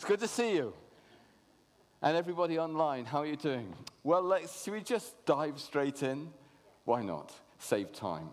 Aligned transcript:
It's 0.00 0.08
good 0.08 0.20
to 0.20 0.28
see 0.28 0.54
you. 0.54 0.72
And 2.00 2.16
everybody 2.16 2.58
online, 2.58 3.04
how 3.04 3.18
are 3.18 3.26
you 3.26 3.36
doing? 3.36 3.76
Well, 4.02 4.22
let's, 4.22 4.64
should 4.64 4.72
we 4.72 4.80
just 4.80 5.26
dive 5.26 5.60
straight 5.60 6.02
in? 6.02 6.30
Why 6.86 7.02
not? 7.02 7.34
Save 7.58 7.92
time. 7.92 8.30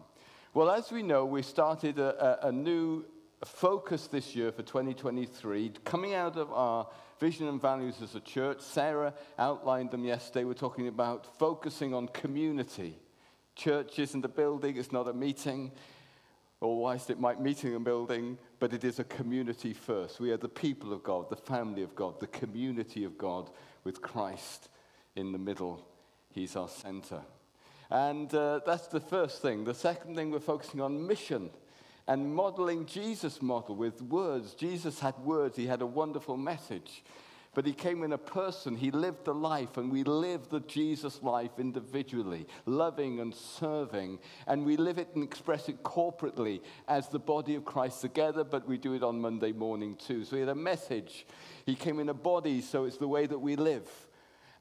Well, 0.54 0.72
as 0.72 0.94
we 0.94 1.04
know, 1.04 1.26
we 1.26 1.42
started 1.42 2.00
a, 2.00 2.46
a, 2.46 2.48
a 2.48 2.52
new 2.54 3.04
focus 3.44 4.08
this 4.08 4.34
year 4.34 4.54
for 4.54 4.64
2023, 4.64 5.74
coming 5.84 6.14
out 6.14 6.38
of 6.38 6.54
our 6.54 6.88
vision 7.20 7.49
and 7.49 7.62
values 7.62 7.96
as 8.02 8.15
a 8.15 8.22
church. 8.22 8.62
Sarah 8.62 9.13
outlined 9.38 9.92
them 9.92 10.06
yesterday. 10.06 10.46
We're 10.46 10.54
talking 10.54 10.88
about 10.88 11.38
focusing 11.38 11.94
on 11.94 12.08
community. 12.08 12.97
Church 13.58 13.99
isn't 13.99 14.24
a 14.24 14.29
building, 14.29 14.78
it's 14.78 14.94
not 14.94 15.10
a 15.10 15.13
meeting, 15.13 15.74
or 16.62 16.81
whilst 16.81 17.09
it 17.09 17.20
might 17.20 17.41
meeting 17.41 17.76
a 17.76 17.80
building, 17.81 18.38
but 18.59 18.73
it 18.73 18.84
is 18.84 18.99
a 18.99 19.03
community 19.03 19.73
first. 19.73 20.20
We 20.20 20.31
are 20.31 20.38
the 20.38 20.49
people 20.49 20.94
of 20.94 21.03
God, 21.03 21.30
the 21.30 21.35
family 21.35 21.84
of 21.84 21.95
God, 21.95 22.20
the 22.20 22.27
community 22.27 23.03
of 23.03 23.17
God 23.17 23.49
with 23.84 24.02
Christ 24.02 24.70
in 25.16 25.32
the 25.32 25.38
middle. 25.38 25.86
He's 26.32 26.55
our 26.55 26.70
center. 26.70 27.22
And 27.90 28.34
uh, 28.34 28.62
that's 28.66 28.88
the 28.88 28.99
first 28.99 29.41
thing. 29.41 29.63
The 29.63 29.73
second 29.73 30.16
thing, 30.16 30.32
we're 30.32 30.40
focusing 30.40 30.82
on 30.82 31.08
mission 31.08 31.49
and 32.08 32.34
modeling 32.34 32.85
Jesus' 32.85 33.41
model 33.41 33.76
with 33.76 34.02
words. 34.02 34.54
Jesus 34.54 34.99
had 34.99 35.18
words, 35.20 35.58
he 35.58 35.68
had 35.68 35.82
a 35.82 35.85
wonderful 35.85 36.38
message. 36.38 37.04
But 37.58 37.66
he 37.66 37.74
came 37.74 38.04
in 38.04 38.14
a 38.14 38.20
person, 38.20 38.76
he 38.76 38.92
lived 38.92 39.26
the 39.26 39.34
life, 39.34 39.78
and 39.78 39.92
we 39.92 40.04
live 40.04 40.48
the 40.48 40.60
Jesus 40.60 41.24
life 41.24 41.50
individually, 41.58 42.46
loving 42.68 43.20
and 43.20 43.34
serving. 43.34 44.20
And 44.46 44.64
we 44.64 44.78
live 44.78 45.00
it 45.00 45.10
and 45.16 45.24
express 45.24 45.68
it 45.68 45.82
corporately 45.82 46.62
as 46.88 47.08
the 47.08 47.18
body 47.18 47.56
of 47.56 47.66
Christ 47.66 48.02
together, 48.02 48.44
but 48.44 48.68
we 48.68 48.78
do 48.78 48.94
it 48.94 49.02
on 49.02 49.20
Monday 49.20 49.54
morning 49.54 49.96
too. 49.96 50.24
So 50.24 50.36
he 50.36 50.42
had 50.42 50.50
a 50.50 50.54
message. 50.54 51.26
He 51.66 51.74
came 51.74 52.00
in 52.00 52.10
a 52.10 52.14
body, 52.14 52.62
so 52.62 52.86
it's 52.86 52.98
the 52.98 53.08
way 53.08 53.26
that 53.26 53.40
we 53.40 53.56
live. 53.56 53.90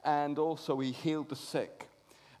And 0.03 0.39
also, 0.39 0.79
he 0.79 0.91
healed 0.91 1.29
the 1.29 1.35
sick. 1.35 1.89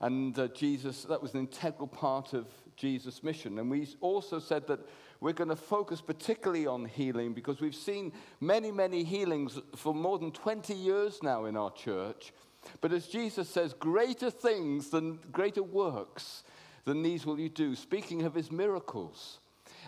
And 0.01 0.39
uh, 0.39 0.47
Jesus, 0.47 1.03
that 1.03 1.21
was 1.21 1.35
an 1.35 1.41
integral 1.41 1.87
part 1.87 2.33
of 2.33 2.47
Jesus' 2.75 3.21
mission. 3.21 3.59
And 3.59 3.69
we 3.69 3.87
also 4.01 4.39
said 4.39 4.65
that 4.69 4.79
we're 5.19 5.33
going 5.33 5.49
to 5.49 5.55
focus 5.55 6.01
particularly 6.01 6.67
on 6.67 6.85
healing 6.85 7.33
because 7.33 7.61
we've 7.61 7.75
seen 7.75 8.11
many, 8.39 8.71
many 8.71 9.03
healings 9.03 9.59
for 9.75 9.93
more 9.93 10.19
than 10.19 10.31
20 10.31 10.73
years 10.73 11.21
now 11.23 11.45
in 11.45 11.57
our 11.57 11.71
church. 11.71 12.33
But 12.81 12.91
as 12.91 13.07
Jesus 13.07 13.49
says, 13.49 13.73
greater 13.73 14.29
things 14.29 14.89
than 14.89 15.19
greater 15.31 15.63
works 15.63 16.43
than 16.85 17.03
these 17.03 17.25
will 17.25 17.39
you 17.39 17.49
do, 17.49 17.75
speaking 17.75 18.23
of 18.23 18.33
his 18.33 18.51
miracles. 18.51 19.39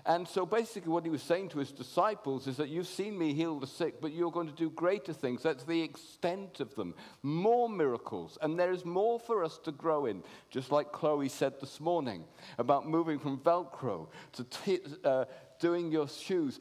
And 0.06 0.28
so 0.28 0.46
basically, 0.46 0.92
what 0.92 1.04
he 1.04 1.10
was 1.10 1.22
saying 1.22 1.50
to 1.50 1.60
his 1.60 1.72
disciples 1.72 2.48
is 2.48 2.58
that 2.58 2.70
you've 2.70 2.88
seen 2.88 3.18
me 3.18 3.34
heal 3.34 3.60
the 3.60 3.68
sick, 3.68 4.02
but 4.02 4.14
you're 4.14 4.32
going 4.32 4.48
to 4.48 4.54
do 4.54 4.70
greater 4.70 5.14
things. 5.14 5.44
That's 5.44 5.64
the 5.64 5.82
extent 5.82 6.60
of 6.60 6.76
them. 6.76 6.96
More 7.24 7.70
miracles. 7.70 8.38
And 8.42 8.60
there 8.60 8.72
is 8.72 8.86
more 8.86 9.20
for 9.20 9.44
us 9.44 9.58
to 9.66 9.72
grow 9.72 10.06
in, 10.06 10.24
just 10.50 10.72
like 10.72 10.92
Chloe 10.92 11.30
said 11.30 11.60
this 11.60 11.80
morning 11.80 12.24
about 12.58 12.88
moving 12.88 13.20
from 13.20 13.38
Velcro 13.40 14.08
to 14.34 14.44
t- 14.44 14.80
uh, 15.04 15.26
doing 15.60 15.92
your 15.92 16.08
shoes. 16.08 16.60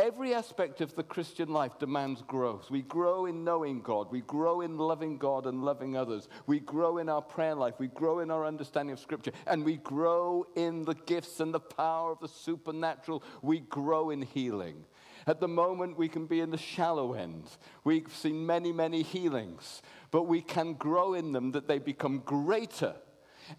Every 0.00 0.32
aspect 0.32 0.80
of 0.80 0.94
the 0.94 1.02
Christian 1.02 1.50
life 1.50 1.78
demands 1.78 2.22
growth. 2.22 2.70
We 2.70 2.80
grow 2.80 3.26
in 3.26 3.44
knowing 3.44 3.82
God. 3.82 4.10
We 4.10 4.22
grow 4.22 4.62
in 4.62 4.78
loving 4.78 5.18
God 5.18 5.44
and 5.44 5.62
loving 5.62 5.94
others. 5.94 6.26
We 6.46 6.58
grow 6.58 6.96
in 6.96 7.10
our 7.10 7.20
prayer 7.20 7.54
life. 7.54 7.74
We 7.78 7.88
grow 7.88 8.20
in 8.20 8.30
our 8.30 8.46
understanding 8.46 8.94
of 8.94 8.98
Scripture. 8.98 9.32
And 9.46 9.62
we 9.62 9.76
grow 9.76 10.46
in 10.56 10.86
the 10.86 10.94
gifts 10.94 11.38
and 11.40 11.52
the 11.52 11.60
power 11.60 12.12
of 12.12 12.20
the 12.20 12.28
supernatural. 12.28 13.22
We 13.42 13.60
grow 13.60 14.08
in 14.08 14.22
healing. 14.22 14.86
At 15.26 15.38
the 15.38 15.48
moment, 15.48 15.98
we 15.98 16.08
can 16.08 16.24
be 16.24 16.40
in 16.40 16.50
the 16.50 16.56
shallow 16.56 17.12
end. 17.12 17.50
We've 17.84 18.10
seen 18.10 18.46
many, 18.46 18.72
many 18.72 19.02
healings, 19.02 19.82
but 20.10 20.22
we 20.22 20.40
can 20.40 20.72
grow 20.72 21.12
in 21.12 21.32
them 21.32 21.52
that 21.52 21.68
they 21.68 21.78
become 21.78 22.20
greater 22.20 22.94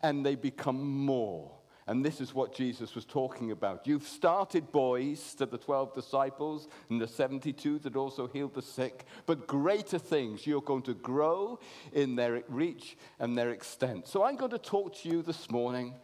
and 0.02 0.26
they 0.26 0.34
become 0.34 0.82
more. 0.82 1.52
And 1.88 2.06
this 2.06 2.22
is 2.22 2.34
what 2.34 2.54
Jesus 2.54 2.94
was 2.94 3.06
talking 3.06 3.52
about. 3.52 3.88
You've 3.88 4.08
started 4.08 4.72
boys 4.72 5.34
to 5.36 5.46
the 5.46 5.58
12 5.58 5.94
disciples 5.94 6.68
and 6.90 7.02
the 7.02 7.08
72 7.08 7.80
that 7.80 7.96
also 7.96 8.28
healed 8.28 8.54
the 8.54 8.62
sick, 8.62 9.06
but 9.26 9.48
greater 9.48 9.98
things 9.98 10.46
you're 10.46 10.62
going 10.62 10.84
to 10.84 10.94
grow 10.94 11.60
in 11.92 12.16
their 12.16 12.44
reach 12.48 12.98
and 13.20 13.38
their 13.38 13.50
extent. 13.50 14.08
So 14.08 14.24
I'm 14.24 14.36
going 14.36 14.52
to 14.52 14.60
talk 14.60 14.96
to 15.02 15.10
you 15.10 15.24
this 15.24 15.50
morning 15.50 15.96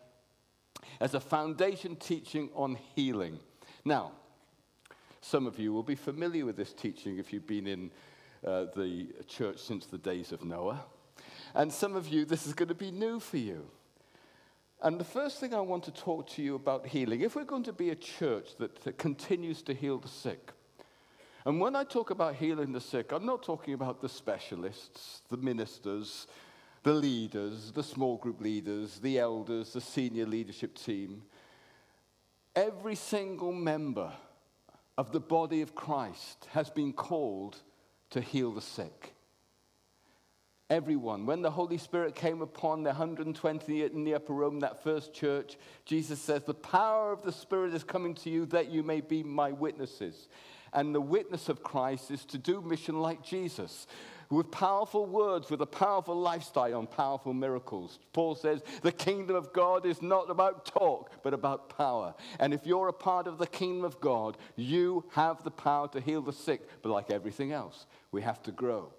as 0.99 1.13
a 1.13 1.19
foundation 1.19 1.95
teaching 1.95 2.49
on 2.55 2.77
healing. 2.95 3.39
Now, 3.85 4.13
some 5.21 5.45
of 5.45 5.59
you 5.59 5.73
will 5.73 5.83
be 5.83 5.95
familiar 5.95 6.45
with 6.45 6.57
this 6.57 6.73
teaching 6.73 7.19
if 7.19 7.31
you've 7.31 7.47
been 7.47 7.67
in 7.67 7.91
uh, 8.45 8.65
the 8.75 9.07
church 9.27 9.59
since 9.59 9.85
the 9.85 9.97
days 9.97 10.31
of 10.31 10.43
Noah. 10.43 10.85
And 11.53 11.71
some 11.71 11.95
of 11.95 12.07
you, 12.07 12.25
this 12.25 12.47
is 12.47 12.53
going 12.53 12.69
to 12.69 12.75
be 12.75 12.91
new 12.91 13.19
for 13.19 13.37
you. 13.37 13.67
And 14.81 14.99
the 14.99 15.05
first 15.05 15.39
thing 15.39 15.53
I 15.53 15.59
want 15.59 15.83
to 15.85 15.91
talk 15.91 16.27
to 16.31 16.43
you 16.43 16.55
about 16.55 16.85
healing, 16.85 17.21
if 17.21 17.35
we're 17.35 17.43
going 17.43 17.63
to 17.63 17.73
be 17.73 17.89
a 17.89 17.95
church 17.95 18.57
that, 18.59 18.83
that, 18.83 18.97
continues 18.97 19.63
to 19.63 19.73
heal 19.73 19.97
the 19.97 20.07
sick, 20.07 20.51
and 21.45 21.59
when 21.59 21.75
I 21.75 21.83
talk 21.83 22.11
about 22.11 22.35
healing 22.35 22.73
the 22.73 22.81
sick, 22.81 23.11
I'm 23.11 23.25
not 23.25 23.41
talking 23.41 23.73
about 23.73 24.01
the 24.01 24.09
specialists, 24.09 25.21
the 25.29 25.37
ministers, 25.37 26.27
the 26.83 26.93
leaders, 26.93 27.71
the 27.71 27.83
small 27.83 28.17
group 28.17 28.39
leaders, 28.39 28.99
the 28.99 29.17
elders, 29.17 29.73
the 29.73 29.81
senior 29.81 30.25
leadership 30.25 30.75
team. 30.75 31.23
Every 32.55 32.95
single 32.95 33.53
member 33.53 34.11
of 34.97 35.11
the 35.11 35.19
body 35.19 35.61
of 35.61 35.73
Christ 35.73 36.47
has 36.51 36.69
been 36.69 36.93
called 36.93 37.57
to 38.09 38.21
heal 38.21 38.51
the 38.51 38.61
sick. 38.61 39.13
Everyone. 40.69 41.25
When 41.25 41.41
the 41.41 41.51
Holy 41.51 41.77
Spirit 41.77 42.13
came 42.13 42.41
upon 42.41 42.83
the 42.83 42.89
120 42.89 43.83
in 43.83 44.03
the 44.03 44.15
upper 44.15 44.33
room, 44.33 44.59
that 44.59 44.83
first 44.83 45.13
church, 45.13 45.55
Jesus 45.85 46.19
says, 46.19 46.43
The 46.43 46.53
power 46.53 47.13
of 47.13 47.23
the 47.23 47.31
Spirit 47.31 47.73
is 47.73 47.85
coming 47.85 48.13
to 48.15 48.29
you 48.29 48.45
that 48.47 48.69
you 48.69 48.83
may 48.83 48.99
be 48.99 49.23
my 49.23 49.53
witnesses. 49.53 50.27
And 50.73 50.93
the 50.93 50.99
witness 50.99 51.47
of 51.47 51.63
Christ 51.63 52.11
is 52.11 52.25
to 52.25 52.37
do 52.37 52.61
mission 52.61 52.99
like 52.99 53.23
Jesus 53.23 53.87
with 54.29 54.51
powerful 54.51 55.05
words, 55.05 55.49
with 55.49 55.61
a 55.61 55.65
powerful 55.65 56.19
lifestyle, 56.19 56.79
and 56.79 56.91
powerful 56.91 57.33
miracles. 57.33 57.99
Paul 58.11 58.35
says 58.35 58.61
the 58.81 58.91
kingdom 58.91 59.35
of 59.35 59.53
God 59.53 59.85
is 59.85 60.01
not 60.01 60.29
about 60.29 60.65
talk, 60.65 61.11
but 61.23 61.33
about 61.33 61.69
power. 61.77 62.13
And 62.39 62.53
if 62.53 62.65
you're 62.65 62.89
a 62.89 62.93
part 62.93 63.27
of 63.27 63.37
the 63.37 63.47
kingdom 63.47 63.85
of 63.85 64.01
God, 64.01 64.37
you 64.55 65.05
have 65.11 65.43
the 65.45 65.51
power 65.51 65.87
to 65.89 66.01
heal 66.01 66.21
the 66.21 66.33
sick. 66.33 66.67
But 66.81 66.89
like 66.89 67.09
everything 67.09 67.53
else, 67.53 67.85
we 68.11 68.21
have 68.21 68.43
to 68.43 68.51
grow. 68.51 68.91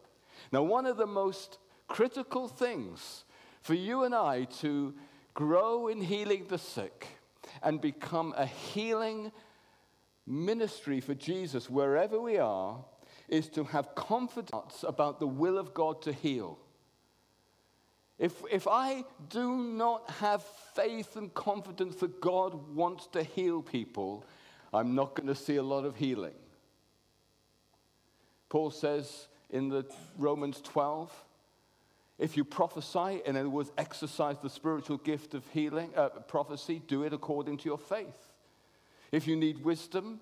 Now, 0.53 0.63
one 0.63 0.87
of 0.87 0.97
the 0.97 1.07
most 1.07 1.59
critical 1.87 2.49
things 2.49 3.25
for 3.63 3.75
you 3.75 4.05
and 4.05 4.15
I 4.15 4.45
to 4.61 4.95
grow 5.35 5.89
in 5.89 6.01
healing 6.01 6.47
the 6.49 6.59
sick 6.59 7.07
and 7.63 7.81
become 7.81 8.35
a 8.37 8.47
healing 8.47 9.33
ministry 10.27 11.01
for 11.01 11.15
Jesus 11.15 11.71
wherever 11.71 12.21
we 12.21 12.39
are 12.39 12.85
is 13.29 13.49
to 13.51 13.65
have 13.65 13.95
confidence 13.95 14.85
about 14.87 15.21
the 15.21 15.27
will 15.27 15.59
of 15.59 15.75
God 15.75 16.03
to 16.03 16.13
heal. 16.13 16.59
If, 18.19 18.43
if 18.51 18.67
I 18.67 19.05
do 19.29 19.57
not 19.57 20.11
have 20.11 20.43
faith 20.75 21.17
and 21.17 21.33
confidence 21.35 21.97
that 21.97 22.21
God 22.21 22.75
wants 22.75 23.07
to 23.09 23.23
heal 23.23 23.63
people, 23.63 24.25
I'm 24.73 24.95
not 24.95 25.15
going 25.15 25.29
to 25.29 25.35
see 25.35 25.57
a 25.57 25.63
lot 25.63 25.85
of 25.85 25.97
healing. 25.97 26.35
Paul 28.49 28.71
says, 28.71 29.29
in 29.51 29.69
the 29.69 29.85
Romans 30.17 30.61
12. 30.63 31.13
If 32.19 32.37
you 32.37 32.45
prophesy, 32.45 33.23
in 33.25 33.37
other 33.37 33.49
words, 33.49 33.71
exercise 33.79 34.37
the 34.43 34.51
spiritual 34.51 34.99
gift 34.99 35.35
of 35.35 35.47
healing, 35.51 35.91
uh, 35.97 36.09
prophecy, 36.09 36.83
do 36.87 37.05
it 37.05 37.13
according 37.13 37.59
to 37.59 37.65
your 37.67 37.79
faith. 37.79 38.33
If 39.13 39.27
you 39.27 39.37
need 39.37 39.65
wisdom, 39.65 40.21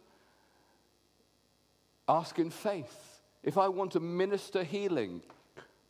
ask 2.09 2.39
in 2.39 2.51
faith. 2.51 3.21
If 3.43 3.57
I 3.57 3.69
want 3.69 3.93
to 3.93 4.01
minister 4.01 4.63
healing, 4.63 5.23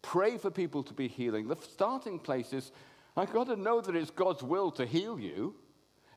pray 0.02 0.38
for 0.38 0.50
people 0.50 0.82
to 0.84 0.94
be 0.94 1.08
healing. 1.08 1.48
The 1.48 1.56
starting 1.56 2.18
place 2.18 2.52
is 2.52 2.70
I've 3.16 3.32
got 3.32 3.48
to 3.48 3.56
know 3.56 3.80
that 3.80 3.96
it's 3.96 4.10
God's 4.10 4.42
will 4.42 4.70
to 4.72 4.86
heal 4.86 5.18
you. 5.18 5.54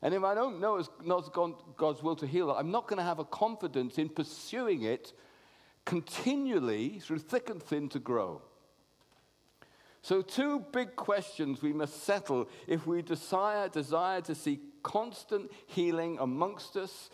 And 0.02 0.14
if 0.14 0.22
I 0.22 0.34
don't 0.34 0.60
know 0.60 0.76
it's 0.76 0.88
not 1.04 1.34
God's 1.76 2.02
will 2.02 2.16
to 2.16 2.26
heal, 2.26 2.50
I'm 2.50 2.70
not 2.70 2.86
going 2.86 2.98
to 2.98 3.04
have 3.04 3.18
a 3.18 3.24
confidence 3.24 3.98
in 3.98 4.08
pursuing 4.08 4.82
it 4.82 5.12
continually 5.84 6.98
through 7.00 7.18
thick 7.18 7.50
and 7.50 7.62
thin 7.62 7.88
to 7.90 7.98
grow. 7.98 8.42
So, 10.02 10.22
two 10.22 10.64
big 10.72 10.96
questions 10.96 11.60
we 11.60 11.72
must 11.72 12.04
settle 12.04 12.48
if 12.66 12.86
we 12.86 13.02
desire, 13.02 13.68
desire 13.68 14.22
to 14.22 14.34
see 14.34 14.60
constant 14.82 15.50
healing 15.66 16.16
amongst 16.20 16.76
us 16.76 17.10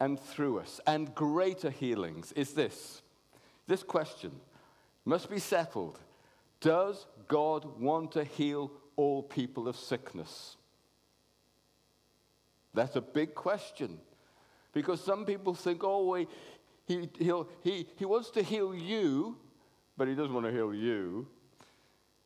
and 0.00 0.18
through 0.18 0.60
us, 0.60 0.80
and 0.86 1.14
greater 1.14 1.70
healings 1.70 2.32
is 2.32 2.52
this. 2.52 3.02
This 3.66 3.82
question 3.82 4.32
must 5.04 5.30
be 5.30 5.38
settled 5.38 5.98
Does 6.60 7.06
God 7.28 7.78
want 7.78 8.12
to 8.12 8.24
heal 8.24 8.72
all 8.96 9.22
people 9.22 9.68
of 9.68 9.76
sickness? 9.76 10.56
That's 12.72 12.96
a 12.96 13.00
big 13.00 13.34
question. 13.34 13.98
Because 14.72 15.00
some 15.00 15.24
people 15.24 15.54
think, 15.54 15.84
oh, 15.84 16.10
we, 16.10 16.26
He, 16.86 17.08
he'll, 17.18 17.48
he, 17.62 17.88
he 17.96 18.04
wants 18.04 18.30
to 18.30 18.42
heal 18.42 18.74
you, 18.74 19.36
but 19.96 20.08
he 20.08 20.14
doesn't 20.14 20.34
want 20.34 20.46
to 20.46 20.52
heal 20.52 20.74
you. 20.74 21.26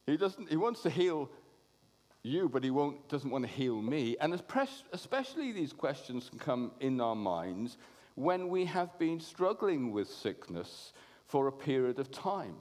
He, 0.07 0.17
doesn't, 0.17 0.49
he 0.49 0.57
wants 0.57 0.83
to 0.83 0.91
heal 0.91 1.31
you, 2.23 2.49
but 2.49 2.65
he 2.65 2.71
won't, 2.71 3.09
doesn't 3.09 3.31
want 3.31 3.45
to 3.45 3.51
heal 3.51 3.81
me. 3.81 4.17
And 4.21 4.35
especially 4.93 5.53
these 5.53 5.73
questions 5.73 6.29
can 6.29 6.39
come 6.39 6.73
in 6.81 7.01
our 7.01 7.15
minds 7.15 7.79
when 8.15 8.49
we 8.49 8.65
have 8.65 8.99
been 8.99 9.21
struggling 9.21 9.93
with 9.93 10.09
sickness 10.09 10.93
for 11.27 11.47
a 11.47 11.53
period 11.53 11.99
of 11.99 12.11
time. 12.11 12.57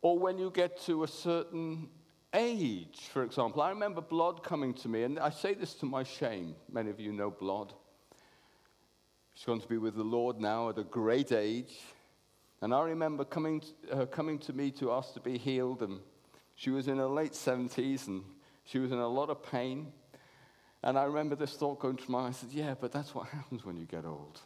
Or 0.00 0.18
when 0.18 0.38
you 0.38 0.50
get 0.50 0.80
to 0.82 1.02
a 1.02 1.08
certain 1.08 1.88
age, 2.34 3.08
for 3.12 3.22
example. 3.22 3.62
I 3.62 3.70
remember 3.70 4.00
Blood 4.00 4.42
coming 4.42 4.74
to 4.74 4.88
me, 4.88 5.02
and 5.04 5.18
I 5.18 5.30
say 5.30 5.54
this 5.54 5.74
to 5.74 5.86
my 5.86 6.02
shame. 6.02 6.54
Many 6.70 6.90
of 6.90 7.00
you 7.00 7.12
know 7.12 7.30
Blood. 7.30 7.72
She's 9.38 9.46
going 9.46 9.60
to 9.60 9.68
be 9.68 9.78
with 9.78 9.94
the 9.94 10.02
Lord 10.02 10.40
now 10.40 10.68
at 10.68 10.78
a 10.78 10.82
great 10.82 11.30
age. 11.30 11.78
And 12.60 12.74
I 12.74 12.80
remember 12.80 13.24
coming 13.24 13.60
to, 13.60 13.96
her 13.98 14.04
coming 14.04 14.40
to 14.40 14.52
me 14.52 14.72
to 14.72 14.90
ask 14.90 15.14
to 15.14 15.20
be 15.20 15.38
healed, 15.38 15.80
and 15.80 16.00
she 16.56 16.70
was 16.70 16.88
in 16.88 16.98
her 16.98 17.06
late 17.06 17.34
70s, 17.34 18.08
and 18.08 18.24
she 18.64 18.80
was 18.80 18.90
in 18.90 18.98
a 18.98 19.06
lot 19.06 19.30
of 19.30 19.40
pain. 19.44 19.92
And 20.82 20.98
I 20.98 21.04
remember 21.04 21.36
this 21.36 21.54
thought 21.54 21.78
going 21.78 21.98
through 21.98 22.12
my 22.14 22.22
mind. 22.22 22.34
I 22.34 22.36
said, 22.36 22.50
Yeah, 22.50 22.74
but 22.80 22.90
that's 22.90 23.14
what 23.14 23.28
happens 23.28 23.64
when 23.64 23.76
you 23.76 23.84
get 23.86 24.04
old. 24.04 24.40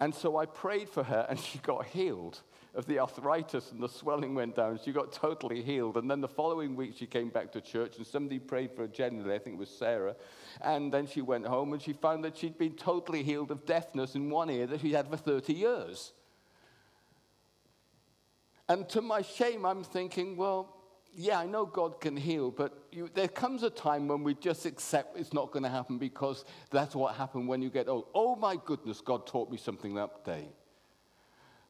And 0.00 0.14
so 0.14 0.38
I 0.38 0.46
prayed 0.46 0.88
for 0.88 1.04
her, 1.04 1.26
and 1.28 1.38
she 1.38 1.58
got 1.58 1.86
healed 1.86 2.40
of 2.74 2.86
the 2.86 2.98
arthritis 2.98 3.72
and 3.72 3.82
the 3.82 3.88
swelling 3.88 4.34
went 4.34 4.54
down. 4.54 4.78
She 4.82 4.92
got 4.92 5.12
totally 5.12 5.62
healed. 5.62 5.96
And 5.96 6.10
then 6.10 6.20
the 6.20 6.28
following 6.28 6.76
week, 6.76 6.94
she 6.96 7.06
came 7.06 7.28
back 7.28 7.50
to 7.52 7.60
church 7.60 7.96
and 7.96 8.06
somebody 8.06 8.38
prayed 8.38 8.72
for 8.72 8.82
her 8.82 8.88
generally. 8.88 9.34
I 9.34 9.38
think 9.38 9.56
it 9.56 9.58
was 9.58 9.70
Sarah. 9.70 10.14
And 10.60 10.92
then 10.92 11.06
she 11.06 11.20
went 11.20 11.46
home 11.46 11.72
and 11.72 11.82
she 11.82 11.92
found 11.92 12.24
that 12.24 12.36
she'd 12.36 12.58
been 12.58 12.74
totally 12.74 13.22
healed 13.22 13.50
of 13.50 13.66
deafness 13.66 14.14
in 14.14 14.30
one 14.30 14.50
ear 14.50 14.66
that 14.68 14.80
she 14.80 14.92
had 14.92 15.08
for 15.08 15.16
30 15.16 15.52
years. 15.52 16.12
And 18.68 18.88
to 18.90 19.02
my 19.02 19.22
shame, 19.22 19.66
I'm 19.66 19.82
thinking, 19.82 20.36
well, 20.36 20.76
yeah, 21.14 21.38
I 21.38 21.46
know 21.46 21.66
God 21.66 22.00
can 22.00 22.16
heal, 22.16 22.50
but 22.50 22.72
you, 22.92 23.10
there 23.12 23.28
comes 23.28 23.62
a 23.62 23.70
time 23.70 24.08
when 24.08 24.22
we 24.22 24.34
just 24.34 24.66
accept 24.66 25.18
it's 25.18 25.32
not 25.32 25.50
going 25.50 25.62
to 25.62 25.68
happen 25.68 25.98
because 25.98 26.44
that's 26.70 26.94
what 26.94 27.14
happened 27.14 27.48
when 27.48 27.62
you 27.62 27.70
get 27.70 27.88
old. 27.88 28.06
Oh 28.14 28.36
my 28.36 28.56
goodness, 28.64 29.00
God 29.00 29.26
taught 29.26 29.50
me 29.50 29.56
something 29.56 29.94
that 29.94 30.24
day 30.24 30.48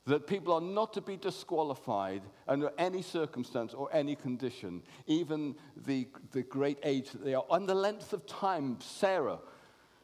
that 0.07 0.27
people 0.27 0.53
are 0.53 0.61
not 0.61 0.93
to 0.95 1.01
be 1.01 1.17
disqualified 1.17 2.23
under 2.49 2.73
any 2.79 3.03
circumstance 3.03 3.75
or 3.75 3.89
any 3.93 4.17
condition, 4.17 4.83
even 5.07 5.55
the, 5.87 6.09
the 6.33 6.43
great 6.43 6.79
age 6.83 7.11
that 7.11 7.25
they 7.25 7.35
are. 7.35 7.45
On 7.51 7.67
the 7.67 7.75
length 7.75 8.13
of 8.13 8.27
time, 8.27 8.79
Sarah, 8.81 9.39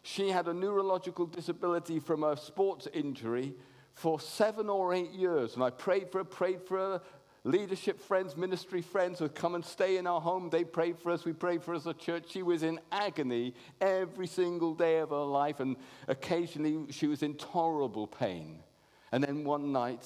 she 0.02 0.30
had 0.30 0.48
a 0.48 0.54
neurological 0.54 1.26
disability 1.26 1.98
from 1.98 2.24
a 2.24 2.36
sports 2.36 2.86
injury 2.92 3.54
for 3.94 4.20
seven 4.20 4.68
or 4.68 4.92
eight 4.92 5.10
years. 5.10 5.54
And 5.54 5.64
I 5.64 5.70
prayed 5.70 6.12
for 6.12 6.18
her, 6.18 6.24
prayed 6.24 6.62
for 6.62 6.76
her. 6.76 7.02
Leadership 7.46 8.00
friends, 8.00 8.36
ministry 8.36 8.82
friends 8.82 9.20
would 9.20 9.36
come 9.36 9.54
and 9.54 9.64
stay 9.64 9.98
in 9.98 10.06
our 10.08 10.20
home. 10.20 10.50
They 10.50 10.64
prayed 10.64 10.98
for 10.98 11.12
us. 11.12 11.24
We 11.24 11.32
prayed 11.32 11.62
for 11.62 11.76
us 11.76 11.82
as 11.82 11.86
a 11.86 11.94
church. 11.94 12.24
She 12.30 12.42
was 12.42 12.64
in 12.64 12.80
agony 12.90 13.54
every 13.80 14.26
single 14.26 14.74
day 14.74 14.98
of 14.98 15.10
her 15.10 15.22
life, 15.22 15.60
and 15.60 15.76
occasionally 16.08 16.90
she 16.90 17.06
was 17.06 17.22
in 17.22 17.34
tolerable 17.36 18.08
pain. 18.08 18.64
And 19.12 19.22
then 19.22 19.44
one 19.44 19.70
night, 19.70 20.04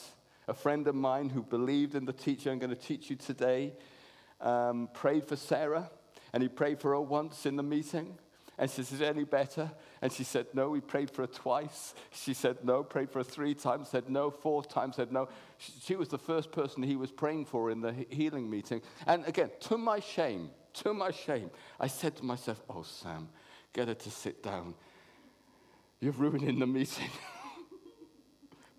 a 0.49 0.53
friend 0.53 0.87
of 0.87 0.95
mine 0.95 1.31
who 1.31 1.43
believed 1.43 1.95
in 1.95 2.05
the 2.05 2.13
teacher 2.13 2.51
I'm 2.51 2.59
going 2.59 2.69
to 2.69 2.77
teach 2.77 3.09
you 3.09 3.17
today 3.17 3.73
um, 4.43 4.91
prayed 4.93 5.27
for 5.27 5.37
Sarah, 5.37 5.91
and 6.35 6.43
he 6.43 6.49
prayed 6.51 6.79
for 6.79 6.91
her 6.91 7.01
once 7.01 7.47
in 7.47 7.57
the 7.57 7.63
meeting. 7.63 8.19
And 8.59 8.71
she 8.71 8.83
said, 8.83 8.97
Is 8.97 9.01
it 9.01 9.17
any 9.17 9.25
better? 9.25 9.71
And 10.03 10.13
she 10.13 10.25
said, 10.25 10.47
No. 10.55 10.71
We 10.71 10.81
prayed 10.81 11.11
for 11.11 11.23
her 11.23 11.27
twice. 11.27 11.95
She 12.11 12.35
said, 12.35 12.59
No. 12.65 12.83
Prayed 12.83 13.11
for 13.11 13.21
her 13.21 13.25
three 13.25 13.55
times, 13.55 13.89
said 13.89 14.09
no. 14.09 14.31
Four 14.31 14.65
times, 14.65 14.97
said 14.97 15.13
no. 15.13 15.29
She, 15.59 15.97
was 15.97 16.09
the 16.09 16.19
first 16.19 16.53
person 16.53 16.83
he 16.83 16.97
was 16.97 17.11
praying 17.11 17.47
for 17.47 17.71
in 17.71 17.81
the 17.81 17.95
healing 18.09 18.49
meeting. 18.49 18.83
And 19.07 19.27
again, 19.27 19.51
to 19.61 19.77
my 19.77 20.01
shame, 20.01 20.51
to 20.75 20.95
my 20.95 21.11
shame, 21.11 21.51
I 21.79 21.87
said 21.87 22.17
to 22.17 22.25
myself, 22.25 22.63
Oh, 22.69 22.83
Sam, 22.83 23.29
get 23.73 23.89
her 23.89 23.95
to 23.95 24.11
sit 24.11 24.43
down. 24.43 24.75
You're 26.01 26.13
ruining 26.13 26.59
the 26.59 26.67
meeting. 26.67 27.11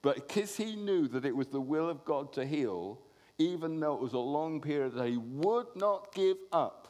But 0.02 0.16
because 0.16 0.58
he 0.58 0.76
knew 0.76 1.08
that 1.10 1.26
it 1.26 1.36
was 1.36 1.48
the 1.48 1.62
will 1.62 1.90
of 1.90 2.04
God 2.06 2.34
to 2.34 2.46
heal, 2.46 3.00
even 3.38 3.80
though 3.80 3.94
it 3.94 4.02
was 4.02 4.14
a 4.14 4.20
long 4.20 4.62
period, 4.62 4.96
that 4.96 5.08
he 5.08 5.18
would 5.18 5.68
not 5.76 6.14
give 6.14 6.38
up. 6.52 6.81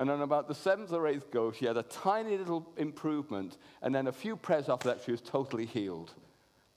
And 0.00 0.10
on 0.10 0.22
about 0.22 0.48
the 0.48 0.54
seventh 0.54 0.94
or 0.94 1.06
eighth 1.06 1.30
go, 1.30 1.52
she 1.52 1.66
had 1.66 1.76
a 1.76 1.82
tiny 1.82 2.38
little 2.38 2.72
improvement, 2.78 3.58
and 3.82 3.94
then 3.94 4.06
a 4.06 4.12
few 4.12 4.34
prayers 4.34 4.70
after 4.70 4.88
that, 4.88 5.02
she 5.04 5.10
was 5.10 5.20
totally 5.20 5.66
healed. 5.66 6.14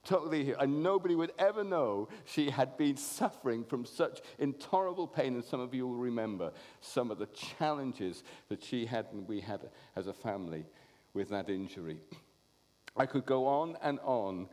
Totally 0.04 0.44
healed. 0.44 0.58
And 0.60 0.82
nobody 0.82 1.14
would 1.14 1.32
ever 1.38 1.64
know 1.64 2.10
she 2.26 2.50
had 2.50 2.76
been 2.76 2.98
suffering 2.98 3.64
from 3.64 3.86
such 3.86 4.20
intolerable 4.38 5.06
pain. 5.06 5.36
And 5.36 5.42
some 5.42 5.60
of 5.60 5.72
you 5.72 5.86
will 5.86 5.96
remember 5.96 6.52
some 6.82 7.10
of 7.10 7.16
the 7.18 7.24
challenges 7.28 8.24
that 8.50 8.62
she 8.62 8.84
had 8.84 9.06
and 9.10 9.26
we 9.26 9.40
had 9.40 9.70
as 9.96 10.06
a 10.06 10.12
family 10.12 10.66
with 11.14 11.30
that 11.30 11.48
injury. 11.48 11.96
I 12.94 13.06
could 13.06 13.24
go 13.24 13.46
on 13.46 13.78
and 13.82 14.00
on 14.00 14.48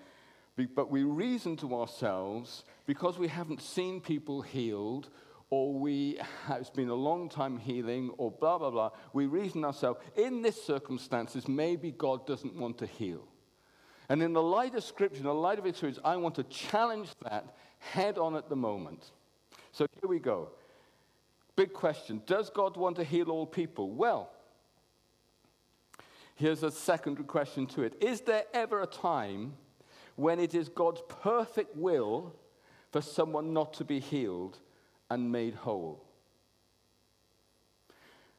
but 0.76 0.92
we 0.92 1.04
reason 1.04 1.56
to 1.58 1.76
ourselves 1.76 2.64
because 2.86 3.18
we 3.18 3.28
haven't 3.28 3.62
seen 3.62 4.02
people 4.02 4.42
healed 4.42 5.10
or 5.52 5.74
we 5.74 6.18
it's 6.50 6.72
been 6.72 6.90
a 6.90 6.96
long 6.96 7.30
time 7.30 7.60
healing 7.60 8.10
or 8.18 8.32
blah 8.32 8.58
blah 8.58 8.72
blah 8.72 8.90
we 9.14 9.28
reason 9.28 9.64
ourselves 9.64 10.00
in 10.16 10.42
this 10.42 10.62
circumstances 10.62 11.48
maybe 11.48 11.92
god 11.92 12.26
doesn't 12.26 12.56
want 12.56 12.80
to 12.80 12.88
heal. 12.88 13.28
And 14.10 14.22
in 14.22 14.34
the 14.34 14.42
light 14.42 14.74
of 14.74 14.84
scripture 14.84 15.20
in 15.20 15.26
the 15.26 15.34
light 15.34 15.60
of 15.60 15.68
experience 15.68 16.00
i 16.04 16.18
want 16.18 16.34
to 16.36 16.44
challenge 16.46 17.10
that 17.30 17.56
head 17.78 18.18
on 18.18 18.36
at 18.36 18.50
the 18.50 18.56
moment. 18.56 19.12
So 19.72 19.88
here 20.00 20.10
we 20.10 20.20
go. 20.20 20.50
Big 21.56 21.74
question. 21.74 22.22
Does 22.26 22.50
god 22.50 22.76
want 22.76 22.96
to 22.96 23.04
heal 23.04 23.30
all 23.30 23.46
people? 23.46 23.92
Well 23.92 24.32
here's 26.36 26.64
a 26.64 26.72
second 26.72 27.16
question 27.28 27.68
to 27.68 27.84
it. 27.84 27.94
Is 28.02 28.22
there 28.22 28.46
ever 28.52 28.82
a 28.82 28.88
time 28.88 29.54
when 30.16 30.40
it 30.40 30.56
is 30.56 30.70
God's 30.70 31.02
perfect 31.08 31.76
will 31.76 32.36
for 32.92 33.00
someone 33.00 33.54
not 33.54 33.74
to 33.74 33.84
be 33.86 34.00
healed 34.00 34.60
and 35.12 35.32
made 35.32 35.54
whole? 35.54 36.04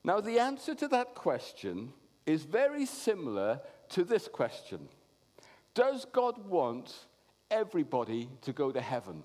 Now, 0.02 0.20
the 0.20 0.38
answer 0.38 0.74
to 0.74 0.88
that 0.88 1.14
question 1.14 1.92
is 2.24 2.44
very 2.44 2.86
similar 2.86 3.60
to 3.90 4.04
this 4.04 4.26
question 4.26 4.88
Does 5.74 6.06
God 6.06 6.48
want 6.48 7.06
everybody 7.50 8.30
to 8.40 8.52
go 8.52 8.72
to 8.72 8.80
heaven? 8.80 9.22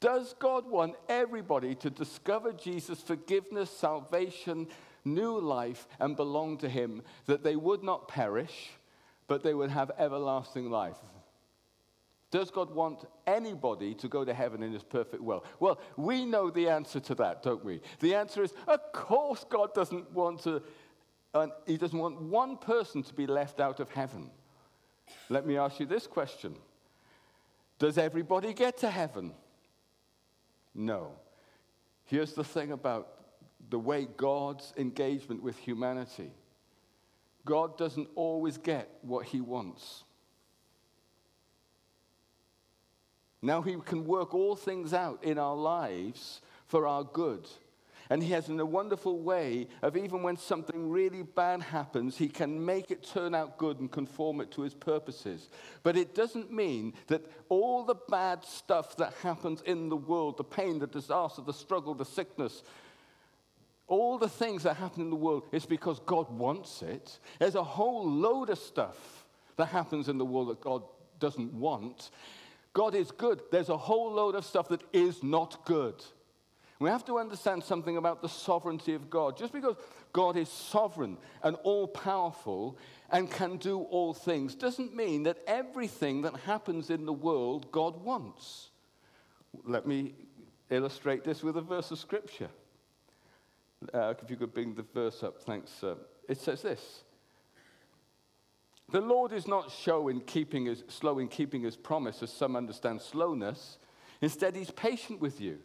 Does 0.00 0.34
God 0.38 0.66
want 0.66 0.94
everybody 1.08 1.74
to 1.76 1.90
discover 1.90 2.52
Jesus' 2.52 3.00
forgiveness, 3.00 3.70
salvation, 3.70 4.68
new 5.04 5.38
life, 5.38 5.88
and 5.98 6.16
belong 6.16 6.58
to 6.58 6.68
Him, 6.68 7.02
that 7.26 7.42
they 7.42 7.56
would 7.56 7.82
not 7.82 8.08
perish, 8.08 8.70
but 9.26 9.42
they 9.42 9.54
would 9.54 9.70
have 9.70 9.90
everlasting 9.98 10.70
life. 10.70 10.98
Does 12.30 12.50
God 12.50 12.70
want 12.70 13.04
anybody 13.26 13.94
to 13.94 14.08
go 14.08 14.24
to 14.24 14.34
heaven 14.34 14.62
in 14.62 14.72
his 14.72 14.82
perfect 14.82 15.22
will? 15.22 15.44
Well, 15.60 15.80
we 15.96 16.26
know 16.26 16.50
the 16.50 16.68
answer 16.68 17.00
to 17.00 17.14
that, 17.16 17.42
don't 17.42 17.64
we? 17.64 17.80
The 18.00 18.14
answer 18.14 18.42
is, 18.42 18.52
of 18.66 18.92
course, 18.92 19.44
God 19.48 19.72
doesn't 19.72 20.12
want 20.12 20.42
to, 20.42 20.62
uh, 21.32 21.46
he 21.66 21.78
doesn't 21.78 21.98
want 21.98 22.20
one 22.20 22.58
person 22.58 23.02
to 23.02 23.14
be 23.14 23.26
left 23.26 23.60
out 23.60 23.80
of 23.80 23.90
heaven. 23.90 24.30
Let 25.30 25.46
me 25.46 25.56
ask 25.56 25.80
you 25.80 25.86
this 25.86 26.06
question 26.06 26.54
Does 27.78 27.96
everybody 27.96 28.52
get 28.52 28.76
to 28.78 28.90
heaven? 28.90 29.32
No. 30.74 31.12
Here's 32.04 32.34
the 32.34 32.44
thing 32.44 32.72
about 32.72 33.08
the 33.70 33.78
way 33.78 34.06
God's 34.16 34.72
engagement 34.76 35.42
with 35.42 35.56
humanity 35.58 36.30
God 37.46 37.78
doesn't 37.78 38.08
always 38.14 38.58
get 38.58 38.90
what 39.00 39.24
he 39.24 39.40
wants. 39.40 40.04
Now 43.40 43.62
he 43.62 43.76
can 43.76 44.04
work 44.04 44.34
all 44.34 44.56
things 44.56 44.92
out 44.92 45.22
in 45.22 45.38
our 45.38 45.56
lives 45.56 46.40
for 46.66 46.86
our 46.86 47.04
good. 47.04 47.46
And 48.10 48.22
he 48.22 48.32
has 48.32 48.48
a 48.48 48.64
wonderful 48.64 49.20
way 49.20 49.68
of 49.82 49.96
even 49.96 50.22
when 50.22 50.38
something 50.38 50.88
really 50.88 51.22
bad 51.22 51.60
happens, 51.60 52.16
he 52.16 52.28
can 52.28 52.64
make 52.64 52.90
it 52.90 53.06
turn 53.06 53.34
out 53.34 53.58
good 53.58 53.80
and 53.80 53.90
conform 53.90 54.40
it 54.40 54.50
to 54.52 54.62
his 54.62 54.72
purposes. 54.72 55.50
But 55.82 55.96
it 55.96 56.14
doesn't 56.14 56.50
mean 56.50 56.94
that 57.08 57.22
all 57.50 57.84
the 57.84 57.96
bad 58.08 58.44
stuff 58.44 58.96
that 58.96 59.12
happens 59.22 59.60
in 59.62 59.90
the 59.90 59.96
world, 59.96 60.38
the 60.38 60.44
pain, 60.44 60.78
the 60.78 60.86
disaster, 60.86 61.42
the 61.42 61.52
struggle, 61.52 61.94
the 61.94 62.06
sickness, 62.06 62.62
all 63.88 64.16
the 64.16 64.28
things 64.28 64.62
that 64.62 64.76
happen 64.76 65.02
in 65.02 65.10
the 65.10 65.16
world 65.16 65.44
is 65.52 65.66
because 65.66 66.00
God 66.00 66.30
wants 66.30 66.82
it. 66.82 67.18
There's 67.38 67.56
a 67.56 67.64
whole 67.64 68.08
load 68.08 68.48
of 68.48 68.58
stuff 68.58 69.26
that 69.56 69.66
happens 69.66 70.08
in 70.08 70.16
the 70.16 70.24
world 70.24 70.48
that 70.48 70.60
God 70.60 70.82
doesn't 71.18 71.52
want. 71.52 72.10
God 72.72 72.94
is 72.94 73.10
good. 73.10 73.40
There's 73.50 73.68
a 73.68 73.76
whole 73.76 74.12
load 74.12 74.34
of 74.34 74.44
stuff 74.44 74.68
that 74.68 74.82
is 74.92 75.22
not 75.22 75.64
good. 75.64 76.04
We 76.80 76.90
have 76.90 77.04
to 77.06 77.18
understand 77.18 77.64
something 77.64 77.96
about 77.96 78.22
the 78.22 78.28
sovereignty 78.28 78.94
of 78.94 79.10
God. 79.10 79.36
Just 79.36 79.52
because 79.52 79.74
God 80.12 80.36
is 80.36 80.48
sovereign 80.48 81.18
and 81.42 81.56
all 81.64 81.88
powerful 81.88 82.78
and 83.10 83.28
can 83.28 83.56
do 83.56 83.80
all 83.80 84.14
things 84.14 84.54
doesn't 84.54 84.94
mean 84.94 85.24
that 85.24 85.38
everything 85.46 86.22
that 86.22 86.36
happens 86.36 86.90
in 86.90 87.04
the 87.04 87.12
world 87.12 87.72
God 87.72 88.04
wants. 88.04 88.70
Let 89.64 89.86
me 89.86 90.14
illustrate 90.70 91.24
this 91.24 91.42
with 91.42 91.56
a 91.56 91.62
verse 91.62 91.90
of 91.90 91.98
scripture. 91.98 92.50
Uh, 93.92 94.14
if 94.22 94.30
you 94.30 94.36
could 94.36 94.54
bring 94.54 94.74
the 94.74 94.84
verse 94.94 95.22
up, 95.22 95.42
thanks. 95.42 95.82
Uh, 95.82 95.96
it 96.28 96.38
says 96.38 96.62
this 96.62 97.02
The 98.90 99.00
Lord 99.00 99.32
is 99.32 99.46
not 99.46 99.70
slow 99.70 100.08
in, 100.08 100.20
keeping 100.20 100.66
his, 100.66 100.82
slow 100.88 101.18
in 101.18 101.28
keeping 101.28 101.62
his 101.62 101.76
promise, 101.76 102.22
as 102.22 102.32
some 102.32 102.56
understand 102.56 103.02
slowness. 103.02 103.78
Instead, 104.22 104.56
he's 104.56 104.70
patient 104.70 105.20
with 105.20 105.40
you, 105.40 105.58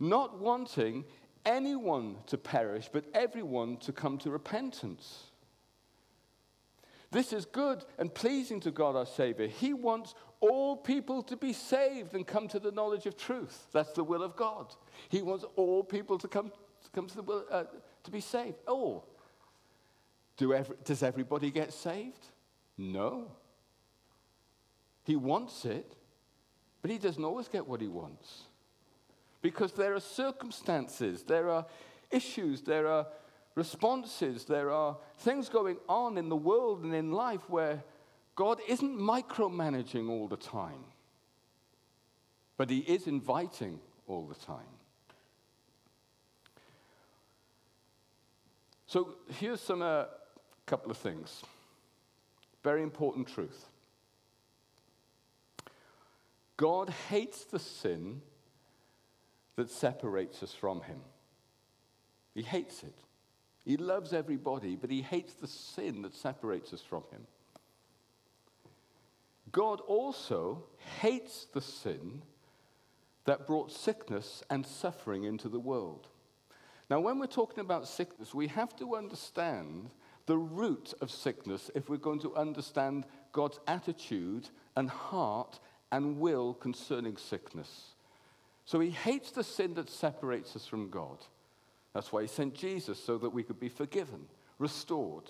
not 0.00 0.38
wanting 0.38 1.04
anyone 1.46 2.16
to 2.26 2.36
perish, 2.36 2.88
but 2.92 3.04
everyone 3.14 3.76
to 3.78 3.92
come 3.92 4.18
to 4.18 4.30
repentance. 4.30 5.24
This 7.10 7.32
is 7.32 7.46
good 7.46 7.84
and 7.98 8.12
pleasing 8.12 8.60
to 8.60 8.70
God 8.70 8.96
our 8.96 9.06
Savior. 9.06 9.46
He 9.46 9.72
wants 9.72 10.14
all 10.40 10.76
people 10.76 11.22
to 11.22 11.36
be 11.36 11.52
saved 11.52 12.14
and 12.14 12.26
come 12.26 12.48
to 12.48 12.58
the 12.58 12.70
knowledge 12.70 13.06
of 13.06 13.16
truth. 13.16 13.68
That's 13.72 13.92
the 13.92 14.04
will 14.04 14.22
of 14.22 14.36
God. 14.36 14.74
He 15.08 15.22
wants 15.22 15.44
all 15.56 15.82
people 15.82 16.18
to 16.18 16.28
come, 16.28 16.50
to, 16.50 16.90
come 16.92 17.06
to, 17.06 17.16
the 17.16 17.22
will, 17.22 17.44
uh, 17.50 17.64
to 18.04 18.10
be 18.10 18.20
saved. 18.20 18.56
All. 18.66 19.06
Do 20.36 20.52
every, 20.52 20.76
does 20.84 21.02
everybody 21.02 21.50
get 21.50 21.72
saved? 21.72 22.28
No. 22.78 23.32
He 25.02 25.16
wants 25.16 25.64
it, 25.64 25.92
but 26.80 26.90
he 26.90 26.98
doesn't 26.98 27.24
always 27.24 27.48
get 27.48 27.66
what 27.66 27.80
he 27.80 27.88
wants. 27.88 28.44
Because 29.42 29.72
there 29.72 29.94
are 29.94 30.00
circumstances, 30.00 31.24
there 31.24 31.50
are 31.50 31.66
issues, 32.10 32.62
there 32.62 32.86
are 32.86 33.06
responses, 33.54 34.44
there 34.44 34.70
are 34.70 34.96
things 35.18 35.48
going 35.48 35.76
on 35.88 36.16
in 36.16 36.28
the 36.28 36.36
world 36.36 36.84
and 36.84 36.94
in 36.94 37.12
life 37.12 37.48
where 37.48 37.82
God 38.34 38.60
isn't 38.68 38.96
micromanaging 38.96 40.08
all 40.08 40.28
the 40.28 40.36
time, 40.36 40.84
but 42.56 42.70
He 42.70 42.78
is 42.78 43.08
inviting 43.08 43.80
all 44.06 44.26
the 44.26 44.34
time. 44.36 44.74
So 48.86 49.16
here's 49.38 49.60
some 49.60 49.82
uh, 49.82 50.04
couple 50.66 50.90
of 50.90 50.96
things. 50.96 51.42
Very 52.68 52.82
important 52.82 53.28
truth. 53.28 53.64
God 56.58 56.90
hates 57.08 57.46
the 57.46 57.58
sin 57.58 58.20
that 59.56 59.70
separates 59.70 60.42
us 60.42 60.52
from 60.52 60.82
Him. 60.82 61.00
He 62.34 62.42
hates 62.42 62.82
it. 62.82 62.98
He 63.64 63.78
loves 63.78 64.12
everybody, 64.12 64.76
but 64.76 64.90
He 64.90 65.00
hates 65.00 65.32
the 65.32 65.48
sin 65.48 66.02
that 66.02 66.14
separates 66.14 66.74
us 66.74 66.82
from 66.82 67.04
Him. 67.10 67.26
God 69.50 69.80
also 69.80 70.64
hates 71.00 71.46
the 71.54 71.62
sin 71.62 72.20
that 73.24 73.46
brought 73.46 73.72
sickness 73.72 74.42
and 74.50 74.66
suffering 74.66 75.24
into 75.24 75.48
the 75.48 75.58
world. 75.58 76.08
Now, 76.90 77.00
when 77.00 77.18
we're 77.18 77.28
talking 77.28 77.60
about 77.60 77.88
sickness, 77.88 78.34
we 78.34 78.48
have 78.48 78.76
to 78.76 78.94
understand 78.94 79.88
the 80.28 80.38
root 80.38 80.94
of 81.00 81.10
sickness 81.10 81.70
if 81.74 81.88
we're 81.88 81.96
going 81.96 82.20
to 82.20 82.36
understand 82.36 83.04
God's 83.32 83.58
attitude 83.66 84.48
and 84.76 84.88
heart 84.88 85.58
and 85.90 86.20
will 86.20 86.54
concerning 86.54 87.16
sickness. 87.16 87.94
So 88.64 88.78
he 88.78 88.90
hates 88.90 89.32
the 89.32 89.42
sin 89.42 89.74
that 89.74 89.90
separates 89.90 90.54
us 90.54 90.66
from 90.66 90.90
God. 90.90 91.18
That's 91.94 92.12
why 92.12 92.22
he 92.22 92.28
sent 92.28 92.54
Jesus, 92.54 93.02
so 93.02 93.18
that 93.18 93.30
we 93.30 93.42
could 93.42 93.58
be 93.58 93.70
forgiven, 93.70 94.26
restored. 94.58 95.24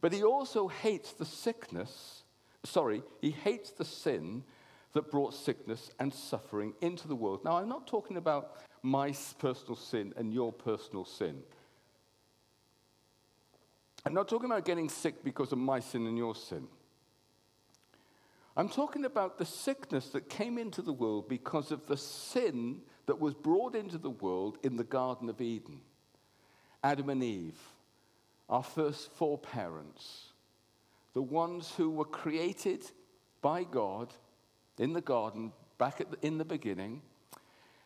But 0.00 0.14
he 0.14 0.22
also 0.22 0.68
hates 0.68 1.12
the 1.12 1.26
sickness 1.26 2.22
sorry, 2.64 3.02
he 3.20 3.30
hates 3.30 3.70
the 3.70 3.84
sin 3.84 4.44
that 4.92 5.10
brought 5.10 5.34
sickness 5.34 5.90
and 5.98 6.12
suffering 6.12 6.74
into 6.80 7.08
the 7.08 7.16
world. 7.16 7.44
Now, 7.44 7.56
I'm 7.58 7.68
not 7.68 7.86
talking 7.86 8.16
about 8.16 8.58
my 8.82 9.14
personal 9.38 9.76
sin 9.76 10.12
and 10.16 10.32
your 10.32 10.52
personal 10.52 11.04
sin. 11.04 11.42
I'm 14.04 14.14
not 14.14 14.28
talking 14.28 14.50
about 14.50 14.64
getting 14.64 14.88
sick 14.88 15.22
because 15.22 15.52
of 15.52 15.58
my 15.58 15.80
sin 15.80 16.06
and 16.06 16.18
your 16.18 16.34
sin. 16.34 16.66
I'm 18.56 18.68
talking 18.68 19.04
about 19.04 19.38
the 19.38 19.46
sickness 19.46 20.08
that 20.10 20.28
came 20.28 20.58
into 20.58 20.82
the 20.82 20.92
world 20.92 21.28
because 21.28 21.72
of 21.72 21.86
the 21.86 21.96
sin 21.96 22.82
that 23.06 23.18
was 23.18 23.34
brought 23.34 23.74
into 23.74 23.98
the 23.98 24.10
world 24.10 24.58
in 24.62 24.76
the 24.76 24.84
Garden 24.84 25.30
of 25.30 25.40
Eden. 25.40 25.80
Adam 26.84 27.08
and 27.08 27.22
Eve, 27.22 27.58
our 28.48 28.62
first 28.62 29.12
four 29.12 29.38
parents 29.38 30.32
the 31.12 31.22
ones 31.22 31.72
who 31.76 31.90
were 31.90 32.04
created 32.04 32.90
by 33.40 33.64
God 33.64 34.12
in 34.78 34.92
the 34.92 35.00
garden 35.00 35.52
back 35.78 35.98
the, 35.98 36.26
in 36.26 36.38
the 36.38 36.44
beginning. 36.44 37.02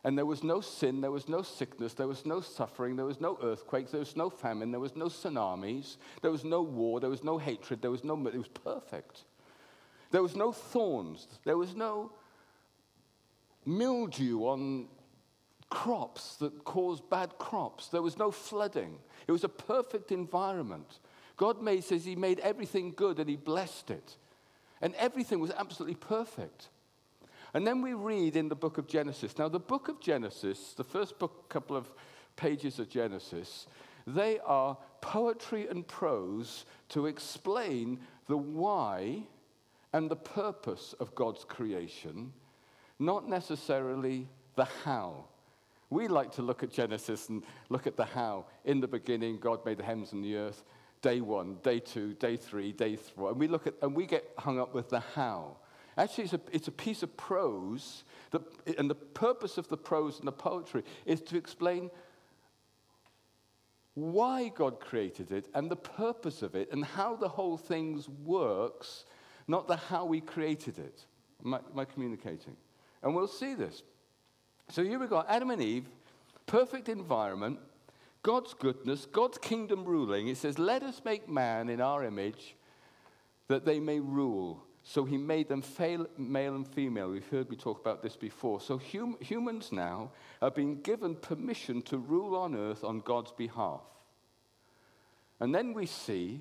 And 0.07 0.17
there 0.17 0.25
was 0.25 0.45
no 0.45 0.61
sin, 0.61 1.01
there 1.01 1.11
was 1.11 1.29
no 1.29 1.43
sickness, 1.43 1.95
there 1.95 2.07
was 2.07 2.25
no 2.25 2.41
suffering, 2.41 2.95
there 2.95 3.05
was 3.05 3.21
no 3.21 3.37
earthquakes, 3.43 3.91
there 3.91 3.99
was 3.99 4.15
no 4.15 4.31
famine, 4.31 4.71
there 4.71 4.79
was 4.79 4.95
no 4.95 5.07
tsunamis, 5.07 5.97
there 6.23 6.31
was 6.31 6.45
no 6.45 6.63
war, 6.63 7.01
there 7.01 7.11
was 7.11 7.25
no 7.25 7.39
hatred, 7.39 7.83
there 7.83 7.91
was 7.91 8.05
no, 8.05 8.15
it 8.29 8.37
was 8.37 8.47
perfect. 8.47 9.25
There 10.13 10.23
was 10.23 10.37
no 10.37 10.53
thorns, 10.53 11.27
there 11.45 11.59
was 11.59 11.75
no 11.75 12.13
mildew 13.65 14.43
on 14.43 14.87
crops 15.71 16.37
that 16.37 16.63
caused 16.63 17.11
bad 17.11 17.37
crops, 17.39 17.89
there 17.89 18.01
was 18.01 18.17
no 18.17 18.31
flooding. 18.31 19.01
It 19.27 19.33
was 19.33 19.43
a 19.43 19.49
perfect 19.49 20.13
environment. 20.13 21.01
God 21.37 21.61
made, 21.61 21.83
says 21.83 22.05
he 22.05 22.15
made 22.15 22.39
everything 22.39 22.93
good 22.93 23.19
and 23.19 23.29
he 23.29 23.35
blessed 23.35 23.91
it. 23.91 24.19
And 24.81 24.95
everything 24.95 25.41
was 25.41 25.51
absolutely 25.51 25.97
perfect. 25.97 26.69
And 27.57 27.67
then 27.67 27.81
we 27.81 27.95
read 27.95 28.37
in 28.37 28.51
the 28.51 28.55
book 28.55 28.77
of 28.77 28.87
Genesis. 28.87 29.39
Now, 29.39 29.49
the 29.49 29.59
book 29.59 29.89
of 29.89 29.99
Genesis, 29.99 30.75
the 30.77 30.85
first 30.85 31.19
book, 31.19 31.49
couple 31.49 31.75
of 31.75 31.91
pages 32.37 32.79
of 32.79 32.91
Genesis, 32.91 33.67
they 34.07 34.39
are 34.41 34.77
poetry 35.01 35.67
and 35.67 35.89
prose 35.89 36.67
to 36.91 37.07
explain 37.07 37.99
the 38.29 38.37
why 38.37 39.23
and 39.95 40.11
the 40.11 40.17
purpose 40.17 40.95
of 41.01 41.15
God's 41.15 41.45
creation, 41.45 42.31
not 42.99 43.27
necessarily 43.27 44.29
the 44.57 44.67
how. 44.85 45.25
We 45.89 46.09
like 46.09 46.33
to 46.33 46.43
look 46.43 46.63
at 46.63 46.71
Genesis 46.71 47.31
and 47.31 47.43
look 47.71 47.87
at 47.87 47.97
the 47.97 48.05
how. 48.05 48.45
In 48.67 48.81
the 48.81 48.89
beginning, 48.89 49.39
God 49.39 49.65
made 49.65 49.79
the 49.79 49.85
heavens 49.85 50.13
and 50.13 50.23
the 50.23 50.37
earth 50.37 50.63
day 51.01 51.23
one, 51.23 51.57
day 51.63 51.79
two, 51.79 52.13
day 52.13 52.37
three, 52.37 52.73
day 52.73 52.97
four. 52.97 53.31
And 53.31 53.41
we 53.41 53.49
look 53.49 53.67
at, 53.67 53.73
and 53.81 53.97
we 53.97 54.05
get 54.05 54.31
hung 54.37 54.61
up 54.61 54.75
with 54.75 54.91
the 54.91 55.01
how. 55.01 55.57
Actually, 55.97 56.25
it's 56.25 56.33
a, 56.35 56.41
it's 56.53 56.69
a 56.69 56.73
piece 56.73 57.03
of 57.03 57.17
prose, 57.17 58.05
that, 58.31 58.43
and 58.79 58.91
the 58.91 58.95
purpose 58.95 59.57
of 59.57 59.69
the 59.69 59.77
prose 59.77 60.19
and 60.19 60.29
the 60.29 60.33
poetry 60.33 60.83
is 61.07 61.21
to 61.23 61.37
explain 61.37 61.91
why 63.95 64.49
God 64.55 64.79
created 64.79 65.33
it 65.33 65.49
and 65.55 65.71
the 65.71 65.77
purpose 65.77 66.43
of 66.43 66.55
it 66.55 66.71
and 66.71 66.85
how 66.85 67.17
the 67.17 67.29
whole 67.29 67.57
thing 67.57 68.03
works, 68.25 69.07
not 69.49 69.67
the 69.69 69.77
how 69.77 70.05
we 70.05 70.21
created 70.21 70.79
it. 70.79 71.07
Am 71.45 71.55
I, 71.55 71.59
am 71.59 71.79
I 71.79 71.85
communicating? 71.87 72.57
And 73.03 73.15
we'll 73.15 73.27
see 73.27 73.55
this. 73.55 73.83
So 74.69 74.85
here 74.85 74.99
we 74.99 75.07
got 75.07 75.31
Adam 75.31 75.51
and 75.51 75.63
Eve, 75.63 75.89
perfect 76.47 76.91
environment, 76.91 77.59
God's 78.23 78.53
goodness, 78.53 79.07
God's 79.07 79.39
kingdom 79.39 79.85
ruling. 79.85 80.29
It 80.29 80.37
says, 80.37 80.59
Let 80.59 80.83
us 80.83 81.01
make 81.05 81.29
man 81.29 81.69
in 81.69 81.81
our 81.81 82.05
image 82.05 82.57
that 83.49 83.65
they 83.65 83.79
may 83.81 84.01
rule. 84.01 84.66
So 84.89 85.05
he 85.05 85.17
made 85.17 85.49
them 85.49 85.63
fail, 85.63 86.07
male 86.17 86.55
and 86.55 86.67
female. 86.67 87.11
We've 87.11 87.29
heard 87.29 87.51
me 87.51 87.57
talk 87.57 87.81
about 87.81 88.05
this 88.05 88.15
before. 88.15 88.61
So 88.61 88.79
hum, 88.79 89.17
humans 89.19 89.73
now 89.73 90.13
are 90.41 90.51
being 90.51 90.81
given 90.81 91.17
permission 91.17 91.83
to 91.83 91.99
rule 91.99 92.37
on 92.37 92.55
earth 92.55 92.85
on 92.85 93.01
God's 93.01 93.33
behalf. 93.33 93.81
And 95.41 95.53
then 95.53 95.73
we 95.73 95.87
see 95.87 96.41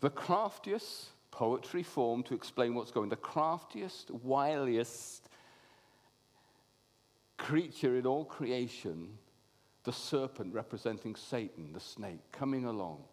the 0.00 0.10
craftiest 0.10 1.06
poetry 1.30 1.82
form 1.82 2.22
to 2.24 2.34
explain 2.34 2.74
what's 2.74 2.90
going 2.90 3.08
the 3.08 3.16
craftiest, 3.16 4.08
wiliest 4.26 5.22
creature 7.38 7.96
in 7.96 8.04
all 8.04 8.26
creation 8.26 9.16
the 9.84 9.92
serpent 9.92 10.52
representing 10.52 11.16
Satan, 11.16 11.72
the 11.72 11.80
snake, 11.80 12.20
coming 12.30 12.66
along. 12.66 13.04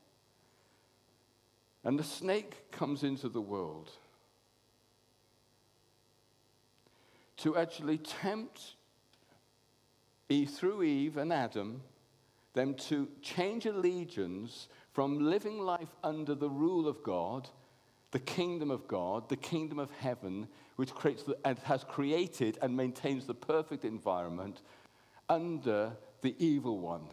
And 1.86 1.98
the 1.98 2.04
snake 2.04 2.70
comes 2.72 3.06
into 3.06 3.30
the 3.30 3.40
world 3.40 3.92
to 7.38 7.58
actually 7.58 7.98
tempt 7.98 8.76
Eve, 10.30 10.50
through 10.50 10.84
Eve 10.84 11.18
and 11.18 11.32
Adam, 11.32 11.82
them 12.54 12.74
to 12.74 13.08
change 13.22 13.66
allegiance 13.66 14.68
from 14.94 15.30
living 15.30 15.60
life 15.60 15.96
under 16.04 16.34
the 16.34 16.50
rule 16.50 16.88
of 16.88 17.04
God, 17.04 17.50
the 18.12 18.20
kingdom 18.20 18.72
of 18.72 18.88
God, 18.88 19.28
the 19.30 19.36
kingdom 19.36 19.78
of 19.78 19.92
heaven, 20.00 20.48
which 20.78 20.92
creates 20.92 21.24
the, 21.24 21.38
and 21.46 21.60
has 21.60 21.84
created 21.84 22.58
and 22.62 22.76
maintains 22.76 23.26
the 23.26 23.34
perfect 23.34 23.84
environment, 23.84 24.62
under 25.30 25.92
the 26.22 26.36
evil 26.40 26.80
one, 26.80 27.08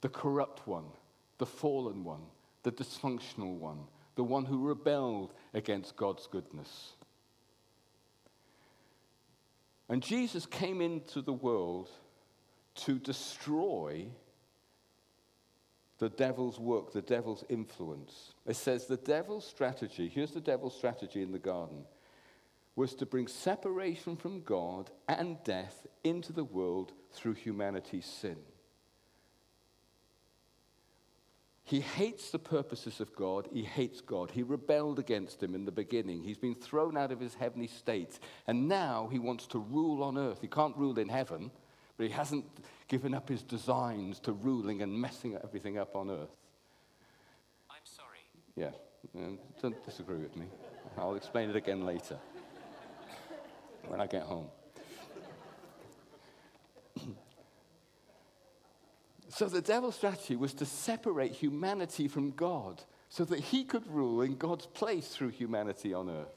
the 0.00 0.08
corrupt 0.08 0.66
one, 0.66 0.86
the 1.38 1.46
fallen 1.46 2.02
one, 2.02 2.22
the 2.64 2.72
dysfunctional 2.72 3.56
one, 3.56 3.78
the 4.16 4.24
one 4.24 4.44
who 4.44 4.66
rebelled 4.66 5.32
against 5.54 5.96
God's 5.96 6.26
goodness. 6.26 6.94
And 9.90 10.02
Jesus 10.04 10.46
came 10.46 10.80
into 10.80 11.20
the 11.20 11.32
world 11.32 11.90
to 12.76 13.00
destroy 13.00 14.06
the 15.98 16.08
devil's 16.08 16.60
work, 16.60 16.92
the 16.92 17.02
devil's 17.02 17.44
influence. 17.48 18.32
It 18.46 18.54
says 18.54 18.86
the 18.86 18.96
devil's 18.96 19.44
strategy, 19.44 20.08
here's 20.08 20.30
the 20.30 20.40
devil's 20.40 20.76
strategy 20.76 21.22
in 21.22 21.32
the 21.32 21.40
garden, 21.40 21.84
was 22.76 22.94
to 22.94 23.04
bring 23.04 23.26
separation 23.26 24.16
from 24.16 24.42
God 24.42 24.92
and 25.08 25.42
death 25.42 25.88
into 26.04 26.32
the 26.32 26.44
world 26.44 26.92
through 27.12 27.34
humanity's 27.34 28.06
sin. 28.06 28.38
He 31.70 31.78
hates 31.78 32.32
the 32.32 32.38
purposes 32.40 32.98
of 32.98 33.14
God. 33.14 33.48
He 33.52 33.62
hates 33.62 34.00
God. 34.00 34.32
He 34.32 34.42
rebelled 34.42 34.98
against 34.98 35.40
him 35.40 35.54
in 35.54 35.64
the 35.64 35.70
beginning. 35.70 36.24
He's 36.24 36.36
been 36.36 36.56
thrown 36.56 36.96
out 36.96 37.12
of 37.12 37.20
his 37.20 37.36
heavenly 37.36 37.68
state. 37.68 38.18
And 38.48 38.68
now 38.68 39.08
he 39.12 39.20
wants 39.20 39.46
to 39.46 39.60
rule 39.60 40.02
on 40.02 40.18
earth. 40.18 40.38
He 40.40 40.48
can't 40.48 40.76
rule 40.76 40.98
in 40.98 41.08
heaven, 41.08 41.52
but 41.96 42.06
he 42.08 42.12
hasn't 42.12 42.44
given 42.88 43.14
up 43.14 43.28
his 43.28 43.44
designs 43.44 44.18
to 44.18 44.32
ruling 44.32 44.82
and 44.82 44.92
messing 44.92 45.38
everything 45.44 45.78
up 45.78 45.94
on 45.94 46.10
earth. 46.10 46.34
I'm 47.70 47.84
sorry. 47.84 48.18
Yeah, 48.56 48.72
don't 49.62 49.84
disagree 49.84 50.18
with 50.18 50.34
me. 50.34 50.46
I'll 50.98 51.14
explain 51.14 51.50
it 51.50 51.54
again 51.54 51.86
later 51.86 52.18
when 53.86 54.00
I 54.00 54.08
get 54.08 54.22
home. 54.22 54.48
So 59.40 59.46
the 59.46 59.62
devil's 59.62 59.94
strategy 59.94 60.36
was 60.36 60.52
to 60.52 60.66
separate 60.66 61.32
humanity 61.32 62.08
from 62.08 62.32
God 62.32 62.82
so 63.08 63.24
that 63.24 63.40
he 63.40 63.64
could 63.64 63.86
rule 63.86 64.20
in 64.20 64.36
God's 64.36 64.66
place 64.66 65.08
through 65.08 65.30
humanity 65.30 65.94
on 65.94 66.10
earth. 66.10 66.36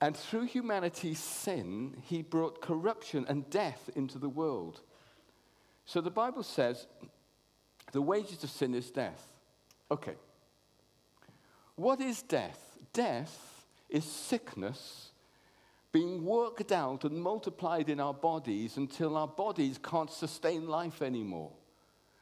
And 0.00 0.16
through 0.16 0.46
humanity's 0.46 1.20
sin, 1.20 1.94
he 2.02 2.22
brought 2.22 2.60
corruption 2.60 3.24
and 3.28 3.48
death 3.50 3.88
into 3.94 4.18
the 4.18 4.28
world. 4.28 4.80
So 5.84 6.00
the 6.00 6.10
Bible 6.10 6.42
says 6.42 6.88
the 7.92 8.02
wages 8.02 8.42
of 8.42 8.50
sin 8.50 8.74
is 8.74 8.90
death. 8.90 9.28
Okay. 9.92 10.16
What 11.76 12.00
is 12.00 12.22
death? 12.22 12.76
Death 12.92 13.64
is 13.88 14.04
sickness 14.04 15.12
being 15.96 16.26
worked 16.26 16.72
out 16.72 17.04
and 17.04 17.22
multiplied 17.22 17.88
in 17.88 18.00
our 18.00 18.12
bodies 18.12 18.76
until 18.76 19.16
our 19.16 19.26
bodies 19.26 19.80
can't 19.82 20.10
sustain 20.10 20.68
life 20.68 21.00
anymore. 21.00 21.50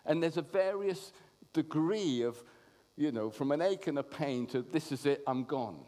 And 0.07 0.23
there's 0.23 0.37
a 0.37 0.43
various 0.43 1.12
degree 1.52 2.23
of, 2.23 2.40
you 2.97 3.11
know, 3.11 3.31
from 3.31 3.50
an 3.50 3.61
ache 3.61 3.88
and 3.88 3.99
a 3.99 4.04
pain 4.04 4.47
to 4.47 4.62
this 4.62 4.93
is 4.93 5.07
it, 5.07 5.25
I'm 5.26 5.43
gone. 5.43 5.81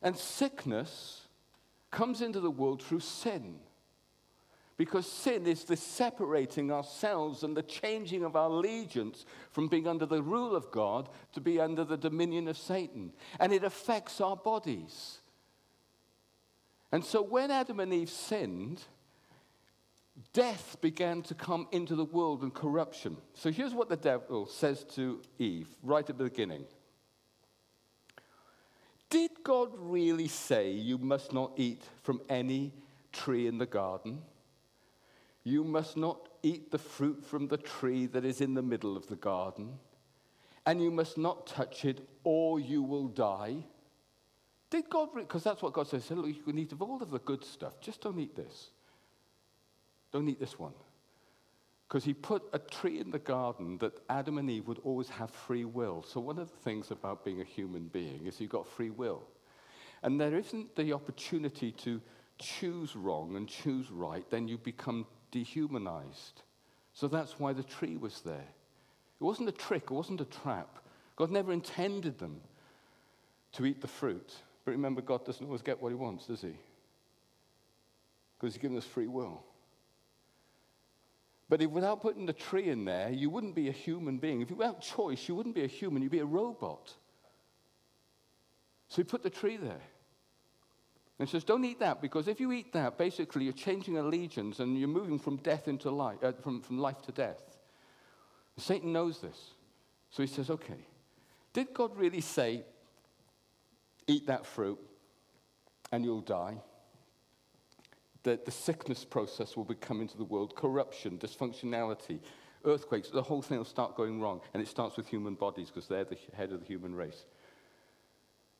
And 0.00 0.16
sickness 0.16 1.22
comes 1.90 2.22
into 2.22 2.38
the 2.38 2.52
world 2.52 2.80
through 2.84 3.00
sin. 3.00 3.56
Because 4.76 5.10
sin 5.10 5.44
is 5.44 5.64
the 5.64 5.76
separating 5.76 6.70
ourselves 6.70 7.42
and 7.42 7.56
the 7.56 7.64
changing 7.64 8.22
of 8.22 8.36
our 8.36 8.48
allegiance 8.48 9.26
from 9.50 9.66
being 9.66 9.88
under 9.88 10.06
the 10.06 10.22
rule 10.22 10.54
of 10.54 10.70
God 10.70 11.08
to 11.32 11.40
be 11.40 11.58
under 11.58 11.82
the 11.82 11.96
dominion 11.96 12.46
of 12.46 12.56
Satan. 12.56 13.12
And 13.40 13.52
it 13.52 13.64
affects 13.64 14.20
our 14.20 14.36
bodies. 14.36 15.16
And 16.92 17.04
so 17.04 17.22
when 17.22 17.50
Adam 17.50 17.80
and 17.80 17.92
Eve 17.92 18.10
sinned, 18.10 18.82
death 20.32 20.76
began 20.80 21.22
to 21.22 21.34
come 21.34 21.68
into 21.72 21.94
the 21.94 22.04
world 22.04 22.42
and 22.42 22.52
corruption. 22.52 23.16
So 23.34 23.50
here's 23.50 23.74
what 23.74 23.88
the 23.88 23.96
devil 23.96 24.46
says 24.46 24.84
to 24.94 25.20
Eve 25.38 25.68
right 25.82 26.08
at 26.08 26.18
the 26.18 26.24
beginning 26.24 26.64
Did 29.08 29.30
God 29.44 29.70
really 29.74 30.28
say 30.28 30.72
you 30.72 30.98
must 30.98 31.32
not 31.32 31.52
eat 31.56 31.82
from 32.02 32.20
any 32.28 32.74
tree 33.12 33.46
in 33.46 33.58
the 33.58 33.66
garden? 33.66 34.22
You 35.44 35.64
must 35.64 35.96
not 35.96 36.28
eat 36.42 36.70
the 36.70 36.78
fruit 36.78 37.24
from 37.24 37.48
the 37.48 37.56
tree 37.56 38.06
that 38.06 38.24
is 38.24 38.40
in 38.40 38.54
the 38.54 38.62
middle 38.62 38.96
of 38.96 39.06
the 39.06 39.16
garden, 39.16 39.78
and 40.66 40.82
you 40.82 40.90
must 40.90 41.16
not 41.16 41.46
touch 41.46 41.84
it, 41.84 42.06
or 42.24 42.60
you 42.60 42.82
will 42.82 43.08
die. 43.08 43.64
Did 44.70 44.88
God, 44.88 45.08
because 45.14 45.42
that's 45.42 45.62
what 45.62 45.72
God 45.72 45.88
says, 45.88 46.08
look, 46.10 46.26
you 46.26 46.34
can 46.34 46.58
eat 46.58 46.72
of 46.72 46.80
all 46.80 47.02
of 47.02 47.10
the 47.10 47.18
good 47.18 47.44
stuff, 47.44 47.80
just 47.80 48.00
don't 48.00 48.18
eat 48.18 48.36
this. 48.36 48.70
Don't 50.12 50.28
eat 50.28 50.38
this 50.38 50.58
one. 50.58 50.72
Because 51.88 52.04
he 52.04 52.14
put 52.14 52.44
a 52.52 52.58
tree 52.60 53.00
in 53.00 53.10
the 53.10 53.18
garden 53.18 53.76
that 53.78 53.92
Adam 54.08 54.38
and 54.38 54.48
Eve 54.48 54.68
would 54.68 54.78
always 54.84 55.08
have 55.08 55.30
free 55.30 55.64
will. 55.64 56.04
So, 56.06 56.20
one 56.20 56.38
of 56.38 56.48
the 56.48 56.56
things 56.58 56.92
about 56.92 57.24
being 57.24 57.40
a 57.40 57.44
human 57.44 57.88
being 57.88 58.26
is 58.26 58.40
you've 58.40 58.50
got 58.50 58.68
free 58.68 58.90
will. 58.90 59.24
And 60.04 60.20
there 60.20 60.36
isn't 60.36 60.76
the 60.76 60.92
opportunity 60.92 61.72
to 61.72 62.00
choose 62.38 62.94
wrong 62.94 63.34
and 63.36 63.48
choose 63.48 63.90
right, 63.90 64.24
then 64.30 64.46
you 64.46 64.56
become 64.56 65.04
dehumanized. 65.32 66.42
So, 66.92 67.08
that's 67.08 67.40
why 67.40 67.52
the 67.52 67.64
tree 67.64 67.96
was 67.96 68.20
there. 68.20 68.36
It 69.20 69.24
wasn't 69.24 69.48
a 69.48 69.52
trick, 69.52 69.84
it 69.84 69.90
wasn't 69.90 70.20
a 70.20 70.26
trap. 70.26 70.78
God 71.16 71.32
never 71.32 71.52
intended 71.52 72.20
them 72.20 72.40
to 73.52 73.66
eat 73.66 73.80
the 73.80 73.88
fruit. 73.88 74.32
But 74.70 74.76
remember, 74.76 75.00
God 75.00 75.26
doesn't 75.26 75.44
always 75.44 75.62
get 75.62 75.82
what 75.82 75.88
he 75.88 75.96
wants, 75.96 76.26
does 76.26 76.42
he? 76.42 76.54
Because 78.38 78.54
he's 78.54 78.62
given 78.62 78.78
us 78.78 78.84
free 78.84 79.08
will. 79.08 79.42
But 81.48 81.60
if 81.60 81.68
without 81.70 82.00
putting 82.00 82.24
the 82.24 82.32
tree 82.32 82.68
in 82.68 82.84
there, 82.84 83.10
you 83.10 83.30
wouldn't 83.30 83.56
be 83.56 83.68
a 83.68 83.72
human 83.72 84.18
being. 84.18 84.42
If 84.42 84.50
you 84.50 84.54
without 84.54 84.80
choice, 84.80 85.28
you 85.28 85.34
wouldn't 85.34 85.56
be 85.56 85.64
a 85.64 85.66
human, 85.66 86.04
you'd 86.04 86.12
be 86.12 86.20
a 86.20 86.24
robot. 86.24 86.94
So 88.86 88.98
he 88.98 89.02
put 89.02 89.24
the 89.24 89.30
tree 89.30 89.56
there. 89.56 89.82
And 91.18 91.28
says, 91.28 91.42
don't 91.42 91.64
eat 91.64 91.80
that, 91.80 92.00
because 92.00 92.28
if 92.28 92.38
you 92.38 92.52
eat 92.52 92.72
that, 92.72 92.96
basically 92.96 93.42
you're 93.42 93.52
changing 93.52 93.98
allegiance 93.98 94.60
and 94.60 94.78
you're 94.78 94.86
moving 94.86 95.18
from 95.18 95.38
death 95.38 95.66
into 95.66 95.90
life, 95.90 96.18
uh, 96.22 96.30
from, 96.30 96.62
from 96.62 96.78
life 96.78 97.02
to 97.06 97.10
death. 97.10 97.42
Satan 98.56 98.92
knows 98.92 99.20
this. 99.20 99.50
So 100.10 100.22
he 100.22 100.28
says, 100.28 100.48
okay, 100.48 100.86
did 101.52 101.74
God 101.74 101.96
really 101.96 102.20
say, 102.20 102.62
eat 104.10 104.26
that 104.26 104.46
fruit 104.46 104.78
and 105.92 106.04
you'll 106.04 106.20
die? 106.20 106.56
That 108.24 108.44
the 108.44 108.50
sickness 108.50 109.04
process 109.04 109.56
will 109.56 109.64
be 109.64 109.74
coming 109.74 110.02
into 110.02 110.18
the 110.18 110.24
world, 110.24 110.54
corruption, 110.54 111.18
dysfunctionality, 111.18 112.20
earthquakes, 112.64 113.08
the 113.08 113.22
whole 113.22 113.42
thing 113.42 113.58
will 113.58 113.64
start 113.64 113.96
going 113.96 114.20
wrong. 114.20 114.40
And 114.52 114.62
it 114.62 114.68
starts 114.68 114.96
with 114.96 115.06
human 115.06 115.34
bodies 115.34 115.68
because 115.68 115.88
they're 115.88 116.04
the 116.04 116.18
head 116.34 116.52
of 116.52 116.60
the 116.60 116.66
human 116.66 116.94
race. 116.94 117.24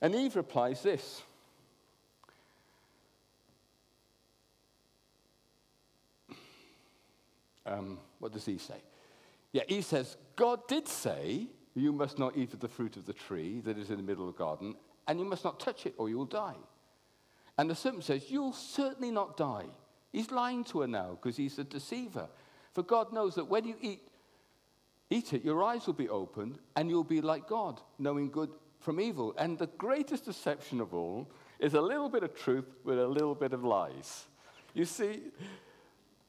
And 0.01 0.15
Eve 0.15 0.37
replies 0.37 0.83
this 0.83 1.23
Um, 7.67 7.99
what 8.19 8.33
does 8.33 8.45
he 8.45 8.59
say? 8.59 8.83
Yeah, 9.53 9.63
he 9.69 9.83
says, 9.83 10.17
God 10.37 10.67
did 10.67 10.89
say, 10.89 11.47
You 11.75 11.93
must 11.93 12.19
not 12.19 12.37
eat 12.37 12.53
of 12.53 12.61
the 12.61 12.69
fruit 12.69 12.97
of 12.97 13.07
the 13.07 13.13
tree 13.13 13.61
that 13.61 13.79
is 13.79 13.91
in 13.91 13.97
the 13.97 14.03
middle 14.03 14.29
of 14.29 14.35
the 14.35 14.39
garden, 14.39 14.75
and 15.11 15.19
you 15.19 15.27
must 15.27 15.43
not 15.43 15.59
touch 15.59 15.87
it 15.87 15.95
or 15.99 16.09
you 16.09 16.17
will 16.17 16.25
die. 16.25 16.55
And 17.59 17.69
the 17.69 17.75
serpent 17.75 18.05
says, 18.05 18.31
You'll 18.31 18.53
certainly 18.53 19.11
not 19.11 19.37
die. 19.37 19.65
He's 20.13 20.31
lying 20.31 20.63
to 20.67 20.83
her 20.83 20.87
now 20.87 21.19
because 21.21 21.37
he's 21.37 21.59
a 21.59 21.65
deceiver. 21.65 22.29
For 22.75 22.85
God 22.85 23.13
knows 23.13 23.35
that 23.35 23.49
when 23.49 23.65
you 23.65 23.75
eat, 23.81 24.03
eat 25.11 25.33
it, 25.33 25.45
your 25.45 25.65
eyes 25.65 25.85
will 25.89 25.95
be 25.95 26.09
opened 26.09 26.61
and 26.77 26.89
you'll 26.89 27.03
be 27.03 27.21
like 27.21 27.49
God, 27.49 27.81
knowing 27.99 28.31
good 28.31 28.51
from 28.79 29.01
evil. 29.01 29.35
And 29.37 29.59
the 29.59 29.67
greatest 29.67 30.27
deception 30.27 30.81
of 30.81 30.95
all 30.95 31.29
is 31.59 31.75
a 31.75 31.81
little 31.81 32.09
bit 32.09 32.23
of 32.23 32.33
truth 32.33 32.69
with 32.85 33.01
a 33.01 33.09
little 33.09 33.35
bit 33.35 33.53
of 33.53 33.65
lies. 33.65 34.29
You 34.75 34.85
see, 34.85 35.23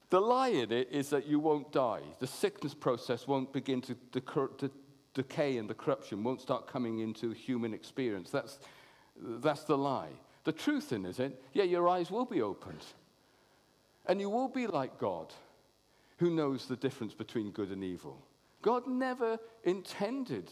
the 0.10 0.20
lie 0.20 0.50
in 0.50 0.72
it 0.72 0.89
is 0.91 1.12
that 1.12 1.28
you 1.28 1.38
won't 1.38 1.72
die. 1.72 2.02
The 2.17 2.26
sickness 2.26 2.74
process 2.74 3.28
won't 3.28 3.54
begin 3.54 3.80
to, 3.82 3.96
to 4.13 4.72
decay 5.13 5.58
and 5.58 5.69
the 5.69 5.74
corruption 5.74 6.24
won't 6.24 6.41
start 6.41 6.67
coming 6.67 7.00
into 7.00 7.32
human 7.32 7.74
experience. 7.74 8.30
That's, 8.30 8.60
that's 9.17 9.63
the 9.63 9.78
lie. 9.78 10.12
The 10.43 10.52
truth 10.52 10.91
in 10.91 11.06
is 11.06 11.19
it, 11.19 11.41
yeah, 11.54 11.63
your 11.63 11.88
eyes 11.88 12.10
will 12.10 12.26
be 12.26 12.41
opened. 12.41 12.84
And 14.06 14.19
you 14.19 14.30
will 14.30 14.47
be 14.47 14.67
like 14.67 14.97
God, 14.97 15.34
who 16.17 16.30
knows 16.30 16.65
the 16.65 16.76
difference 16.76 17.13
between 17.13 17.52
good 17.52 17.69
and 17.69 17.84
evil. 17.84 18.26
God 18.62 18.88
never 18.88 19.38
intended 19.63 20.52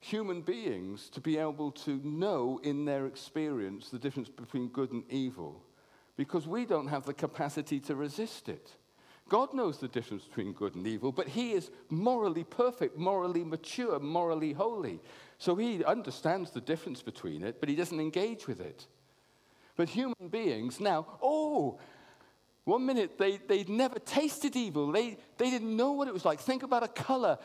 human 0.00 0.42
beings 0.42 1.08
to 1.10 1.20
be 1.20 1.38
able 1.38 1.70
to 1.70 2.00
know 2.02 2.60
in 2.64 2.84
their 2.84 3.06
experience 3.06 3.88
the 3.88 3.98
difference 3.98 4.28
between 4.28 4.68
good 4.68 4.90
and 4.92 5.04
evil 5.08 5.62
because 6.16 6.46
we 6.46 6.64
don't 6.66 6.88
have 6.88 7.06
the 7.06 7.14
capacity 7.14 7.78
to 7.80 7.94
resist 7.94 8.48
it. 8.48 8.72
God 9.28 9.54
knows 9.54 9.78
the 9.78 9.88
difference 9.88 10.24
between 10.24 10.52
good 10.52 10.74
and 10.74 10.86
evil, 10.86 11.12
but 11.12 11.28
He 11.28 11.52
is 11.52 11.70
morally 11.88 12.44
perfect, 12.44 12.98
morally 12.98 13.44
mature, 13.44 13.98
morally 13.98 14.52
holy. 14.52 15.00
So 15.38 15.56
He 15.56 15.84
understands 15.84 16.50
the 16.50 16.60
difference 16.60 17.02
between 17.02 17.42
it, 17.42 17.58
but 17.60 17.68
He 17.68 17.76
doesn't 17.76 18.00
engage 18.00 18.46
with 18.46 18.60
it. 18.60 18.86
But 19.74 19.88
human 19.88 20.28
beings 20.28 20.80
now, 20.80 21.06
oh, 21.22 21.78
One 22.64 22.86
minute 22.86 23.18
they, 23.18 23.38
they'd 23.38 23.68
never 23.68 23.98
tasted 23.98 24.54
evil, 24.54 24.92
they, 24.92 25.16
they 25.36 25.50
didn't 25.50 25.76
know 25.76 25.92
what 25.92 26.08
it 26.08 26.14
was 26.14 26.24
like. 26.24 26.40
Think 26.40 26.62
about 26.62 26.82
a 26.82 26.88
color 26.88 27.38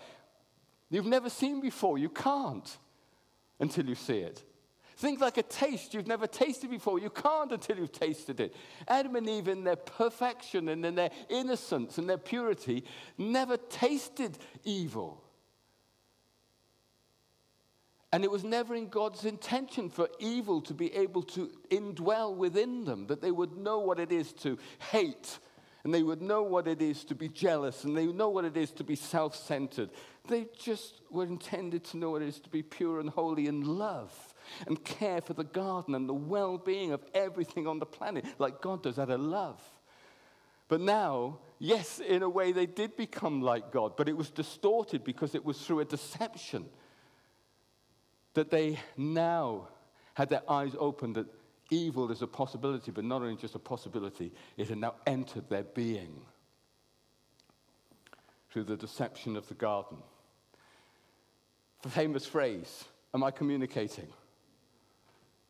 you've 0.89 1.05
never 1.05 1.29
seen 1.29 1.59
before. 1.59 1.97
You 1.97 2.09
can't 2.09 2.77
until 3.59 3.85
you 3.85 3.95
see 3.95 4.19
it. 4.19 4.43
Think 4.97 5.21
like 5.21 5.37
a 5.37 5.43
taste 5.43 5.93
you've 5.93 6.07
never 6.07 6.25
tasted 6.25 6.71
before. 6.71 6.97
You 6.97 7.11
can't 7.11 7.51
until 7.51 7.77
you've 7.77 7.91
tasted 7.91 8.39
it. 8.39 8.55
Adam 8.87 9.15
and 9.15 9.29
Eve, 9.29 9.47
in 9.47 9.63
their 9.63 9.75
perfection 9.75 10.69
and 10.69 10.83
in 10.83 10.95
their 10.95 11.11
innocence 11.29 11.99
and 11.99 12.09
their 12.09 12.17
purity, 12.17 12.83
never 13.15 13.57
tasted 13.57 14.39
evil. 14.63 15.23
And 18.11 18.23
it 18.23 18.31
was 18.31 18.43
never 18.43 18.73
in 18.73 18.87
God's 18.89 19.23
intention 19.23 19.91
for 19.91 20.09
evil 20.19 20.61
to 20.61 20.73
be 20.73 20.91
able 20.95 21.21
to 21.23 21.51
indwell 21.69 22.35
within 22.35 22.83
them, 22.83 23.05
that 23.05 23.21
they 23.21 23.31
would 23.31 23.55
know 23.55 23.77
what 23.77 23.99
it 23.99 24.11
is 24.11 24.33
to 24.33 24.57
hate, 24.79 25.37
and 25.83 25.93
they 25.93 26.01
would 26.01 26.23
know 26.23 26.41
what 26.41 26.67
it 26.67 26.81
is 26.81 27.03
to 27.05 27.13
be 27.13 27.29
jealous, 27.29 27.83
and 27.83 27.95
they 27.95 28.07
would 28.07 28.15
know 28.15 28.29
what 28.29 28.45
it 28.45 28.57
is 28.57 28.71
to 28.71 28.83
be 28.83 28.95
self 28.95 29.35
centered. 29.35 29.91
They 30.27 30.47
just 30.57 31.01
were 31.11 31.25
intended 31.25 31.83
to 31.85 31.97
know 31.97 32.09
what 32.09 32.23
it 32.23 32.29
is 32.29 32.39
to 32.39 32.49
be 32.49 32.63
pure 32.63 32.99
and 32.99 33.11
holy 33.11 33.45
and 33.45 33.63
love 33.63 34.26
and 34.65 34.83
care 34.83 35.21
for 35.21 35.33
the 35.33 35.43
garden 35.43 35.95
and 35.95 36.07
the 36.07 36.13
well 36.13 36.57
being 36.57 36.91
of 36.91 37.03
everything 37.13 37.67
on 37.67 37.79
the 37.79 37.85
planet, 37.85 38.25
like 38.39 38.61
God 38.61 38.83
does 38.83 38.99
out 38.99 39.09
of 39.09 39.19
love. 39.19 39.61
But 40.67 40.81
now, 40.81 41.39
yes, 41.59 41.99
in 41.99 42.23
a 42.23 42.29
way 42.29 42.51
they 42.51 42.65
did 42.65 42.97
become 42.97 43.41
like 43.41 43.71
God, 43.71 43.95
but 43.95 44.09
it 44.09 44.17
was 44.17 44.29
distorted 44.29 45.03
because 45.03 45.33
it 45.33 45.45
was 45.45 45.59
through 45.59 45.79
a 45.79 45.85
deception 45.85 46.65
that 48.33 48.51
they 48.51 48.79
now 48.97 49.69
had 50.13 50.29
their 50.29 50.49
eyes 50.49 50.73
opened 50.77 51.15
that 51.15 51.27
evil 51.69 52.11
is 52.11 52.21
a 52.21 52.27
possibility, 52.27 52.91
but 52.91 53.03
not 53.03 53.21
only 53.21 53.35
just 53.35 53.55
a 53.55 53.59
possibility, 53.59 54.31
it 54.57 54.69
had 54.69 54.77
now 54.77 54.95
entered 55.05 55.49
their 55.49 55.63
being 55.63 56.21
through 58.51 58.63
the 58.63 58.77
deception 58.77 59.35
of 59.35 59.47
the 59.47 59.53
garden. 59.53 59.97
The 61.81 61.89
famous 61.89 62.25
phrase, 62.25 62.85
Am 63.13 63.23
I 63.23 63.31
communicating? 63.31 64.07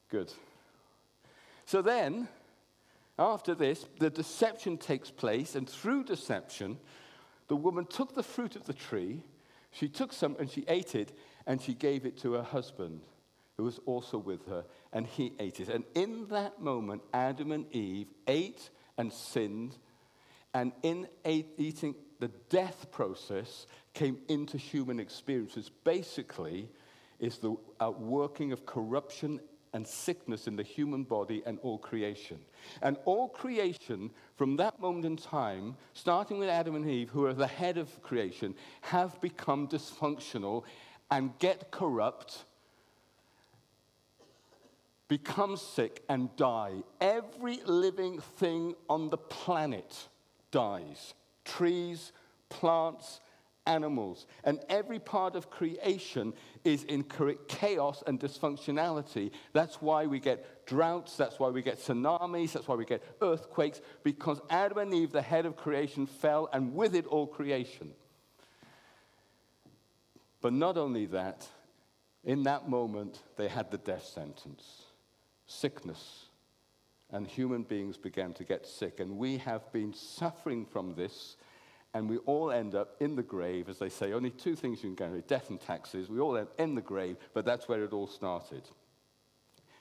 Good. 0.10 0.32
So 1.65 1.82
then, 1.82 2.28
after 3.20 3.54
this, 3.54 3.86
the 4.00 4.10
deception 4.10 4.78
takes 4.78 5.12
place, 5.12 5.56
and 5.56 5.70
through 5.70 6.06
deception, 6.06 6.78
the 7.48 7.56
woman 7.56 7.86
took 7.86 8.15
the 8.15 8.24
fruit 8.24 8.56
of 8.56 8.65
the 8.65 8.74
tree, 8.74 9.24
she 9.72 9.89
took 9.89 10.13
some 10.13 10.36
and 10.39 10.50
she 10.50 10.65
ate 10.67 10.96
it, 10.96 11.17
and 11.46 11.62
she 11.62 11.74
gave 11.74 12.06
it 12.06 12.17
to 12.20 12.34
her 12.34 12.43
husband, 12.43 13.02
who 13.58 13.63
was 13.63 13.80
also 13.86 14.17
with 14.17 14.46
her, 14.48 14.63
and 14.93 15.06
he 15.06 15.34
ate 15.39 15.60
it. 15.60 15.70
And 15.70 15.84
in 15.93 16.28
that 16.28 16.62
moment, 16.62 17.02
Adam 17.13 17.52
and 17.52 17.65
Eve 17.76 18.08
ate 18.28 18.70
and 18.98 19.12
sinned, 19.12 19.78
and 20.54 20.72
in 20.84 21.08
eating, 21.26 21.96
the 22.20 22.32
death 22.50 22.89
process 22.91 23.67
came 23.93 24.20
into 24.28 24.58
human 24.58 25.00
experiences. 25.00 25.70
Basically, 25.84 26.70
is 27.20 27.38
the 27.39 27.52
uh, 27.52 27.56
outworking 27.82 28.52
of 28.52 28.65
corruption 28.65 29.39
and 29.78 29.86
sickness 29.86 30.48
in 30.48 30.56
the 30.56 30.63
human 30.63 31.04
body 31.04 31.44
and 31.46 31.60
all 31.62 31.78
creation. 31.78 32.40
And 32.82 32.98
all 33.06 33.30
creation, 33.30 34.10
from 34.36 34.56
that 34.56 34.82
moment 34.82 35.06
in 35.06 35.18
time, 35.18 35.78
starting 35.94 36.40
with 36.40 36.50
Adam 36.50 36.74
and 36.74 36.90
Eve, 36.90 37.10
who 37.10 37.26
are 37.28 37.34
the 37.34 37.46
head 37.46 37.78
of 37.78 38.02
creation, 38.02 38.56
have 38.82 39.22
become 39.22 39.68
dysfunctional 39.68 40.63
and 41.12 41.38
get 41.38 41.70
corrupt, 41.70 42.46
become 45.08 45.56
sick, 45.56 46.04
and 46.10 46.36
die. 46.38 46.82
Every 47.00 47.60
living 47.68 48.20
thing 48.20 48.74
on 48.90 49.12
the 49.12 49.18
planet 49.18 50.08
dies 50.50 51.13
trees, 51.46 52.13
plants, 52.50 53.20
animals. 53.68 54.26
And 54.44 54.60
every 54.70 54.98
part 54.98 55.36
of 55.36 55.52
creation 55.52 56.34
is 56.64 56.84
in 56.86 57.04
chaos 57.48 58.04
and 58.08 58.20
dysfunctionality. 58.20 59.32
That's 59.54 59.82
why 59.82 60.08
we 60.08 60.20
get 60.20 60.66
droughts, 60.66 61.16
that's 61.16 61.38
why 61.40 61.50
we 61.50 61.62
get 61.62 61.78
tsunamis, 61.78 62.54
that's 62.54 62.68
why 62.68 62.76
we 62.76 62.86
get 62.86 63.04
earthquakes, 63.22 63.82
because 64.04 64.42
Adam 64.50 64.80
and 64.80 64.94
Eve, 64.94 65.12
the 65.12 65.22
head 65.22 65.46
of 65.46 65.56
creation, 65.56 66.08
fell, 66.08 66.50
and 66.52 66.74
with 66.74 66.96
it 66.96 67.06
all 67.06 67.28
creation. 67.28 67.92
But 70.42 70.54
not 70.54 70.78
only 70.78 71.06
that, 71.08 71.46
in 72.24 72.44
that 72.44 72.70
moment, 72.70 73.22
they 73.36 73.48
had 73.48 73.70
the 73.70 73.78
death 73.78 74.06
sentence 74.06 74.88
sickness. 75.48 76.26
And 77.10 77.26
human 77.26 77.64
beings 77.64 77.98
began 77.98 78.34
to 78.34 78.44
get 78.44 78.68
sick. 78.68 79.00
And 79.00 79.18
we 79.18 79.38
have 79.38 79.72
been 79.72 79.94
suffering 79.94 80.66
from 80.66 80.94
this. 80.96 81.38
And 81.98 82.08
we 82.08 82.18
all 82.28 82.52
end 82.52 82.76
up 82.76 82.96
in 83.00 83.16
the 83.16 83.24
grave, 83.24 83.70
as 83.70 83.80
they 83.80 83.90
say. 83.90 84.14
Only 84.14 84.30
two 84.30 84.56
things 84.56 84.84
you 84.84 84.90
can 84.90 84.96
guarantee 84.96 85.24
death 85.28 85.50
and 85.50 85.60
taxes. 85.60 86.10
We 86.10 86.20
all 86.20 86.38
end 86.38 86.50
in 86.60 86.76
the 86.76 86.82
grave, 86.82 87.18
but 87.34 87.44
that's 87.44 87.68
where 87.68 87.84
it 87.84 87.92
all 87.92 88.06
started. 88.06 88.62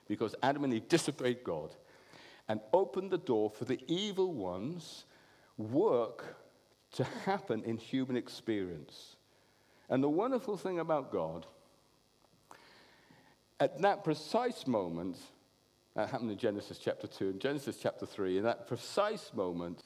Because 0.09 0.35
Adam 0.43 0.65
and 0.65 0.73
Eve 0.73 0.89
disobeyed 0.89 1.45
God 1.45 1.75
and 2.49 2.61
opened 2.73 3.11
the 3.11 3.19
door 3.19 3.51
for 3.51 3.67
the 3.67 3.79
evil 3.87 4.33
one's 4.33 5.05
work 5.59 6.39
to 6.93 7.05
happen 7.05 7.63
in 7.65 7.77
human 7.77 8.17
experience. 8.17 9.17
And 9.91 10.03
the 10.03 10.09
wonderful 10.09 10.57
thing 10.57 10.79
about 10.79 11.13
God, 11.13 11.45
at 13.61 13.79
that 13.83 14.05
precise 14.05 14.67
moment, 14.67 15.19
that 15.95 16.09
happened 16.09 16.31
in 16.31 16.39
Genesis 16.39 16.79
chapter 16.79 17.07
2 17.07 17.29
and 17.29 17.41
Genesis 17.43 17.77
chapter 17.77 18.07
3, 18.07 18.39
in 18.39 18.45
that 18.45 18.67
precise 18.67 19.33
moment, 19.35 19.83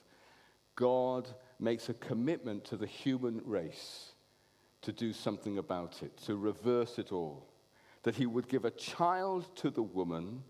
God 0.76 1.26
makes 1.60 1.88
a 1.88 1.94
commitment 1.94 2.64
to 2.64 2.76
the 2.76 2.86
human 2.86 3.40
race 3.44 4.12
to 4.82 4.92
do 4.92 5.12
something 5.12 5.58
about 5.58 6.02
it, 6.02 6.16
to 6.24 6.36
reverse 6.36 6.98
it 6.98 7.12
all. 7.12 7.46
That 8.02 8.14
he 8.14 8.26
would 8.26 8.48
give 8.48 8.64
a 8.64 8.70
child 8.70 9.54
to 9.56 9.70
the 9.70 9.82
woman 9.82 10.42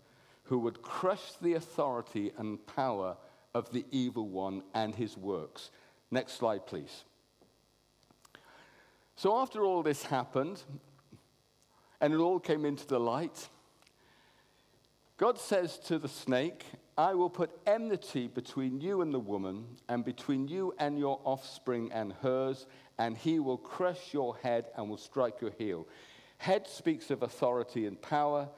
who 0.43 0.59
would 0.59 0.81
crush 0.81 1.33
the 1.41 1.53
authority 1.55 2.31
and 2.37 2.65
power 2.65 3.17
of 3.53 3.71
the 3.71 3.85
evil 3.91 4.27
one 4.27 4.63
and 4.73 4.95
his 4.95 5.17
works. 5.17 5.71
Next 6.09 6.33
slide, 6.33 6.65
please. 6.65 7.03
So, 9.15 9.37
after 9.37 9.63
all 9.63 9.83
this 9.83 10.03
happened, 10.03 10.63
and 11.99 12.13
it 12.13 12.17
all 12.17 12.39
came 12.39 12.65
into 12.65 12.87
the 12.87 12.99
light, 12.99 13.49
God 15.17 15.37
says 15.37 15.77
to 15.79 15.99
the 15.99 16.07
snake, 16.07 16.65
I 16.97 17.13
will 17.13 17.29
put 17.29 17.51
enmity 17.65 18.27
between 18.27 18.81
you 18.81 19.01
and 19.01 19.13
the 19.13 19.19
woman, 19.19 19.65
and 19.87 20.03
between 20.03 20.47
you 20.47 20.73
and 20.77 20.99
your 20.99 21.19
offspring 21.23 21.91
and 21.91 22.13
hers, 22.21 22.67
and 22.97 23.17
he 23.17 23.39
will 23.39 23.57
crush 23.57 24.13
your 24.13 24.35
head 24.37 24.65
and 24.75 24.89
will 24.89 24.97
strike 24.97 25.41
your 25.41 25.51
heel. 25.57 25.87
Head 26.37 26.67
speaks 26.67 27.09
of 27.09 27.23
authority 27.23 27.85
and 27.85 28.01
power. 28.01 28.49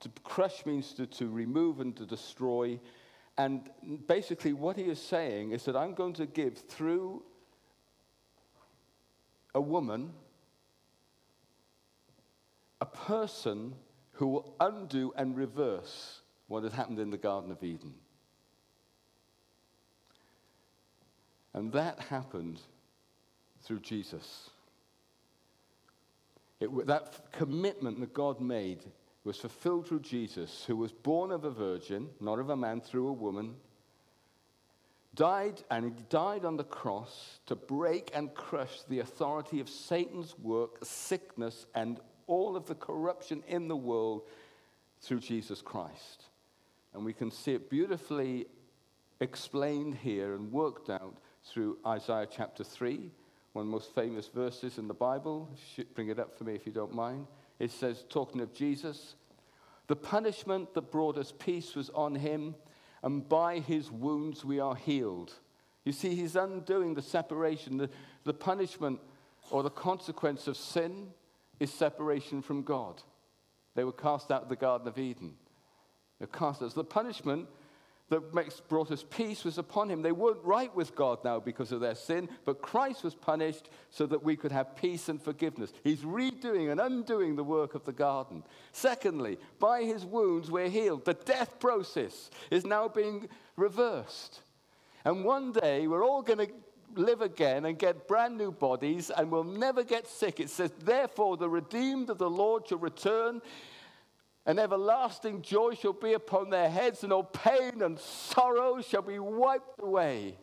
To 0.00 0.08
crush 0.24 0.64
means 0.64 0.94
to, 0.94 1.06
to 1.06 1.28
remove 1.28 1.80
and 1.80 1.94
to 1.96 2.06
destroy. 2.06 2.80
And 3.36 3.68
basically, 4.06 4.52
what 4.52 4.76
he 4.76 4.84
is 4.84 5.00
saying 5.00 5.52
is 5.52 5.64
that 5.64 5.76
I'm 5.76 5.94
going 5.94 6.14
to 6.14 6.26
give 6.26 6.58
through 6.58 7.22
a 9.54 9.60
woman, 9.60 10.12
a 12.80 12.86
person 12.86 13.74
who 14.12 14.28
will 14.28 14.56
undo 14.60 15.12
and 15.16 15.36
reverse 15.36 16.21
what 16.52 16.64
had 16.64 16.74
happened 16.74 16.98
in 16.98 17.08
the 17.08 17.16
Garden 17.16 17.50
of 17.50 17.64
Eden. 17.64 17.94
And 21.54 21.72
that 21.72 21.98
happened 21.98 22.60
through 23.62 23.80
Jesus. 23.80 24.50
It, 26.60 26.86
that 26.86 27.32
commitment 27.32 28.00
that 28.00 28.12
God 28.12 28.38
made 28.38 28.80
was 29.24 29.38
fulfilled 29.38 29.88
through 29.88 30.00
Jesus, 30.00 30.64
who 30.66 30.76
was 30.76 30.92
born 30.92 31.30
of 31.30 31.44
a 31.44 31.50
virgin, 31.50 32.10
not 32.20 32.38
of 32.38 32.50
a 32.50 32.56
man, 32.56 32.82
through 32.82 33.08
a 33.08 33.12
woman 33.12 33.54
died 35.14 35.62
and 35.70 35.84
he 35.84 35.90
died 36.08 36.44
on 36.44 36.56
the 36.56 36.64
cross 36.64 37.38
to 37.46 37.54
break 37.54 38.10
and 38.14 38.34
crush 38.34 38.82
the 38.88 39.00
authority 39.00 39.60
of 39.60 39.68
Satan's 39.68 40.38
work, 40.38 40.78
sickness, 40.82 41.66
and 41.74 42.00
all 42.26 42.56
of 42.56 42.66
the 42.66 42.74
corruption 42.74 43.42
in 43.46 43.68
the 43.68 43.76
world 43.76 44.22
through 45.00 45.20
Jesus 45.20 45.60
Christ. 45.60 46.24
And 46.94 47.04
we 47.04 47.12
can 47.12 47.30
see 47.30 47.52
it 47.52 47.70
beautifully 47.70 48.46
explained 49.20 49.96
here 49.96 50.34
and 50.34 50.52
worked 50.52 50.90
out 50.90 51.16
through 51.44 51.78
Isaiah 51.86 52.28
chapter 52.30 52.64
3, 52.64 53.10
one 53.52 53.62
of 53.62 53.66
the 53.66 53.72
most 53.72 53.94
famous 53.94 54.28
verses 54.28 54.78
in 54.78 54.88
the 54.88 54.94
Bible. 54.94 55.48
Bring 55.94 56.08
it 56.08 56.18
up 56.18 56.36
for 56.36 56.44
me 56.44 56.54
if 56.54 56.66
you 56.66 56.72
don't 56.72 56.94
mind. 56.94 57.26
It 57.58 57.70
says, 57.70 58.04
talking 58.08 58.40
of 58.40 58.52
Jesus, 58.52 59.14
the 59.86 59.96
punishment 59.96 60.74
that 60.74 60.90
brought 60.90 61.16
us 61.16 61.32
peace 61.38 61.74
was 61.74 61.90
on 61.90 62.14
him 62.14 62.54
and 63.02 63.28
by 63.28 63.58
his 63.58 63.90
wounds 63.90 64.44
we 64.44 64.60
are 64.60 64.76
healed. 64.76 65.32
You 65.84 65.92
see, 65.92 66.14
he's 66.14 66.36
undoing 66.36 66.94
the 66.94 67.02
separation. 67.02 67.76
The, 67.76 67.90
the 68.24 68.34
punishment 68.34 69.00
or 69.50 69.62
the 69.62 69.70
consequence 69.70 70.46
of 70.46 70.56
sin 70.56 71.08
is 71.58 71.72
separation 71.72 72.42
from 72.42 72.62
God. 72.62 73.02
They 73.74 73.84
were 73.84 73.92
cast 73.92 74.30
out 74.30 74.42
of 74.42 74.48
the 74.48 74.56
Garden 74.56 74.86
of 74.86 74.98
Eden. 74.98 75.34
Cast 76.26 76.62
out. 76.62 76.72
So 76.72 76.80
the 76.80 76.84
punishment 76.84 77.48
that 78.12 78.34
makes, 78.34 78.60
brought 78.60 78.90
us 78.90 79.04
peace 79.08 79.42
was 79.42 79.56
upon 79.56 79.90
him. 79.90 80.02
They 80.02 80.12
weren't 80.12 80.44
right 80.44 80.74
with 80.76 80.94
God 80.94 81.24
now 81.24 81.40
because 81.40 81.72
of 81.72 81.80
their 81.80 81.94
sin, 81.94 82.28
but 82.44 82.60
Christ 82.60 83.02
was 83.02 83.14
punished 83.14 83.70
so 83.90 84.04
that 84.06 84.22
we 84.22 84.36
could 84.36 84.52
have 84.52 84.76
peace 84.76 85.08
and 85.08 85.20
forgiveness. 85.20 85.72
He's 85.82 86.00
redoing 86.00 86.70
and 86.70 86.80
undoing 86.80 87.36
the 87.36 87.44
work 87.44 87.74
of 87.74 87.84
the 87.84 87.92
garden. 87.92 88.42
Secondly, 88.72 89.38
by 89.58 89.84
his 89.84 90.04
wounds 90.04 90.50
we're 90.50 90.68
healed. 90.68 91.06
The 91.06 91.14
death 91.14 91.58
process 91.58 92.30
is 92.50 92.66
now 92.66 92.86
being 92.86 93.28
reversed. 93.56 94.40
And 95.04 95.24
one 95.24 95.52
day 95.52 95.86
we're 95.86 96.04
all 96.04 96.22
going 96.22 96.46
to 96.46 96.52
live 96.94 97.22
again 97.22 97.64
and 97.64 97.78
get 97.78 98.06
brand 98.06 98.36
new 98.36 98.52
bodies 98.52 99.10
and 99.10 99.30
we'll 99.30 99.44
never 99.44 99.82
get 99.82 100.06
sick. 100.06 100.38
It 100.38 100.50
says, 100.50 100.70
Therefore, 100.84 101.36
the 101.36 101.48
redeemed 101.48 102.10
of 102.10 102.18
the 102.18 102.30
Lord 102.30 102.68
shall 102.68 102.78
return 102.78 103.40
and 104.44 104.58
everlasting 104.58 105.42
joy 105.42 105.74
shall 105.74 105.92
be 105.92 106.14
upon 106.14 106.50
their 106.50 106.68
heads, 106.68 107.04
and 107.04 107.12
all 107.12 107.22
pain 107.22 107.80
and 107.82 107.98
sorrow 107.98 108.80
shall 108.80 109.02
be 109.02 109.18
wiped 109.18 109.80
away. 109.80 110.36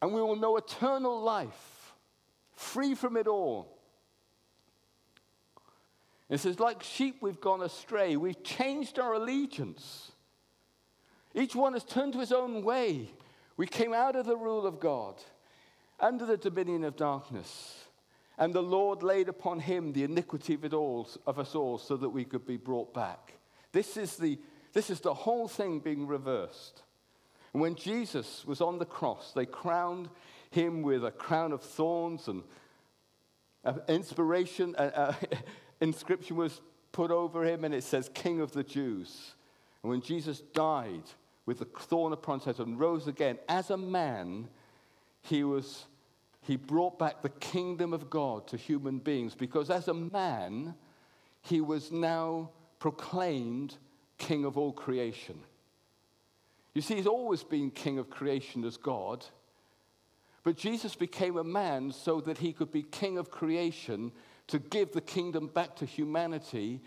And 0.00 0.12
we 0.12 0.20
will 0.20 0.36
know 0.36 0.56
eternal 0.56 1.20
life, 1.20 1.94
free 2.54 2.94
from 2.94 3.16
it 3.16 3.28
all. 3.28 3.68
It 6.28 6.38
says, 6.40 6.58
like 6.58 6.82
sheep, 6.82 7.18
we've 7.20 7.40
gone 7.40 7.62
astray. 7.62 8.16
We've 8.16 8.42
changed 8.42 8.98
our 8.98 9.12
allegiance. 9.12 10.12
Each 11.34 11.54
one 11.54 11.74
has 11.74 11.84
turned 11.84 12.14
to 12.14 12.20
his 12.20 12.32
own 12.32 12.62
way. 12.62 13.10
We 13.58 13.66
came 13.66 13.92
out 13.92 14.16
of 14.16 14.24
the 14.24 14.36
rule 14.36 14.66
of 14.66 14.80
God, 14.80 15.16
under 16.00 16.24
the 16.24 16.38
dominion 16.38 16.84
of 16.84 16.96
darkness. 16.96 17.81
And 18.38 18.54
the 18.54 18.62
Lord 18.62 19.02
laid 19.02 19.28
upon 19.28 19.60
him 19.60 19.92
the 19.92 20.04
iniquity 20.04 20.54
of, 20.54 20.64
it 20.64 20.72
all, 20.72 21.08
of 21.26 21.38
us 21.38 21.54
all 21.54 21.78
so 21.78 21.96
that 21.96 22.08
we 22.08 22.24
could 22.24 22.46
be 22.46 22.56
brought 22.56 22.94
back. 22.94 23.34
This 23.72 23.96
is, 23.96 24.16
the, 24.16 24.38
this 24.72 24.90
is 24.90 25.00
the 25.00 25.14
whole 25.14 25.48
thing 25.48 25.80
being 25.80 26.06
reversed. 26.06 26.82
And 27.52 27.60
when 27.60 27.74
Jesus 27.74 28.44
was 28.46 28.60
on 28.60 28.78
the 28.78 28.86
cross, 28.86 29.32
they 29.34 29.46
crowned 29.46 30.08
him 30.50 30.82
with 30.82 31.04
a 31.04 31.10
crown 31.10 31.52
of 31.52 31.62
thorns 31.62 32.28
and 32.28 32.42
inspiration, 33.88 34.74
uh, 34.76 34.90
uh, 34.94 35.14
inscription 35.80 36.36
was 36.36 36.60
put 36.92 37.10
over 37.10 37.44
him, 37.44 37.64
and 37.64 37.74
it 37.74 37.84
says, 37.84 38.10
King 38.12 38.40
of 38.40 38.52
the 38.52 38.62
Jews. 38.62 39.34
And 39.82 39.90
when 39.90 40.00
Jesus 40.00 40.40
died 40.40 41.04
with 41.46 41.58
the 41.58 41.64
thorn 41.64 42.12
upon 42.12 42.38
his 42.40 42.56
head 42.56 42.66
and 42.66 42.78
rose 42.78 43.08
again, 43.08 43.38
as 43.48 43.70
a 43.70 43.76
man, 43.76 44.48
he 45.22 45.44
was 45.44 45.86
he 46.42 46.56
brought 46.56 46.98
back 46.98 47.22
the 47.22 47.28
kingdom 47.28 47.92
of 47.92 48.10
God 48.10 48.48
to 48.48 48.56
human 48.56 48.98
beings 48.98 49.34
because 49.34 49.70
as 49.70 49.88
a 49.88 49.94
man, 49.94 50.74
he 51.40 51.60
was 51.60 51.92
now 51.92 52.50
proclaimed 52.78 53.76
king 54.18 54.44
of 54.44 54.58
all 54.58 54.72
creation. 54.72 55.38
You 56.74 56.82
see, 56.82 56.96
he's 56.96 57.06
always 57.06 57.44
been 57.44 57.70
king 57.70 57.98
of 57.98 58.10
creation 58.10 58.64
as 58.64 58.76
God, 58.76 59.24
but 60.42 60.56
Jesus 60.56 60.96
became 60.96 61.36
a 61.36 61.44
man 61.44 61.92
so 61.92 62.20
that 62.22 62.38
he 62.38 62.52
could 62.52 62.72
be 62.72 62.82
king 62.82 63.18
of 63.18 63.30
creation 63.30 64.10
to 64.48 64.58
give 64.58 64.92
the 64.92 65.00
kingdom 65.00 65.46
back 65.46 65.76
to 65.76 65.86
humanity 65.86 66.80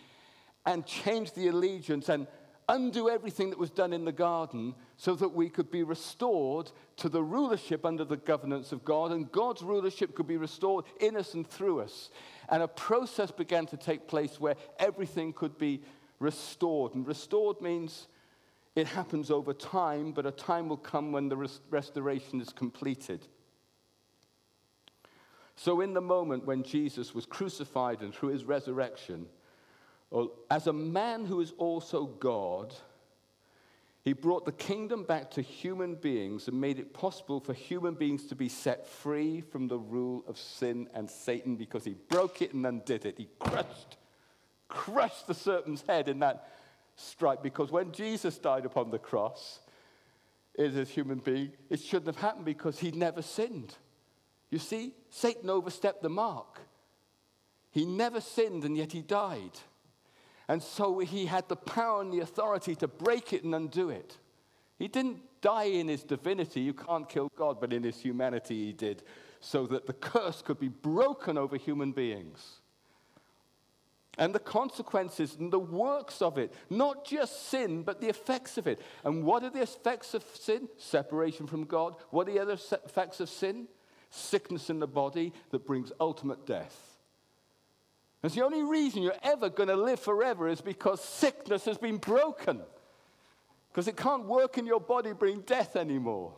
and 0.66 0.86
change 0.86 1.32
the 1.32 1.48
allegiance 1.48 2.10
and 2.10 2.28
undo 2.70 3.10
everything 3.10 3.50
that 3.50 3.60
was 3.60 3.70
done 3.70 3.94
in 3.94 4.06
the 4.06 4.12
garden 4.12 4.74
so 4.98 5.16
that 5.16 5.30
we 5.30 5.50
could 5.50 5.70
be 5.70 5.84
restored 5.84 6.72
to 6.98 7.10
the 7.10 7.24
rulership 7.24 7.86
under 7.86 8.04
the 8.04 8.18
governance 8.18 8.72
of 8.72 8.84
God, 8.86 9.12
and 9.12 9.32
God's 9.32 9.62
rulership 9.62 10.16
could 10.16 10.28
be 10.28 10.38
restored 10.38 10.86
in 11.00 11.16
us 11.16 11.34
and 11.34 11.48
through 11.48 11.82
us. 11.82 12.10
And 12.50 12.64
a 12.64 12.68
process 12.68 13.32
began 13.32 13.66
to 13.68 13.78
take 13.78 14.08
place 14.08 14.40
where 14.40 14.56
everything 14.80 15.34
could 15.34 15.58
be 15.58 15.82
restored. 16.20 16.96
And 16.96 17.08
restored 17.08 17.62
means 17.62 18.08
it 18.76 18.88
happens 18.88 19.32
over 19.32 19.54
time, 19.54 20.12
but 20.12 20.26
a 20.26 20.32
time 20.32 20.68
will 20.70 20.78
come 20.78 21.12
when 21.12 21.30
the 21.30 21.38
res- 21.38 21.62
restoration 21.70 22.42
is 22.42 22.50
completed. 22.50 23.28
So, 25.56 25.80
in 25.80 25.94
the 25.94 26.02
moment 26.02 26.46
when 26.46 26.64
Jesus 26.64 27.16
was 27.16 27.26
crucified 27.26 28.02
and 28.02 28.14
through 28.14 28.30
his 28.30 28.44
resurrection, 28.44 29.28
as 30.50 30.68
a 30.68 30.74
man 30.74 31.26
who 31.26 31.42
is 31.42 31.54
also 31.58 32.06
God, 32.06 32.74
he 34.04 34.14
brought 34.14 34.46
the 34.46 34.52
kingdom 34.52 35.04
back 35.04 35.32
to 35.32 35.42
human 35.42 35.96
beings 35.96 36.48
and 36.48 36.62
made 36.62 36.78
it 36.78 36.94
possible 36.94 37.40
for 37.40 37.54
human 37.54 37.96
beings 37.96 38.26
to 38.28 38.36
be 38.36 38.48
set 38.48 38.88
free 38.88 39.42
from 39.42 39.68
the 39.68 39.80
rule 39.80 40.24
of 40.28 40.38
sin 40.38 40.88
and 40.94 41.10
Satan 41.10 41.56
because 41.56 41.84
he 41.84 41.96
broke 42.10 42.42
it 42.42 42.54
and 42.54 42.66
undid 42.66 43.06
it. 43.06 43.18
He 43.18 43.28
crushed, 43.40 43.98
crushed 44.68 45.26
the 45.26 45.34
serpent's 45.34 45.84
head 45.88 46.08
in 46.08 46.20
that 46.20 46.50
strike 46.96 47.42
because 47.42 47.72
when 47.72 47.92
Jesus 47.92 48.38
died 48.38 48.66
upon 48.66 48.92
the 48.92 49.00
cross, 49.00 49.60
as 50.58 50.78
a 50.78 50.84
human 50.84 51.18
being, 51.18 51.52
it 51.70 51.80
shouldn't 51.80 52.08
have 52.08 52.24
happened 52.24 52.46
because 52.46 52.80
he'd 52.80 52.96
never 52.96 53.22
sinned. 53.22 53.74
You 54.50 54.60
see, 54.60 54.94
Satan 55.10 55.50
overstepped 55.50 56.02
the 56.02 56.10
mark. 56.10 56.62
He 57.72 57.86
never 57.86 58.22
sinned 58.22 58.64
and 58.64 58.78
yet 58.78 58.92
he 58.92 59.02
died. 59.02 59.60
And 60.48 60.62
so 60.62 61.00
he 61.00 61.26
had 61.26 61.48
the 61.50 61.56
power 61.56 62.02
and 62.02 62.14
the 62.14 62.20
authority 62.20 62.76
to 62.76 62.88
break 62.88 63.34
it 63.34 63.44
and 63.44 63.56
undo 63.56 63.90
it. 63.90 64.18
He 64.78 64.88
didn't 64.88 65.22
die 65.42 65.66
in 65.66 65.88
his 65.88 66.04
divinity. 66.04 66.62
You 66.62 66.74
can't 66.74 67.08
kill 67.08 67.32
God, 67.36 67.60
but 67.60 67.74
in 67.74 67.84
his 67.84 68.00
humanity, 68.00 68.66
he 68.66 68.74
did, 68.74 69.04
so 69.40 69.66
that 69.68 69.88
the 69.88 69.94
curse 69.94 70.42
could 70.42 70.60
be 70.60 70.68
broken 70.68 71.38
over 71.38 71.58
human 71.58 71.92
beings. 71.92 72.60
And 74.18 74.34
the 74.34 74.40
consequences 74.40 75.36
and 75.38 75.52
the 75.52 75.60
works 75.60 76.22
of 76.22 76.38
it, 76.38 76.54
not 76.70 77.06
just 77.06 77.50
sin, 77.50 77.84
but 77.84 78.00
the 78.00 78.08
effects 78.08 78.58
of 78.58 78.66
it. 78.66 78.80
And 79.04 79.24
what 79.24 79.44
are 79.44 79.50
the 79.50 79.62
effects 79.62 80.14
of 80.14 80.24
sin? 80.34 80.70
Separation 80.78 81.48
from 81.48 81.66
God. 81.66 81.96
What 82.12 82.28
are 82.28 82.32
the 82.32 82.40
other 82.40 82.54
effects 82.54 83.20
of 83.20 83.30
sin? 83.30 83.68
Sickness 84.10 84.70
in 84.70 84.80
the 84.80 84.88
body 84.88 85.34
that 85.50 85.66
brings 85.66 85.92
ultimate 86.00 86.46
death. 86.46 86.95
And 88.24 88.32
the 88.32 88.44
only 88.44 88.64
reason 88.64 89.04
you're 89.04 89.14
ever 89.22 89.50
going 89.50 89.70
to 89.70 89.76
live 89.76 90.00
forever 90.00 90.48
is 90.48 90.62
because 90.62 91.04
sickness 91.04 91.66
has 91.66 91.78
been 91.78 91.98
broken. 91.98 92.62
Because 93.70 93.88
it 93.88 93.98
can't 93.98 94.26
work 94.26 94.58
in 94.58 94.66
your 94.66 94.80
body, 94.80 95.14
bring 95.14 95.42
death 95.42 95.76
anymore. 95.76 96.34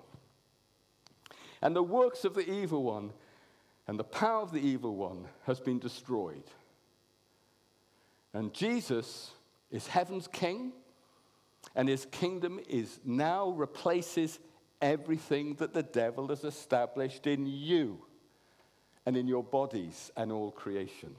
And 1.62 1.76
the 1.76 1.84
works 1.84 2.26
of 2.26 2.34
the 2.34 2.50
evil 2.50 2.84
one 2.84 3.12
and 3.88 3.98
the 3.98 4.04
power 4.04 4.42
of 4.42 4.52
the 4.52 4.60
evil 4.60 4.96
one 4.96 5.26
has 5.46 5.60
been 5.60 5.80
destroyed. 5.80 6.44
And 8.34 8.54
Jesus 8.54 9.32
is 9.72 9.88
heaven's 9.88 10.28
king, 10.28 10.74
and 11.76 11.88
his 11.88 12.06
kingdom 12.06 12.60
is 12.70 13.00
now 13.06 13.50
replaces 13.50 14.40
everything 14.82 15.56
that 15.56 15.74
the 15.74 15.84
devil 15.84 16.28
has 16.28 16.44
established 16.44 17.28
in 17.28 17.46
you 17.46 18.00
and 19.06 19.16
in 19.18 19.28
your 19.28 19.44
bodies 19.44 20.12
and 20.18 20.32
all 20.32 20.52
creation. 20.52 21.16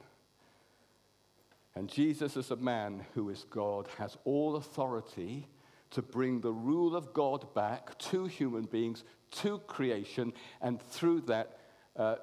And 1.79 1.87
Jesus, 1.87 2.35
as 2.35 2.51
a 2.51 2.57
man 2.57 3.05
who 3.13 3.29
is 3.29 3.45
God, 3.49 3.87
has 3.99 4.17
all 4.25 4.57
authority 4.57 5.47
to 5.91 6.01
bring 6.01 6.41
the 6.41 6.51
rule 6.51 6.93
of 6.93 7.13
God 7.13 7.53
back 7.53 7.97
to 7.99 8.25
human 8.25 8.63
beings, 8.63 9.05
to 9.31 9.59
creation, 9.59 10.33
and 10.61 10.81
through 10.81 11.21
that, 11.21 11.57
uh, 11.95 12.17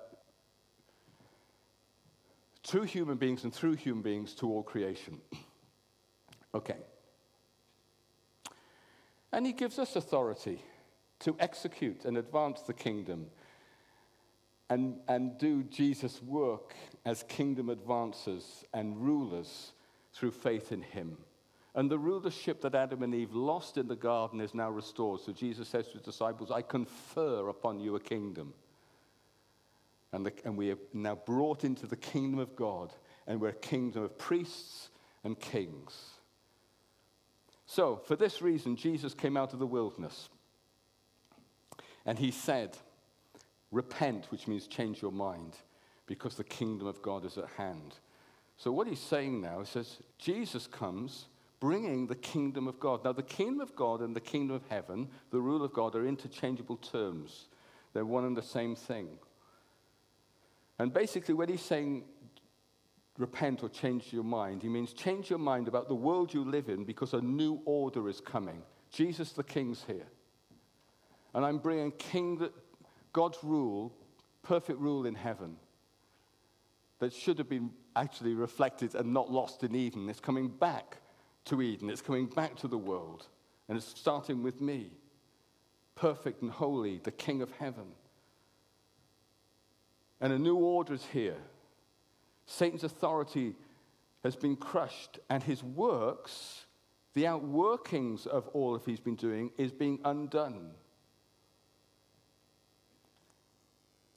to 2.65 2.83
human 2.83 3.17
beings 3.17 3.45
and 3.45 3.55
through 3.55 3.77
human 3.77 4.03
beings 4.03 4.35
to 4.35 4.47
all 4.47 4.63
creation. 4.63 5.23
okay. 6.55 6.77
And 9.33 9.47
he 9.47 9.55
gives 9.55 9.79
us 9.79 9.97
authority 9.97 10.61
to 11.21 11.35
execute 11.41 12.05
and 12.05 12.19
advance 12.19 12.61
the 12.61 12.75
kingdom 12.75 13.29
and, 14.69 14.99
and 15.09 15.39
do 15.39 15.63
Jesus' 15.65 16.23
work 16.23 16.75
as 17.05 17.23
kingdom 17.25 17.69
advancers 17.69 18.65
and 18.75 18.97
rulers 18.97 19.73
through 20.13 20.33
faith 20.33 20.73
in 20.73 20.83
him. 20.83 21.19
And 21.75 21.91
the 21.91 21.99
rulership 21.99 22.63
that 22.63 22.75
Adam 22.75 23.03
and 23.03 23.15
Eve 23.15 23.35
lost 23.35 23.77
in 23.77 23.87
the 23.87 23.97
garden 23.97 24.41
is 24.41 24.55
now 24.55 24.71
restored. 24.71 25.21
So 25.21 25.33
Jesus 25.33 25.69
says 25.69 25.87
to 25.89 25.93
his 25.93 26.03
disciples, 26.03 26.51
I 26.51 26.63
confer 26.63 27.49
upon 27.49 27.79
you 27.79 27.97
a 27.97 28.01
kingdom. 28.01 28.55
And, 30.13 30.25
the, 30.25 30.33
and 30.45 30.57
we 30.57 30.73
are 30.73 30.79
now 30.95 31.17
brought 31.17 31.65
into 31.65 31.87
the 31.87 31.97
kingdom 31.97 32.41
of 32.41 32.57
God, 32.57 32.95
and 33.27 33.41
we're 33.41 33.49
a 33.49 33.53
kingdom 33.53 34.03
of 34.03 34.17
priests 34.17 34.89
and 35.23 35.39
kings. 35.39 35.95
So, 37.67 38.01
for 38.07 38.17
this 38.17 38.41
reason, 38.41 38.77
Jesus 38.77 39.13
came 39.13 39.37
out 39.37 39.53
of 39.53 39.59
the 39.59 39.67
wilderness. 39.67 40.31
And 42.07 42.19
he 42.19 42.31
said, 42.31 42.79
Repent, 43.73 44.27
which 44.31 44.47
means 44.47 44.67
change 44.67 45.03
your 45.03 45.13
mind, 45.13 45.57
because 46.07 46.37
the 46.37 46.45
kingdom 46.45 46.87
of 46.87 47.03
God 47.03 47.25
is 47.25 47.37
at 47.37 47.49
hand. 47.57 47.97
So, 48.57 48.73
what 48.73 48.87
he's 48.87 49.01
saying 49.01 49.41
now 49.41 49.61
is 49.61 49.69
says, 49.69 49.99
Jesus 50.19 50.67
comes 50.67 51.27
bringing 51.61 52.07
the 52.07 52.15
kingdom 52.15 52.69
of 52.69 52.79
God. 52.79 53.05
Now, 53.05 53.13
the 53.13 53.23
kingdom 53.23 53.61
of 53.61 53.75
God 53.75 54.01
and 54.01 54.15
the 54.15 54.21
kingdom 54.21 54.57
of 54.57 54.63
heaven, 54.69 55.09
the 55.31 55.41
rule 55.41 55.65
of 55.65 55.73
God, 55.73 55.95
are 55.95 56.07
interchangeable 56.07 56.77
terms, 56.77 57.49
they're 57.93 58.05
one 58.05 58.25
and 58.25 58.37
the 58.37 58.43
same 58.43 58.77
thing. 58.77 59.09
And 60.79 60.93
basically, 60.93 61.35
what 61.35 61.49
he's 61.49 61.63
saying, 61.63 62.05
repent 63.19 63.63
or 63.63 63.69
change 63.69 64.13
your 64.13 64.25
mind. 64.25 64.63
He 64.63 64.69
means 64.69 64.93
change 64.93 65.31
your 65.31 65.39
mind 65.39 65.69
about 65.69 65.89
the 65.89 65.95
world 65.95 66.35
you 66.35 66.45
live 66.45 66.69
in 66.69 66.85
because 66.85 67.15
a 67.15 67.21
new 67.21 67.63
order 67.65 68.09
is 68.09 68.21
coming. 68.21 68.63
Jesus 68.91 69.33
the 69.33 69.43
King's 69.43 69.85
here. 69.87 70.07
And 71.35 71.45
I'm 71.45 71.59
bringing 71.59 71.93
King, 71.93 72.49
God's 73.17 73.43
rule, 73.43 73.95
perfect 74.43 74.79
rule 74.79 75.07
in 75.07 75.15
heaven 75.15 75.57
that 76.99 77.15
should 77.15 77.39
have 77.39 77.49
been 77.49 77.71
actually 77.97 78.35
reflected 78.35 78.95
and 78.95 79.15
not 79.15 79.33
lost 79.33 79.65
in 79.65 79.75
Eden. 79.75 80.11
It's 80.11 80.21
coming 80.21 80.49
back 80.49 80.99
to 81.47 81.63
Eden, 81.63 81.89
it's 81.89 82.03
coming 82.03 82.27
back 82.27 82.57
to 82.57 82.69
the 82.69 82.77
world. 82.77 83.27
And 83.71 83.79
it's 83.79 83.87
starting 83.87 84.43
with 84.43 84.61
me, 84.61 84.91
perfect 85.95 86.43
and 86.43 86.51
holy, 86.51 87.01
the 87.05 87.11
King 87.11 87.41
of 87.41 87.51
heaven. 87.53 87.87
And 90.21 90.31
a 90.31 90.39
new 90.39 90.57
order 90.57 90.93
is 90.93 91.07
here. 91.07 91.39
Satan's 92.45 92.85
authority 92.85 93.55
has 94.25 94.37
been 94.37 94.57
crushed, 94.57 95.21
and 95.31 95.43
his 95.43 95.65
works, 95.65 96.67
the 97.15 97.25
outworkings 97.25 98.27
of 98.27 98.47
all 98.49 98.75
of 98.75 98.85
he's 98.85 99.01
been 99.01 99.17
doing, 99.17 99.53
is 99.57 99.73
being 99.73 100.01
undone. 100.05 100.73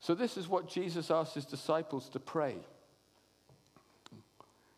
So, 0.02 0.16
this 0.16 0.38
is 0.38 0.48
what 0.48 0.70
Jesus 0.70 1.12
asked 1.12 1.36
his 1.36 1.46
disciples 1.46 2.10
to 2.10 2.20
pray 2.20 2.56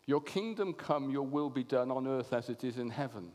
Your 0.06 0.20
kingdom 0.20 0.72
come, 0.74 1.10
your 1.10 1.26
will 1.26 1.50
be 1.50 1.64
done 1.64 1.90
on 1.90 2.06
earth 2.06 2.32
as 2.32 2.48
it 2.48 2.64
is 2.64 2.78
in 2.78 2.90
heaven. 2.90 3.32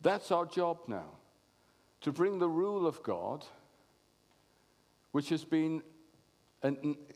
That's 0.00 0.30
our 0.30 0.46
job 0.46 0.78
now 0.86 1.10
to 2.00 2.12
bring 2.12 2.38
the 2.38 2.48
rule 2.48 2.86
of 2.86 3.02
God, 3.02 3.44
which 5.12 5.28
has 5.28 5.44
been 5.44 5.82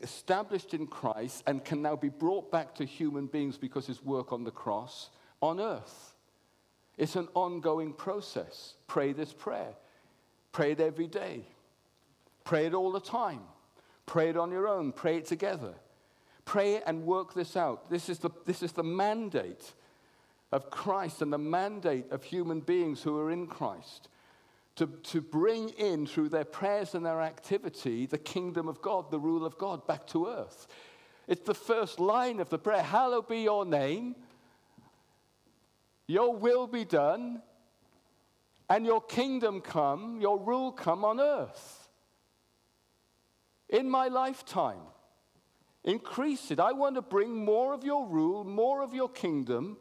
established 0.02 0.74
in 0.74 0.86
Christ 0.86 1.42
and 1.46 1.64
can 1.64 1.82
now 1.82 1.96
be 1.96 2.08
brought 2.08 2.50
back 2.50 2.74
to 2.76 2.84
human 2.84 3.26
beings 3.26 3.56
because 3.56 3.86
his 3.86 4.02
work 4.02 4.32
on 4.32 4.44
the 4.44 4.50
cross 4.50 5.10
on 5.40 5.60
earth. 5.60 6.14
It's 6.96 7.16
an 7.16 7.28
ongoing 7.34 7.92
process. 7.92 8.74
Pray 8.86 9.12
this 9.12 9.32
prayer. 9.32 9.74
Pray 10.52 10.72
it 10.72 10.80
every 10.80 11.08
day. 11.08 11.44
Pray 12.44 12.66
it 12.66 12.74
all 12.74 12.92
the 12.92 13.00
time. 13.00 13.40
Pray 14.06 14.28
it 14.28 14.36
on 14.36 14.50
your 14.50 14.68
own. 14.68 14.92
Pray 14.92 15.16
it 15.16 15.26
together. 15.26 15.74
Pray 16.44 16.82
and 16.82 17.04
work 17.04 17.34
this 17.34 17.56
out. 17.56 17.90
This 17.90 18.08
is 18.08 18.18
the, 18.18 18.30
this 18.44 18.62
is 18.62 18.72
the 18.72 18.82
mandate 18.82 19.72
of 20.52 20.70
Christ 20.70 21.22
and 21.22 21.32
the 21.32 21.38
mandate 21.38 22.12
of 22.12 22.22
human 22.22 22.60
beings 22.60 23.02
who 23.02 23.18
are 23.18 23.30
in 23.30 23.46
Christ 23.46 24.08
to, 24.76 24.86
to 25.04 25.20
bring 25.20 25.70
in 25.70 26.06
through 26.06 26.28
their 26.28 26.44
prayers 26.44 26.94
and 26.94 27.06
their 27.06 27.22
activity 27.22 28.06
the 28.06 28.18
kingdom 28.18 28.68
of 28.68 28.82
God, 28.82 29.10
the 29.10 29.18
rule 29.18 29.46
of 29.46 29.56
God 29.56 29.86
back 29.86 30.06
to 30.08 30.26
earth. 30.26 30.66
It's 31.26 31.46
the 31.46 31.54
first 31.54 31.98
line 31.98 32.40
of 32.40 32.50
the 32.50 32.58
prayer 32.58 32.82
Hallowed 32.82 33.28
be 33.28 33.40
your 33.42 33.64
name, 33.64 34.16
your 36.06 36.34
will 36.34 36.66
be 36.66 36.84
done, 36.84 37.40
and 38.68 38.84
your 38.84 39.00
kingdom 39.00 39.60
come, 39.60 40.20
your 40.20 40.38
rule 40.38 40.72
come 40.72 41.04
on 41.04 41.20
earth. 41.20 41.83
In 43.74 43.90
my 43.90 44.06
lifetime, 44.06 44.78
increase 45.82 46.52
it. 46.52 46.60
I 46.60 46.70
want 46.70 46.94
to 46.94 47.02
bring 47.02 47.44
more 47.44 47.74
of 47.74 47.82
your 47.82 48.06
rule, 48.06 48.44
more 48.44 48.82
of 48.82 48.94
your 48.94 49.08
kingdom 49.08 49.76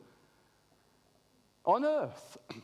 on 1.63 1.85
earth. 1.85 2.37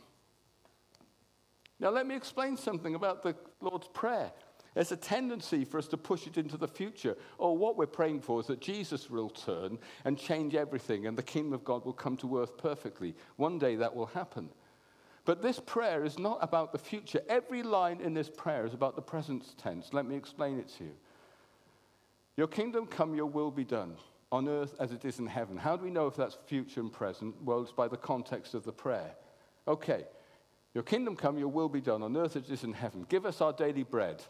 Now, 1.82 1.88
let 1.88 2.06
me 2.06 2.14
explain 2.14 2.58
something 2.58 2.94
about 2.94 3.22
the 3.22 3.34
Lord's 3.62 3.88
Prayer. 3.88 4.30
There's 4.74 4.92
a 4.92 4.98
tendency 4.98 5.64
for 5.64 5.78
us 5.78 5.88
to 5.88 5.96
push 5.96 6.26
it 6.26 6.36
into 6.36 6.58
the 6.58 6.68
future. 6.68 7.16
Oh, 7.38 7.52
what 7.52 7.78
we're 7.78 7.86
praying 7.86 8.20
for 8.20 8.38
is 8.40 8.48
that 8.48 8.60
Jesus 8.60 9.08
will 9.08 9.30
turn 9.30 9.78
and 10.04 10.18
change 10.18 10.54
everything, 10.54 11.06
and 11.06 11.16
the 11.16 11.22
kingdom 11.22 11.54
of 11.54 11.64
God 11.64 11.86
will 11.86 11.94
come 11.94 12.18
to 12.18 12.42
earth 12.42 12.58
perfectly. 12.58 13.14
One 13.36 13.58
day 13.58 13.76
that 13.76 13.96
will 13.96 14.04
happen. 14.04 14.50
But 15.24 15.40
this 15.40 15.58
prayer 15.58 16.04
is 16.04 16.18
not 16.18 16.38
about 16.42 16.72
the 16.72 16.78
future. 16.78 17.22
Every 17.30 17.62
line 17.62 18.02
in 18.02 18.12
this 18.12 18.28
prayer 18.28 18.66
is 18.66 18.74
about 18.74 18.94
the 18.94 19.00
present 19.00 19.56
tense. 19.56 19.94
Let 19.94 20.04
me 20.04 20.16
explain 20.16 20.58
it 20.58 20.68
to 20.76 20.84
you. 20.84 20.92
Your 22.40 22.48
kingdom 22.48 22.86
come, 22.86 23.14
your 23.14 23.26
will 23.26 23.50
be 23.50 23.66
done, 23.66 23.96
on 24.32 24.48
earth 24.48 24.74
as 24.80 24.92
it 24.92 25.04
is 25.04 25.18
in 25.18 25.26
heaven. 25.26 25.58
How 25.58 25.76
do 25.76 25.84
we 25.84 25.90
know 25.90 26.06
if 26.06 26.16
that's 26.16 26.38
future 26.46 26.80
and 26.80 26.90
present? 26.90 27.34
Well, 27.42 27.60
it's 27.60 27.70
by 27.70 27.86
the 27.86 27.98
context 27.98 28.54
of 28.54 28.64
the 28.64 28.72
prayer. 28.72 29.10
Okay, 29.68 30.06
your 30.72 30.82
kingdom 30.82 31.16
come, 31.16 31.36
your 31.36 31.48
will 31.48 31.68
be 31.68 31.82
done 31.82 32.02
on 32.02 32.16
earth 32.16 32.36
as 32.36 32.44
it 32.44 32.50
is 32.50 32.64
in 32.64 32.72
heaven. 32.72 33.04
Give 33.10 33.26
us 33.26 33.42
our 33.42 33.52
daily 33.52 33.82
bread, 33.82 34.22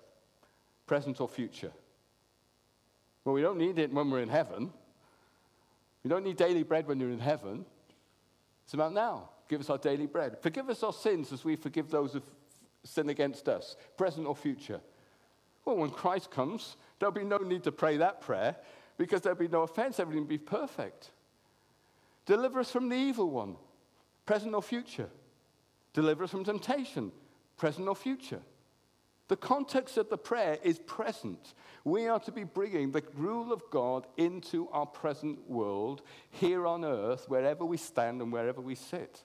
present 0.89 1.21
or 1.21 1.29
future. 1.29 1.71
Well, 3.25 3.37
we 3.37 3.43
don't 3.43 3.59
need 3.59 3.79
it 3.79 3.93
when 3.93 4.11
we're 4.11 4.23
in 4.23 4.29
heaven. 4.29 4.73
We 6.03 6.11
don't 6.11 6.25
need 6.25 6.37
daily 6.37 6.65
bread 6.65 6.89
when 6.89 6.99
you're 6.99 7.13
in 7.13 7.21
heaven. 7.21 7.65
It's 8.65 8.75
about 8.75 8.93
now. 8.93 9.29
Give 9.49 9.61
us 9.61 9.71
our 9.71 9.79
daily 9.79 10.07
bread. 10.07 10.37
Forgive 10.43 10.69
us 10.69 10.83
our 10.83 10.93
sins 10.93 11.33
as 11.33 11.45
we 11.45 11.55
forgive 11.55 11.91
those 11.91 12.15
who 12.15 12.23
sin 12.83 13.09
against 13.09 13.49
us, 13.49 13.77
present 13.97 14.27
or 14.27 14.35
future. 14.35 14.81
Well, 15.65 15.77
when 15.77 15.91
Christ 15.91 16.33
comes, 16.33 16.77
there'll 17.01 17.13
be 17.13 17.25
no 17.25 17.39
need 17.39 17.65
to 17.65 17.73
pray 17.73 17.97
that 17.97 18.21
prayer 18.21 18.55
because 18.97 19.23
there'll 19.23 19.39
be 19.39 19.49
no 19.49 19.63
offense. 19.63 19.99
Everything 19.99 20.23
will 20.23 20.29
be 20.29 20.39
perfect. 20.39 21.11
Deliver 22.27 22.61
us 22.61 22.71
from 22.71 22.89
the 22.89 22.97
evil 22.97 23.29
one, 23.29 23.57
present 24.27 24.55
or 24.55 24.63
future. 24.63 25.09
Deliver 25.93 26.25
us 26.25 26.31
from 26.31 26.45
temptation, 26.45 27.11
present 27.57 27.89
or 27.89 27.97
future. 27.97 28.43
The 29.27 29.37
context 29.37 29.97
of 29.97 30.11
the 30.11 30.19
prayer 30.19 30.59
is 30.63 30.79
present. 30.81 31.55
We 31.85 32.09
are 32.09 32.21
to 32.21 32.33
be 32.33 32.45
bringing 32.45 32.91
the 32.91 33.03
rule 33.15 33.53
of 33.53 33.63
God 33.71 34.07
into 34.17 34.69
our 34.71 34.87
present 34.87 35.49
world, 35.49 36.03
here 36.31 36.67
on 36.67 36.85
earth, 36.85 37.29
wherever 37.29 37.65
we 37.65 37.77
stand 37.77 38.21
and 38.21 38.33
wherever 38.33 38.61
we 38.61 38.75
sit. 38.75 39.23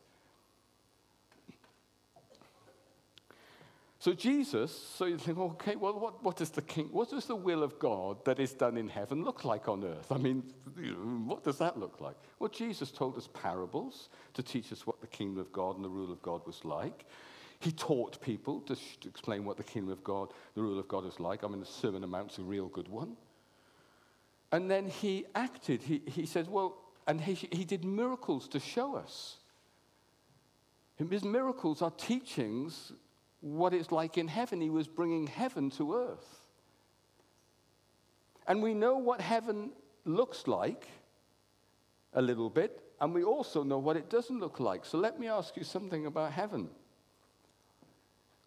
So 4.05 4.13
Jesus, 4.13 4.71
so 4.71 5.05
you 5.05 5.17
think, 5.17 5.39
okay, 5.39 5.75
well, 5.75 6.13
what, 6.21 6.39
is 6.39 6.51
the 6.51 6.61
king, 6.61 6.89
what 6.91 7.09
does 7.09 7.25
the 7.25 7.35
will 7.35 7.63
of 7.63 7.79
God 7.79 8.23
that 8.25 8.39
is 8.39 8.53
done 8.53 8.77
in 8.77 8.87
heaven 8.87 9.23
look 9.23 9.43
like 9.43 9.67
on 9.67 9.83
earth? 9.83 10.11
I 10.11 10.19
mean, 10.19 10.43
what 11.25 11.43
does 11.43 11.57
that 11.57 11.79
look 11.79 11.99
like? 11.99 12.15
Well, 12.37 12.51
Jesus 12.51 12.91
told 12.91 13.17
us 13.17 13.27
parables 13.33 14.09
to 14.35 14.43
teach 14.43 14.71
us 14.71 14.85
what 14.85 15.01
the 15.01 15.07
kingdom 15.07 15.39
of 15.39 15.51
God 15.51 15.77
and 15.77 15.83
the 15.83 15.89
rule 15.89 16.11
of 16.11 16.21
God 16.21 16.45
was 16.45 16.63
like. 16.63 17.05
He 17.59 17.71
taught 17.71 18.21
people 18.21 18.61
to, 18.67 18.75
to 18.75 19.09
explain 19.09 19.43
what 19.43 19.57
the 19.57 19.63
kingdom 19.63 19.91
of 19.91 20.03
God, 20.03 20.33
the 20.53 20.61
rule 20.61 20.77
of 20.77 20.87
God 20.87 21.07
is 21.07 21.19
like. 21.19 21.43
I 21.43 21.47
mean, 21.47 21.61
the 21.61 21.65
Sermon 21.65 21.95
on 21.95 22.01
the 22.01 22.07
Mount's 22.07 22.37
a 22.37 22.43
real 22.43 22.67
good 22.67 22.89
one. 22.89 23.17
And 24.51 24.69
then 24.69 24.87
he 24.87 25.25
acted. 25.33 25.81
He, 25.81 26.03
he 26.05 26.27
said, 26.27 26.47
well, 26.47 26.77
and 27.07 27.19
he, 27.19 27.33
he 27.33 27.65
did 27.65 27.83
miracles 27.83 28.47
to 28.49 28.59
show 28.59 28.97
us. 28.97 29.37
His 31.09 31.23
miracles 31.23 31.81
are 31.81 31.89
teachings 31.89 32.93
what 33.45 33.75
it's 33.75 33.91
like 33.91 34.17
in 34.17 34.27
heaven. 34.27 34.59
He 34.59 34.71
was 34.71 34.87
bringing 34.87 35.27
heaven 35.27 35.69
to 35.71 35.93
earth. 35.93 36.39
And 38.47 38.63
we 38.63 38.73
know 38.73 38.97
what 38.97 39.21
heaven 39.21 39.69
looks 40.03 40.47
like 40.47 40.87
a 42.13 42.21
little 42.21 42.49
bit, 42.49 42.81
and 42.99 43.13
we 43.13 43.23
also 43.23 43.63
know 43.63 43.77
what 43.77 43.97
it 43.97 44.09
doesn't 44.09 44.39
look 44.39 44.59
like. 44.59 44.83
So 44.83 44.97
let 44.97 45.19
me 45.19 45.27
ask 45.27 45.55
you 45.55 45.63
something 45.63 46.07
about 46.07 46.31
heaven. 46.31 46.69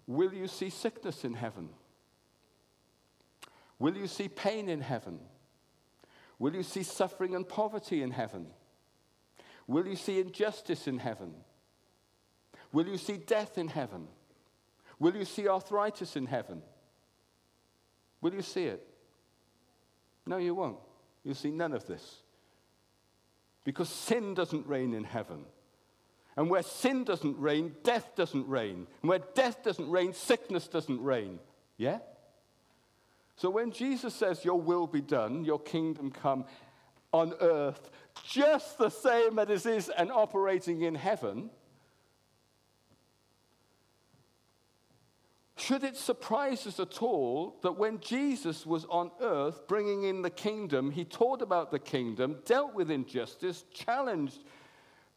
Will 0.08 0.34
you 0.34 0.48
see 0.48 0.68
sickness 0.68 1.24
in 1.24 1.34
heaven? 1.34 1.68
Will 3.78 3.96
you 3.96 4.08
see 4.08 4.28
pain 4.28 4.68
in 4.68 4.80
heaven? 4.80 5.20
Will 6.40 6.56
you 6.56 6.64
see 6.64 6.82
suffering 6.82 7.37
and 7.37 7.48
poverty 7.48 8.02
in 8.02 8.11
heaven? 8.11 8.48
Will 9.68 9.87
you 9.87 9.94
see 9.94 10.18
injustice 10.18 10.88
in 10.88 10.98
heaven? 10.98 11.34
Will 12.72 12.88
you 12.88 12.98
see 12.98 13.16
death 13.16 13.58
in 13.58 13.68
heaven? 13.68 14.08
Will 14.98 15.16
you 15.16 15.24
see 15.24 15.48
arthritis 15.48 16.16
in 16.16 16.26
heaven? 16.26 16.62
Will 18.20 18.34
you 18.34 18.42
see 18.42 18.64
it? 18.64 18.87
No, 20.26 20.37
you 20.38 20.54
won't. 20.54 20.78
You'll 21.24 21.34
see 21.34 21.50
none 21.50 21.72
of 21.72 21.87
this. 21.87 22.22
Because 23.64 23.88
sin 23.88 24.34
doesn't 24.34 24.66
reign 24.66 24.94
in 24.94 25.04
heaven. 25.04 25.44
And 26.37 26.48
where 26.50 26.62
sin 26.62 27.04
doesn't 27.04 27.38
reign, 27.38 27.74
death 27.82 28.14
doesn't 28.14 28.46
reign. 28.46 28.87
And 29.03 29.09
where 29.09 29.20
death 29.34 29.62
doesn't 29.62 29.90
reign, 29.90 30.12
sickness 30.12 30.68
doesn't 30.68 31.03
reign. 31.03 31.38
Yeah? 31.76 31.99
So 33.36 33.51
when 33.51 33.70
Jesus 33.70 34.14
says, 34.14 34.44
Your 34.44 34.61
will 34.61 34.86
be 34.86 35.01
done, 35.01 35.44
your 35.44 35.61
kingdom 35.61 36.11
come 36.11 36.44
on 37.12 37.34
earth, 37.40 37.90
just 38.24 38.78
the 38.78 38.90
same 38.90 39.38
as 39.38 39.66
it 39.66 39.66
is 39.66 39.88
and 39.88 40.12
operating 40.12 40.82
in 40.82 40.94
heaven, 40.94 41.51
Should 45.69 45.85
it 45.85 45.99
surprise 45.99 46.66
us 46.66 46.81
at 46.81 47.03
all 47.03 47.59
that 47.61 47.77
when 47.77 48.01
Jesus 48.01 48.64
was 48.64 48.87
on 48.87 49.11
earth 49.21 49.69
bringing 49.69 50.05
in 50.05 50.23
the 50.23 50.31
kingdom, 50.31 50.91
he 50.91 51.05
taught 51.05 51.43
about 51.43 51.71
the 51.71 51.79
kingdom, 51.79 52.39
dealt 52.47 52.73
with 52.73 52.91
injustice, 52.91 53.66
challenged 53.71 54.45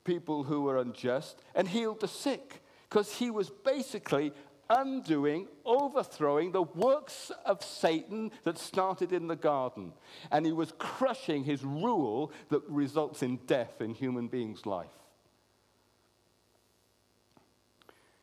people 0.03 0.43
who 0.43 0.63
were 0.63 0.79
unjust, 0.79 1.41
and 1.55 1.69
healed 1.69 2.01
the 2.01 2.07
sick? 2.09 2.61
Because 2.89 3.15
he 3.15 3.31
was 3.31 3.49
basically 3.49 4.33
undoing, 4.69 5.47
overthrowing 5.63 6.51
the 6.51 6.63
works 6.63 7.31
of 7.45 7.63
Satan 7.63 8.29
that 8.43 8.57
started 8.57 9.13
in 9.13 9.27
the 9.27 9.37
garden. 9.37 9.93
And 10.31 10.45
he 10.45 10.51
was 10.51 10.73
crushing 10.77 11.45
his 11.45 11.63
rule 11.63 12.33
that 12.49 12.67
results 12.67 13.23
in 13.23 13.37
death 13.47 13.79
in 13.79 13.93
human 13.93 14.27
beings' 14.27 14.65
life. 14.65 15.00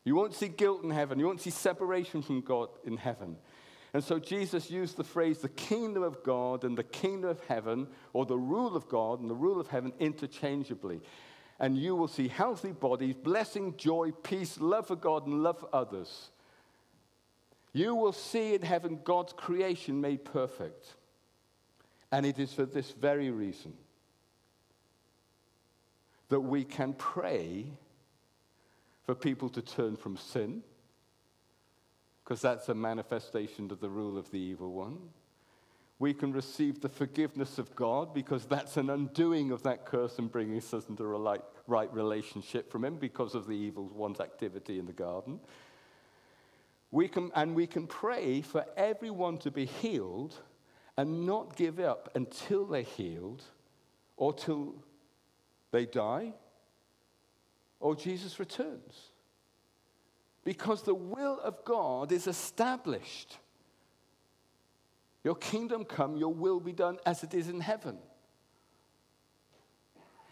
You 0.09 0.15
won't 0.15 0.33
see 0.33 0.49
guilt 0.49 0.85
in 0.85 0.91
heaven. 0.91 1.19
You 1.19 1.27
won't 1.27 1.43
see 1.43 1.51
separation 1.51 2.23
from 2.23 2.41
God 2.41 2.71
in 2.83 2.97
heaven. 2.97 3.37
And 3.93 4.03
so 4.03 4.19
Jesus 4.19 4.71
used 4.71 4.97
the 4.97 5.05
phrase 5.05 5.41
the 5.41 5.51
kingdom 5.51 6.03
of 6.03 6.23
God 6.23 6.65
and 6.65 6.79
the 6.79 6.83
kingdom 6.83 7.29
of 7.29 7.41
heaven, 7.41 7.87
or 8.15 8.25
the 8.25 8.39
rule 8.39 8.75
of 8.75 8.89
God 8.89 9.21
and 9.21 9.29
the 9.29 9.35
rule 9.35 9.61
of 9.61 9.67
heaven 9.67 9.93
interchangeably. 9.99 11.03
And 11.61 11.77
you 11.77 11.95
will 11.95 12.09
see 12.09 12.27
healthy 12.27 12.73
bodies, 12.73 13.17
blessing, 13.17 13.77
joy, 13.77 14.13
peace, 14.13 14.59
love 14.59 14.87
for 14.87 14.97
God, 14.97 15.27
and 15.27 15.43
love 15.43 15.59
for 15.61 15.69
others. 15.75 16.31
You 17.75 17.95
will 17.95 18.15
see 18.15 18.55
in 18.55 18.63
heaven 18.63 19.01
God's 19.05 19.35
creation 19.35 20.01
made 20.01 20.25
perfect. 20.25 20.95
And 22.11 22.25
it 22.25 22.39
is 22.39 22.55
for 22.55 22.65
this 22.65 22.93
very 22.93 23.31
reason 23.31 23.75
that 26.31 26.41
we 26.41 26.65
can 26.65 26.95
pray 26.95 27.67
for 29.09 29.15
people 29.15 29.49
to 29.49 29.63
turn 29.63 29.97
from 29.97 30.19
sin 30.19 30.63
because 32.23 32.43
that's 32.43 32.69
a 32.69 32.75
manifestation 32.75 33.71
of 33.71 33.81
the 33.81 33.89
rule 33.89 34.19
of 34.19 34.31
the 34.31 34.39
evil 34.39 34.71
one. 34.71 34.99
We 35.99 36.13
can 36.13 36.31
receive 36.31 36.83
the 36.83 36.91
forgiveness 36.91 37.57
of 37.57 37.75
God 37.75 38.13
because 38.13 38.45
that's 38.45 38.77
an 38.77 38.91
undoing 38.91 39.51
of 39.51 39.63
that 39.63 39.87
curse 39.87 40.19
and 40.19 40.31
bringing 40.31 40.59
us 40.59 40.75
into 40.91 41.05
a 41.05 41.19
right, 41.19 41.41
right 41.67 41.91
relationship 41.91 42.71
from 42.71 42.85
Him 42.85 42.97
because 42.97 43.35
of 43.35 43.47
the 43.47 43.55
evil 43.55 43.89
one's 43.95 44.21
activity 44.21 44.79
in 44.79 44.85
the 44.85 44.93
garden. 44.93 45.41
We 46.91 47.09
can, 47.09 47.33
and 47.35 47.55
we 47.55 47.67
can 47.67 47.87
pray 47.87 48.43
for 48.43 48.67
everyone 48.77 49.39
to 49.39 49.51
be 49.51 49.65
healed 49.65 50.35
and 50.99 51.25
not 51.25 51.57
give 51.57 51.81
up 51.81 52.11
until 52.15 52.67
they're 52.67 52.83
healed 52.83 53.43
or 54.19 54.35
till 54.35 54.75
they 55.71 55.87
die 55.87 56.35
or 57.81 57.95
Jesus 57.95 58.39
returns 58.39 59.11
because 60.45 60.83
the 60.83 60.95
will 60.95 61.39
of 61.41 61.65
God 61.65 62.11
is 62.11 62.27
established. 62.27 63.37
Your 65.25 65.35
kingdom 65.35 65.85
come, 65.85 66.17
your 66.17 66.33
will 66.33 66.61
be 66.61 66.73
done 66.73 66.99
as 67.05 67.23
it 67.23 67.35
is 67.35 67.49
in 67.49 67.61
heaven. 67.61 67.99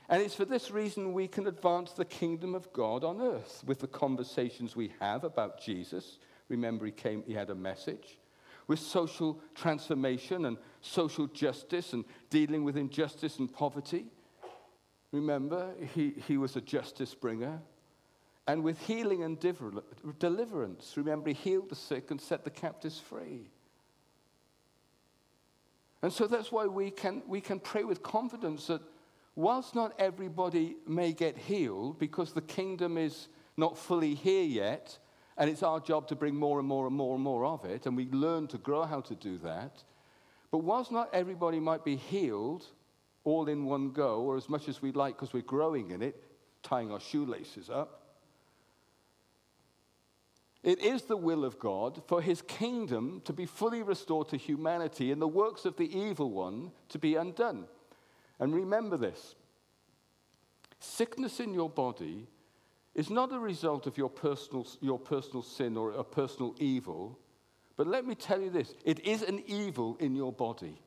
And 0.09 0.23
it's 0.23 0.35
for 0.35 0.45
this 0.45 0.71
reason 0.71 1.13
we 1.13 1.27
can 1.27 1.47
advance 1.49 1.93
the 1.93 2.05
kingdom 2.05 2.55
of 2.55 2.73
God 2.73 3.03
on 3.03 3.21
earth 3.21 3.63
with 3.67 3.81
the 3.81 3.89
conversations 3.89 4.77
we 4.77 4.93
have 5.01 5.25
about 5.25 5.61
Jesus. 5.61 6.19
Remember, 6.49 6.87
he 6.87 6.93
came, 6.93 7.25
he 7.27 7.35
had 7.35 7.51
a 7.51 7.55
message. 7.55 8.19
With 8.69 8.79
social 8.79 9.41
transformation 9.55 10.47
and 10.47 10.57
social 10.81 11.27
justice 11.27 11.93
and 11.93 12.05
dealing 12.31 12.65
with 12.65 12.77
injustice 12.77 13.39
and 13.39 13.53
poverty. 13.53 14.07
Remember, 15.17 15.75
he, 15.95 16.15
he 16.29 16.37
was 16.37 16.57
a 16.57 16.61
justice 16.61 17.15
bringer 17.15 17.59
and 18.47 18.63
with 18.63 18.79
healing 18.81 19.23
and 19.23 19.41
deliverance. 20.19 20.93
Remember, 20.97 21.31
he 21.31 21.35
healed 21.35 21.71
the 21.71 21.75
sick 21.75 22.11
and 22.11 22.21
set 22.21 22.45
the 22.45 22.51
captives 22.51 23.01
free. 23.01 23.51
And 26.03 26.13
so 26.13 26.27
that's 26.27 26.53
why 26.53 26.67
we 26.67 26.91
can, 26.91 27.23
we 27.27 27.41
can 27.41 27.59
pray 27.59 27.83
with 27.83 28.03
confidence 28.03 28.67
that 28.67 28.83
whilst 29.35 29.75
not 29.75 29.95
everybody 29.99 30.77
may 30.87 31.13
get 31.13 31.37
healed 31.37 31.99
because 31.99 32.33
the 32.33 32.43
kingdom 32.43 32.99
is 32.99 33.29
not 33.57 33.77
fully 33.77 34.15
here 34.15 34.45
yet, 34.45 34.99
and 35.39 35.51
it's 35.51 35.63
our 35.63 35.81
job 35.81 36.07
to 36.09 36.15
bring 36.15 36.37
more 36.37 36.59
and 36.59 36.69
more 36.69 36.87
and 36.87 36.95
more 36.95 37.15
and 37.15 37.25
more 37.25 37.47
of 37.47 37.65
it, 37.65 37.87
and 37.87 37.97
we 37.97 38.07
learn 38.11 38.47
to 38.49 38.59
grow 38.59 38.85
how 38.85 39.01
to 39.01 39.15
do 39.15 39.39
that. 39.39 39.83
But 40.51 40.59
whilst 40.59 40.93
not 40.93 41.09
everybody 41.13 41.59
might 41.59 41.85
be 41.85 41.97
healed 41.97 42.67
all 43.27 43.49
in 43.49 43.65
one 43.65 43.91
go, 43.91 44.21
or 44.21 44.37
as 44.37 44.49
much 44.49 44.69
as 44.69 44.81
we'd 44.81 44.95
like 44.95 45.17
because 45.17 45.33
we're 45.33 45.43
growing 45.43 45.91
in 45.91 46.01
it, 46.01 46.23
tying 46.63 46.93
our 46.93 47.01
shoelaces 47.01 47.69
up, 47.69 48.03
it 50.63 50.79
is 50.79 51.03
the 51.03 51.17
will 51.17 51.45
of 51.45 51.59
God 51.59 52.03
for 52.07 52.23
his 52.23 52.41
kingdom 52.43 53.21
to 53.25 53.33
be 53.33 53.45
fully 53.45 53.83
restored 53.83 54.29
to 54.29 54.37
humanity 54.37 55.11
and 55.11 55.21
the 55.21 55.29
works 55.29 55.65
of 55.65 55.77
the 55.77 55.93
evil 55.97 56.31
one 56.31 56.71
to 56.89 56.99
be 56.99 57.17
undone. 57.17 57.67
And 58.39 58.55
remember 58.55 58.97
this 58.97 59.35
sickness 60.79 61.41
in 61.41 61.53
your 61.53 61.71
body 61.71 62.29
is 62.95 63.11
not 63.11 63.33
a 63.33 63.39
result 63.39 63.89
of 63.89 63.99
your 63.99 64.11
personal, 64.11 64.67
your 64.81 64.99
personal 64.99 65.43
sin 65.43 65.77
or 65.77 65.93
a 65.93 66.05
personal 66.05 66.55
evil. 66.61 67.19
But 67.77 67.89
let 67.89 68.07
me 68.07 68.15
tell 68.15 68.41
you 68.41 68.51
this 68.51 68.73
it 68.85 69.01
is 69.01 69.23
an 69.23 69.43
evil 69.47 69.97
in 69.99 70.15
your 70.15 70.33
body. 70.33 70.81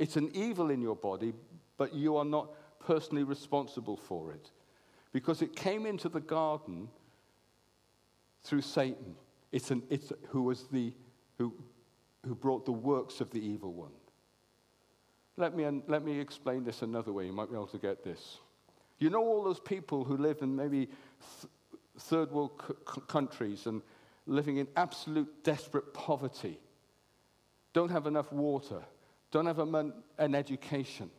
It's 0.00 0.16
an 0.16 0.30
evil 0.32 0.70
in 0.70 0.80
your 0.80 0.96
body, 0.96 1.34
but 1.76 1.94
you 1.94 2.16
are 2.16 2.24
not 2.24 2.50
personally 2.80 3.22
responsible 3.22 3.98
for 3.98 4.32
it. 4.32 4.50
Because 5.12 5.42
it 5.42 5.54
came 5.54 5.84
into 5.84 6.08
the 6.08 6.20
garden 6.20 6.88
through 8.42 8.62
Satan. 8.62 9.14
It's, 9.52 9.70
an, 9.70 9.82
it's 9.90 10.10
who 10.28 10.42
was 10.42 10.68
the 10.72 10.94
who, 11.36 11.52
who 12.26 12.34
brought 12.34 12.64
the 12.64 12.72
works 12.72 13.20
of 13.20 13.30
the 13.30 13.40
evil 13.40 13.74
one. 13.74 13.92
Let 15.36 15.54
me, 15.54 15.82
let 15.86 16.02
me 16.02 16.18
explain 16.18 16.64
this 16.64 16.80
another 16.80 17.12
way. 17.12 17.26
You 17.26 17.32
might 17.32 17.50
be 17.50 17.54
able 17.54 17.66
to 17.68 17.78
get 17.78 18.02
this. 18.02 18.38
You 18.98 19.10
know 19.10 19.22
all 19.22 19.44
those 19.44 19.60
people 19.60 20.04
who 20.04 20.16
live 20.16 20.40
in 20.40 20.56
maybe 20.56 20.86
th- 20.86 21.52
third 21.98 22.30
world 22.30 22.52
c- 22.66 23.00
countries 23.06 23.66
and 23.66 23.82
living 24.26 24.58
in 24.58 24.68
absolute 24.76 25.44
desperate 25.44 25.92
poverty, 25.92 26.58
don't 27.72 27.90
have 27.90 28.06
enough 28.06 28.32
water, 28.32 28.82
don't 29.30 29.46
have 29.46 29.58
a, 29.58 29.92
an 30.18 30.34
education, 30.34 31.10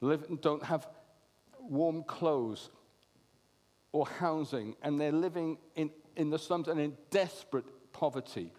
live, 0.00 0.40
don't 0.40 0.62
have 0.64 0.86
warm 1.60 2.02
clothes 2.04 2.70
or 3.92 4.06
housing, 4.06 4.76
and 4.82 5.00
they're 5.00 5.12
living 5.12 5.58
in 5.74 5.90
in 6.16 6.30
the 6.30 6.38
slums 6.38 6.68
and 6.68 6.80
in 6.80 6.96
desperate 7.10 7.64
poverty. 7.92 8.52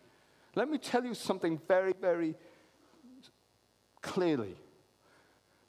Let 0.55 0.69
me 0.69 0.77
tell 0.77 1.03
you 1.03 1.13
something 1.13 1.59
very, 1.67 1.93
very 1.99 2.35
clearly. 4.01 4.55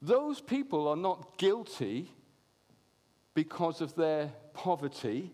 Those 0.01 0.41
people 0.41 0.87
are 0.87 0.95
not 0.95 1.37
guilty 1.37 2.11
because 3.33 3.81
of 3.81 3.95
their 3.95 4.31
poverty. 4.53 5.33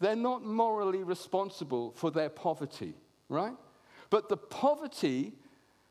They're 0.00 0.16
not 0.16 0.44
morally 0.44 1.02
responsible 1.02 1.92
for 1.92 2.10
their 2.10 2.28
poverty, 2.28 2.94
right? 3.28 3.56
But 4.10 4.28
the 4.28 4.36
poverty 4.36 5.32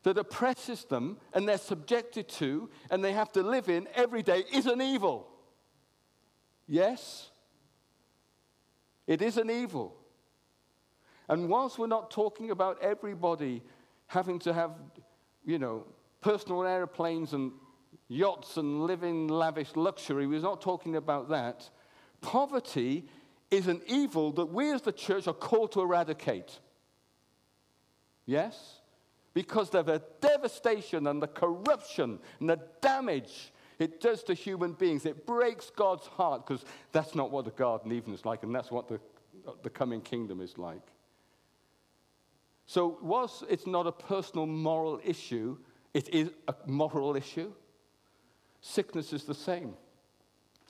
that 0.02 0.18
oppresses 0.18 0.84
them 0.84 1.18
and 1.32 1.48
they're 1.48 1.58
subjected 1.58 2.28
to 2.28 2.68
and 2.90 3.04
they 3.04 3.12
have 3.12 3.30
to 3.32 3.42
live 3.42 3.68
in 3.68 3.88
every 3.94 4.22
day 4.22 4.44
is 4.52 4.66
an 4.66 4.80
evil. 4.80 5.28
Yes? 6.66 7.30
It 9.06 9.22
is 9.22 9.36
an 9.36 9.50
evil. 9.50 9.96
And 11.28 11.48
whilst 11.48 11.78
we're 11.78 11.86
not 11.86 12.10
talking 12.10 12.50
about 12.50 12.82
everybody 12.82 13.62
having 14.06 14.38
to 14.40 14.52
have, 14.52 14.72
you 15.44 15.58
know, 15.58 15.86
personal 16.20 16.64
airplanes 16.64 17.32
and 17.32 17.52
yachts 18.08 18.56
and 18.56 18.84
live 18.84 19.02
in 19.02 19.28
lavish 19.28 19.74
luxury, 19.76 20.26
we're 20.26 20.40
not 20.40 20.60
talking 20.60 20.96
about 20.96 21.28
that. 21.30 21.68
Poverty 22.20 23.08
is 23.50 23.68
an 23.68 23.82
evil 23.86 24.32
that 24.32 24.46
we 24.46 24.72
as 24.72 24.82
the 24.82 24.92
church 24.92 25.26
are 25.26 25.34
called 25.34 25.72
to 25.72 25.80
eradicate. 25.80 26.58
Yes? 28.26 28.81
Because 29.34 29.74
of 29.74 29.86
the 29.86 30.02
devastation 30.20 31.06
and 31.06 31.22
the 31.22 31.26
corruption 31.26 32.18
and 32.40 32.50
the 32.50 32.60
damage 32.80 33.52
it 33.82 34.00
does 34.00 34.22
to 34.24 34.34
human 34.34 34.74
beings. 34.74 35.04
It 35.06 35.26
breaks 35.26 35.70
God's 35.70 36.06
heart 36.06 36.46
because 36.46 36.64
that's 36.92 37.14
not 37.14 37.30
what 37.30 37.44
the 37.44 37.50
Garden 37.50 37.92
Eden 37.92 38.14
is 38.14 38.24
like, 38.24 38.44
and 38.44 38.54
that's 38.54 38.70
what 38.70 38.88
the, 38.88 39.00
the 39.62 39.70
coming 39.70 40.00
kingdom 40.00 40.40
is 40.40 40.56
like. 40.56 40.82
So, 42.66 42.98
whilst 43.02 43.44
it's 43.50 43.66
not 43.66 43.86
a 43.86 43.92
personal 43.92 44.46
moral 44.46 45.00
issue, 45.04 45.58
it 45.94 46.08
is 46.10 46.30
a 46.46 46.54
moral 46.66 47.16
issue. 47.16 47.52
Sickness 48.60 49.12
is 49.12 49.24
the 49.24 49.34
same. 49.34 49.74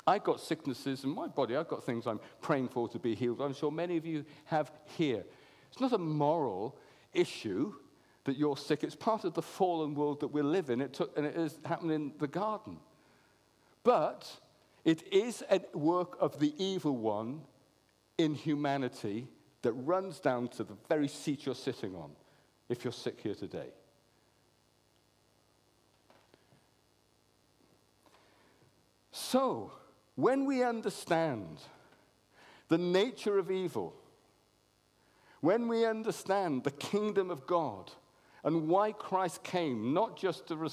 I've 0.06 0.24
got 0.24 0.40
sicknesses 0.40 1.04
in 1.04 1.10
my 1.10 1.28
body. 1.28 1.54
I've 1.54 1.68
got 1.68 1.84
things 1.84 2.06
I'm 2.06 2.18
praying 2.40 2.70
for 2.70 2.88
to 2.88 2.98
be 2.98 3.14
healed. 3.14 3.40
I'm 3.40 3.54
sure 3.54 3.70
many 3.70 3.96
of 3.98 4.06
you 4.06 4.24
have 4.46 4.72
here. 4.96 5.22
It's 5.70 5.80
not 5.80 5.92
a 5.92 5.98
moral 5.98 6.78
issue 7.12 7.74
that 8.24 8.36
you're 8.36 8.56
sick. 8.56 8.84
It's 8.84 8.94
part 8.94 9.24
of 9.24 9.34
the 9.34 9.42
fallen 9.42 9.94
world 9.94 10.20
that 10.20 10.28
we 10.28 10.42
live 10.42 10.70
in. 10.70 10.80
It 10.80 10.92
took, 10.92 11.16
and 11.16 11.26
it 11.26 11.36
is 11.36 11.58
happening 11.64 11.94
in 11.94 12.12
the 12.18 12.28
garden. 12.28 12.78
But 13.82 14.30
it 14.84 15.12
is 15.12 15.42
a 15.50 15.60
work 15.76 16.16
of 16.20 16.38
the 16.38 16.54
evil 16.62 16.96
one 16.96 17.42
in 18.18 18.34
humanity 18.34 19.26
that 19.62 19.72
runs 19.72 20.20
down 20.20 20.48
to 20.48 20.64
the 20.64 20.76
very 20.88 21.08
seat 21.08 21.46
you're 21.46 21.54
sitting 21.54 21.94
on 21.94 22.10
if 22.68 22.84
you're 22.84 22.92
sick 22.92 23.20
here 23.22 23.34
today. 23.34 23.70
So, 29.10 29.72
when 30.14 30.46
we 30.46 30.62
understand 30.62 31.60
the 32.68 32.78
nature 32.78 33.38
of 33.38 33.50
evil, 33.50 33.94
when 35.40 35.68
we 35.68 35.84
understand 35.84 36.64
the 36.64 36.70
kingdom 36.70 37.30
of 37.30 37.46
God 37.46 37.90
and 38.44 38.68
why 38.68 38.92
Christ 38.92 39.42
came, 39.42 39.92
not 39.94 40.16
just 40.16 40.46
to 40.48 40.70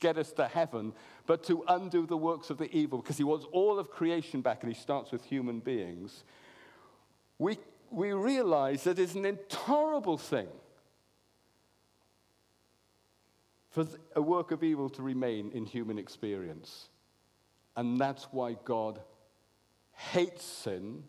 get 0.00 0.18
us 0.18 0.32
to 0.32 0.46
heaven, 0.46 0.92
but 1.26 1.44
to 1.44 1.64
undo 1.68 2.06
the 2.06 2.16
works 2.16 2.50
of 2.50 2.58
the 2.58 2.74
evil, 2.74 3.00
because 3.00 3.18
he 3.18 3.24
wants 3.24 3.46
all 3.52 3.78
of 3.78 3.90
creation 3.90 4.40
back, 4.40 4.62
and 4.62 4.72
he 4.72 4.80
starts 4.80 5.12
with 5.12 5.24
human 5.24 5.60
beings, 5.60 6.24
we, 7.38 7.58
we 7.90 8.12
realize 8.12 8.84
that 8.84 8.98
it's 8.98 9.14
an 9.14 9.24
intolerable 9.24 10.18
thing 10.18 10.48
for 13.70 13.86
a 14.16 14.22
work 14.22 14.50
of 14.50 14.64
evil 14.64 14.88
to 14.90 15.02
remain 15.02 15.50
in 15.52 15.66
human 15.66 15.98
experience. 15.98 16.88
And 17.76 17.98
that's 17.98 18.24
why 18.32 18.56
God 18.64 19.00
hates 19.92 20.44
sin 20.44 21.04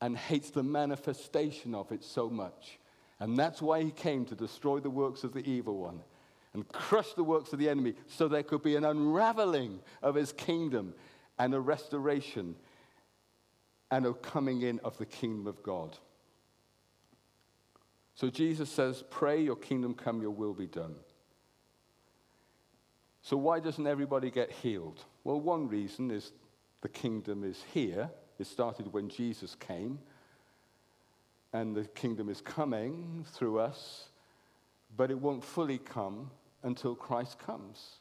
and 0.00 0.16
hates 0.16 0.50
the 0.50 0.62
manifestation 0.62 1.74
of 1.74 1.92
it 1.92 2.02
so 2.02 2.30
much. 2.30 2.79
And 3.20 3.38
that's 3.38 3.60
why 3.60 3.82
he 3.82 3.90
came 3.90 4.24
to 4.26 4.34
destroy 4.34 4.80
the 4.80 4.90
works 4.90 5.24
of 5.24 5.32
the 5.32 5.48
evil 5.48 5.78
one 5.78 6.00
and 6.54 6.66
crush 6.68 7.12
the 7.12 7.22
works 7.22 7.52
of 7.52 7.58
the 7.58 7.68
enemy 7.68 7.94
so 8.06 8.26
there 8.26 8.42
could 8.42 8.62
be 8.62 8.76
an 8.76 8.84
unraveling 8.84 9.78
of 10.02 10.14
his 10.14 10.32
kingdom 10.32 10.94
and 11.38 11.54
a 11.54 11.60
restoration 11.60 12.56
and 13.90 14.06
a 14.06 14.14
coming 14.14 14.62
in 14.62 14.80
of 14.80 14.96
the 14.98 15.06
kingdom 15.06 15.46
of 15.46 15.62
God. 15.62 15.96
So 18.14 18.30
Jesus 18.30 18.70
says, 18.70 19.04
Pray, 19.10 19.40
your 19.42 19.56
kingdom 19.56 19.94
come, 19.94 20.20
your 20.20 20.30
will 20.30 20.54
be 20.54 20.66
done. 20.66 20.94
So, 23.22 23.36
why 23.36 23.60
doesn't 23.60 23.86
everybody 23.86 24.30
get 24.30 24.50
healed? 24.50 25.04
Well, 25.24 25.40
one 25.40 25.68
reason 25.68 26.10
is 26.10 26.32
the 26.80 26.88
kingdom 26.88 27.44
is 27.44 27.62
here. 27.72 28.10
It 28.38 28.46
started 28.46 28.92
when 28.92 29.08
Jesus 29.08 29.54
came, 29.54 29.98
and 31.52 31.74
the 31.74 31.84
kingdom 31.84 32.28
is 32.28 32.40
coming 32.40 33.24
through 33.32 33.58
us, 33.58 34.08
but 34.96 35.10
it 35.10 35.18
won't 35.18 35.44
fully 35.44 35.78
come 35.78 36.30
until 36.62 36.94
Christ 36.94 37.38
comes. 37.38 38.00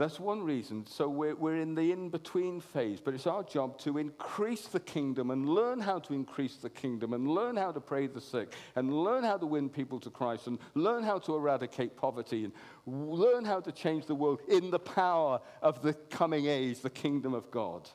That's 0.00 0.18
one 0.18 0.44
reason. 0.44 0.86
So 0.86 1.10
we're, 1.10 1.34
we're 1.34 1.60
in 1.60 1.74
the 1.74 1.92
in 1.92 2.08
between 2.08 2.62
phase, 2.62 3.00
but 3.00 3.12
it's 3.12 3.26
our 3.26 3.42
job 3.42 3.76
to 3.80 3.98
increase 3.98 4.66
the 4.66 4.80
kingdom 4.80 5.30
and 5.30 5.46
learn 5.46 5.78
how 5.78 5.98
to 5.98 6.14
increase 6.14 6.56
the 6.56 6.70
kingdom 6.70 7.12
and 7.12 7.28
learn 7.28 7.54
how 7.54 7.70
to 7.70 7.80
pray 7.80 8.06
the 8.06 8.20
sick 8.20 8.54
and 8.76 8.90
learn 8.90 9.24
how 9.24 9.36
to 9.36 9.44
win 9.44 9.68
people 9.68 10.00
to 10.00 10.08
Christ 10.08 10.46
and 10.46 10.58
learn 10.74 11.02
how 11.02 11.18
to 11.18 11.34
eradicate 11.34 11.98
poverty 11.98 12.44
and 12.44 12.54
learn 12.86 13.44
how 13.44 13.60
to 13.60 13.70
change 13.70 14.06
the 14.06 14.14
world 14.14 14.40
in 14.48 14.70
the 14.70 14.78
power 14.78 15.38
of 15.60 15.82
the 15.82 15.92
coming 15.92 16.46
age, 16.46 16.80
the 16.80 16.88
kingdom 16.88 17.34
of 17.34 17.50
God. 17.50 17.86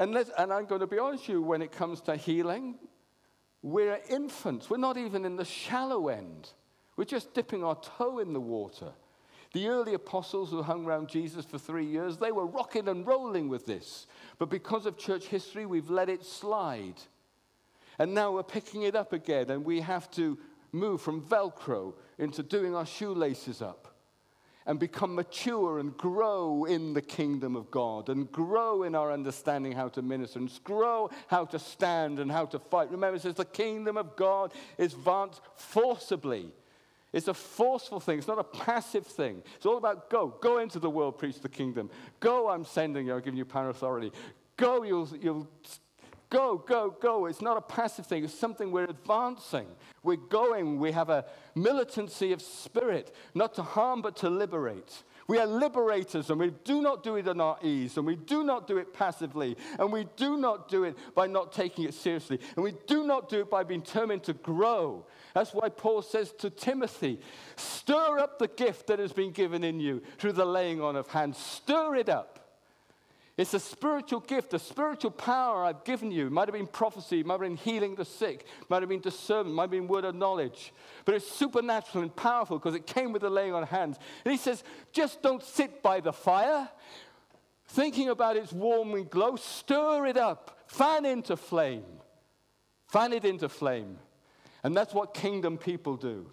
And, 0.00 0.16
and 0.16 0.50
I'm 0.50 0.64
going 0.64 0.80
to 0.80 0.86
be 0.86 0.98
honest 0.98 1.24
with 1.24 1.34
you, 1.34 1.42
when 1.42 1.60
it 1.60 1.72
comes 1.72 2.00
to 2.02 2.16
healing, 2.16 2.76
we're 3.60 4.00
infants. 4.08 4.70
We're 4.70 4.78
not 4.78 4.96
even 4.96 5.26
in 5.26 5.36
the 5.36 5.44
shallow 5.44 6.08
end. 6.08 6.48
We're 6.96 7.04
just 7.04 7.34
dipping 7.34 7.62
our 7.62 7.76
toe 7.76 8.18
in 8.18 8.32
the 8.32 8.40
water. 8.40 8.92
The 9.52 9.68
early 9.68 9.92
apostles 9.92 10.50
who 10.50 10.62
hung 10.62 10.86
around 10.86 11.10
Jesus 11.10 11.44
for 11.44 11.58
three 11.58 11.84
years, 11.84 12.16
they 12.16 12.32
were 12.32 12.46
rocking 12.46 12.88
and 12.88 13.06
rolling 13.06 13.50
with 13.50 13.66
this. 13.66 14.06
But 14.38 14.48
because 14.48 14.86
of 14.86 14.96
church 14.96 15.26
history, 15.26 15.66
we've 15.66 15.90
let 15.90 16.08
it 16.08 16.24
slide. 16.24 16.94
And 17.98 18.14
now 18.14 18.32
we're 18.32 18.42
picking 18.42 18.84
it 18.84 18.96
up 18.96 19.12
again, 19.12 19.50
and 19.50 19.66
we 19.66 19.82
have 19.82 20.10
to 20.12 20.38
move 20.72 21.02
from 21.02 21.20
Velcro 21.20 21.92
into 22.18 22.42
doing 22.42 22.74
our 22.74 22.86
shoelaces 22.86 23.60
up 23.60 23.89
and 24.70 24.78
become 24.78 25.16
mature 25.16 25.80
and 25.80 25.96
grow 25.96 26.64
in 26.64 26.94
the 26.94 27.02
kingdom 27.02 27.56
of 27.56 27.68
God 27.72 28.08
and 28.08 28.30
grow 28.30 28.84
in 28.84 28.94
our 28.94 29.10
understanding 29.10 29.72
how 29.72 29.88
to 29.88 30.00
minister 30.00 30.38
and 30.38 30.60
grow 30.62 31.10
how 31.26 31.44
to 31.46 31.58
stand 31.58 32.20
and 32.20 32.30
how 32.30 32.46
to 32.46 32.60
fight. 32.60 32.88
Remember, 32.88 33.16
it 33.16 33.22
says 33.22 33.34
the 33.34 33.44
kingdom 33.44 33.96
of 33.96 34.14
God 34.14 34.52
is 34.78 34.94
advanced 34.94 35.40
forcibly 35.56 36.52
it's 37.12 37.26
a 37.26 37.34
forceful 37.34 37.98
thing. 37.98 38.18
It's 38.18 38.28
not 38.28 38.38
a 38.38 38.44
passive 38.44 39.04
thing. 39.04 39.42
It's 39.56 39.66
all 39.66 39.78
about 39.78 40.10
go. 40.10 40.28
Go 40.40 40.58
into 40.58 40.78
the 40.78 40.88
world, 40.88 41.18
preach 41.18 41.40
the 41.40 41.48
kingdom. 41.48 41.90
Go, 42.20 42.48
I'm 42.48 42.64
sending 42.64 43.08
you, 43.08 43.14
I'm 43.14 43.20
giving 43.20 43.36
you 43.36 43.44
power 43.44 43.68
authority. 43.68 44.12
Go, 44.56 44.84
you'll, 44.84 45.08
you'll 45.20 45.48
go, 46.30 46.56
go, 46.56 46.96
go. 47.00 47.26
It's 47.26 47.42
not 47.42 47.56
a 47.56 47.60
passive 47.60 48.06
thing. 48.06 48.24
It's 48.24 48.32
something 48.32 48.70
we're 48.70 48.84
advancing. 48.84 49.66
We're 50.02 50.16
going. 50.16 50.78
We 50.78 50.92
have 50.92 51.10
a 51.10 51.26
militancy 51.54 52.32
of 52.32 52.40
spirit, 52.40 53.14
not 53.34 53.54
to 53.54 53.62
harm, 53.62 54.00
but 54.00 54.16
to 54.18 54.30
liberate. 54.30 55.02
We 55.26 55.38
are 55.38 55.46
liberators, 55.46 56.30
and 56.30 56.40
we 56.40 56.50
do 56.64 56.82
not 56.82 57.04
do 57.04 57.14
it 57.14 57.28
on 57.28 57.40
our 57.40 57.56
ease, 57.62 57.96
and 57.96 58.04
we 58.04 58.16
do 58.16 58.42
not 58.42 58.66
do 58.66 58.78
it 58.78 58.92
passively, 58.92 59.56
and 59.78 59.92
we 59.92 60.08
do 60.16 60.36
not 60.36 60.68
do 60.68 60.82
it 60.82 60.96
by 61.14 61.28
not 61.28 61.52
taking 61.52 61.84
it 61.84 61.94
seriously, 61.94 62.40
and 62.56 62.64
we 62.64 62.74
do 62.88 63.06
not 63.06 63.28
do 63.28 63.40
it 63.40 63.48
by 63.48 63.62
being 63.62 63.82
determined 63.82 64.24
to 64.24 64.32
grow. 64.32 65.06
That's 65.32 65.54
why 65.54 65.68
Paul 65.68 66.02
says 66.02 66.32
to 66.38 66.50
Timothy, 66.50 67.20
stir 67.54 68.18
up 68.18 68.40
the 68.40 68.48
gift 68.48 68.88
that 68.88 68.98
has 68.98 69.12
been 69.12 69.30
given 69.30 69.62
in 69.62 69.78
you 69.78 70.02
through 70.18 70.32
the 70.32 70.44
laying 70.44 70.80
on 70.80 70.96
of 70.96 71.06
hands. 71.06 71.38
Stir 71.38 71.94
it 71.94 72.08
up. 72.08 72.49
It's 73.40 73.54
a 73.54 73.58
spiritual 73.58 74.20
gift, 74.20 74.52
a 74.52 74.58
spiritual 74.58 75.12
power 75.12 75.64
I've 75.64 75.82
given 75.84 76.10
you. 76.10 76.26
It 76.26 76.30
might 76.32 76.46
have 76.46 76.52
been 76.52 76.66
prophecy, 76.66 77.22
might 77.22 77.32
have 77.32 77.40
been 77.40 77.56
healing 77.56 77.94
the 77.94 78.04
sick, 78.04 78.44
might 78.68 78.82
have 78.82 78.90
been 78.90 79.00
discernment, 79.00 79.56
might 79.56 79.62
have 79.62 79.70
been 79.70 79.88
word 79.88 80.04
of 80.04 80.14
knowledge. 80.14 80.74
But 81.06 81.14
it's 81.14 81.26
supernatural 81.26 82.02
and 82.02 82.14
powerful 82.14 82.58
because 82.58 82.74
it 82.74 82.86
came 82.86 83.14
with 83.14 83.22
the 83.22 83.30
laying 83.30 83.54
on 83.54 83.62
hands. 83.62 83.96
And 84.26 84.32
he 84.32 84.36
says, 84.36 84.62
just 84.92 85.22
don't 85.22 85.42
sit 85.42 85.82
by 85.82 86.00
the 86.00 86.12
fire, 86.12 86.68
thinking 87.68 88.10
about 88.10 88.36
its 88.36 88.52
warming 88.52 89.06
glow, 89.06 89.36
stir 89.36 90.04
it 90.04 90.18
up, 90.18 90.58
fan 90.66 91.06
into 91.06 91.34
flame. 91.34 91.86
Fan 92.88 93.14
it 93.14 93.24
into 93.24 93.48
flame. 93.48 93.96
And 94.62 94.76
that's 94.76 94.92
what 94.92 95.14
kingdom 95.14 95.56
people 95.56 95.96
do. 95.96 96.26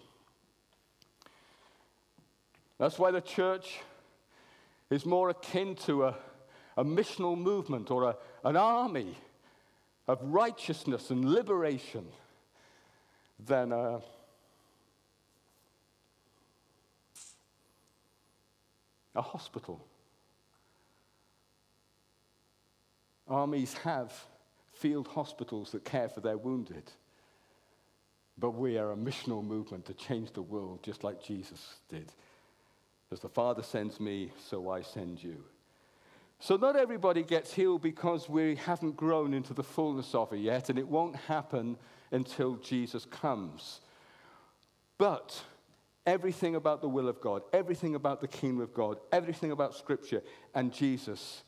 That's 2.76 2.98
why 2.98 3.12
the 3.12 3.22
church 3.22 3.78
is 4.90 5.06
more 5.06 5.30
akin 5.30 5.74
to 5.86 6.04
a 6.04 6.14
a 6.78 6.84
missional 6.84 7.36
movement 7.36 7.90
or 7.90 8.04
a, 8.04 8.16
an 8.44 8.56
army 8.56 9.18
of 10.06 10.20
righteousness 10.22 11.10
and 11.10 11.24
liberation 11.24 12.06
than 13.44 13.72
a, 13.72 14.00
a 19.16 19.20
hospital. 19.20 19.84
Armies 23.26 23.74
have 23.78 24.12
field 24.72 25.08
hospitals 25.08 25.72
that 25.72 25.84
care 25.84 26.08
for 26.08 26.20
their 26.20 26.38
wounded. 26.38 26.92
But 28.38 28.52
we 28.52 28.78
are 28.78 28.92
a 28.92 28.96
missional 28.96 29.44
movement 29.44 29.84
to 29.86 29.94
change 29.94 30.32
the 30.32 30.42
world 30.42 30.84
just 30.84 31.02
like 31.02 31.24
Jesus 31.24 31.74
did. 31.88 32.12
As 33.10 33.18
the 33.18 33.28
Father 33.28 33.64
sends 33.64 33.98
me, 33.98 34.30
so 34.48 34.70
I 34.70 34.82
send 34.82 35.20
you. 35.20 35.42
So, 36.40 36.56
not 36.56 36.76
everybody 36.76 37.24
gets 37.24 37.52
healed 37.52 37.82
because 37.82 38.28
we 38.28 38.54
haven't 38.54 38.96
grown 38.96 39.34
into 39.34 39.54
the 39.54 39.64
fullness 39.64 40.14
of 40.14 40.32
it 40.32 40.38
yet, 40.38 40.68
and 40.70 40.78
it 40.78 40.86
won't 40.86 41.16
happen 41.16 41.76
until 42.12 42.56
Jesus 42.56 43.04
comes. 43.04 43.80
But 44.98 45.42
everything 46.06 46.54
about 46.54 46.80
the 46.80 46.88
will 46.88 47.08
of 47.08 47.20
God, 47.20 47.42
everything 47.52 47.94
about 47.94 48.20
the 48.20 48.28
kingdom 48.28 48.60
of 48.60 48.72
God, 48.72 48.98
everything 49.12 49.50
about 49.50 49.74
Scripture 49.74 50.22
and 50.54 50.72
Jesus 50.72 51.42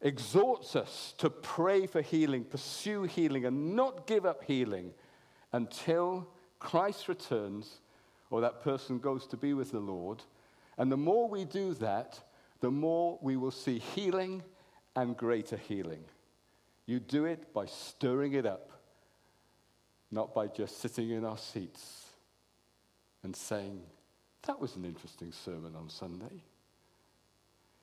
exhorts 0.00 0.76
us 0.76 1.14
to 1.18 1.30
pray 1.30 1.86
for 1.86 2.02
healing, 2.02 2.44
pursue 2.44 3.04
healing, 3.04 3.44
and 3.44 3.76
not 3.76 4.06
give 4.06 4.26
up 4.26 4.44
healing 4.44 4.92
until 5.52 6.28
Christ 6.58 7.08
returns 7.08 7.80
or 8.30 8.40
that 8.40 8.60
person 8.60 8.98
goes 8.98 9.26
to 9.28 9.36
be 9.36 9.54
with 9.54 9.70
the 9.70 9.80
Lord. 9.80 10.22
And 10.78 10.90
the 10.90 10.96
more 10.96 11.28
we 11.28 11.44
do 11.44 11.74
that, 11.74 12.20
the 12.60 12.70
more 12.70 13.18
we 13.20 13.36
will 13.36 13.50
see 13.50 13.78
healing 13.78 14.42
and 14.94 15.16
greater 15.16 15.56
healing. 15.56 16.04
You 16.86 17.00
do 17.00 17.24
it 17.24 17.52
by 17.52 17.66
stirring 17.66 18.32
it 18.34 18.46
up, 18.46 18.70
not 20.10 20.34
by 20.34 20.46
just 20.46 20.80
sitting 20.80 21.10
in 21.10 21.24
our 21.24 21.38
seats 21.38 22.06
and 23.22 23.34
saying, 23.34 23.80
That 24.46 24.60
was 24.60 24.76
an 24.76 24.84
interesting 24.84 25.32
sermon 25.32 25.74
on 25.76 25.88
Sunday. 25.88 26.42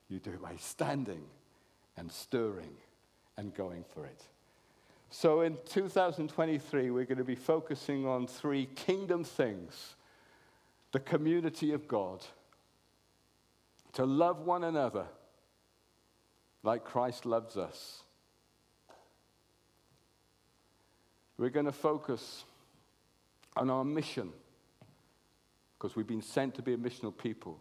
You 0.08 0.18
do 0.18 0.30
it 0.30 0.42
by 0.42 0.56
standing 0.56 1.24
and 1.96 2.10
stirring 2.10 2.76
and 3.36 3.54
going 3.54 3.84
for 3.94 4.04
it. 4.06 4.22
So 5.10 5.42
in 5.42 5.56
2023, 5.66 6.90
we're 6.90 7.04
going 7.04 7.18
to 7.18 7.24
be 7.24 7.36
focusing 7.36 8.06
on 8.06 8.26
three 8.26 8.66
kingdom 8.74 9.22
things 9.22 9.94
the 10.92 11.00
community 11.00 11.72
of 11.72 11.88
God 11.88 12.24
to 13.94 14.04
love 14.04 14.40
one 14.40 14.64
another 14.64 15.06
like 16.62 16.84
Christ 16.84 17.26
loves 17.26 17.56
us. 17.56 18.02
We're 21.36 21.50
going 21.50 21.66
to 21.66 21.72
focus 21.72 22.44
on 23.56 23.70
our 23.70 23.84
mission 23.84 24.32
because 25.76 25.96
we've 25.96 26.06
been 26.06 26.22
sent 26.22 26.54
to 26.54 26.62
be 26.62 26.74
a 26.74 26.78
missional 26.78 27.16
people. 27.16 27.60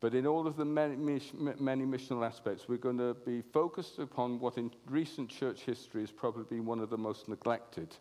But 0.00 0.14
in 0.14 0.26
all 0.26 0.46
of 0.46 0.56
the 0.56 0.64
many, 0.64 0.96
many 0.96 1.84
missional 1.84 2.26
aspects, 2.26 2.68
we're 2.68 2.76
going 2.76 2.98
to 2.98 3.14
be 3.14 3.40
focused 3.40 3.98
upon 3.98 4.38
what 4.38 4.58
in 4.58 4.70
recent 4.90 5.30
church 5.30 5.60
history 5.60 6.02
has 6.02 6.10
probably 6.10 6.44
been 6.44 6.66
one 6.66 6.80
of 6.80 6.90
the 6.90 6.98
most 6.98 7.28
neglected 7.28 7.96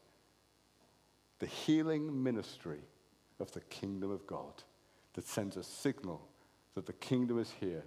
the 1.39 1.47
healing 1.47 2.23
ministry 2.23 2.79
of 3.39 3.51
the 3.51 3.59
kingdom 3.61 4.11
of 4.11 4.25
God 4.27 4.63
that 5.13 5.27
sends 5.27 5.57
a 5.57 5.63
signal 5.63 6.27
that 6.75 6.85
the 6.85 6.93
kingdom 6.93 7.39
is 7.39 7.53
here 7.59 7.83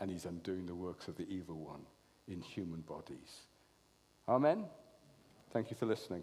and 0.00 0.10
he's 0.10 0.24
undoing 0.24 0.66
the 0.66 0.74
works 0.74 1.08
of 1.08 1.16
the 1.16 1.28
evil 1.28 1.56
one 1.56 1.82
in 2.28 2.40
human 2.40 2.80
bodies. 2.80 3.42
Amen. 4.28 4.64
Thank 5.52 5.70
you 5.70 5.76
for 5.76 5.86
listening. 5.86 6.22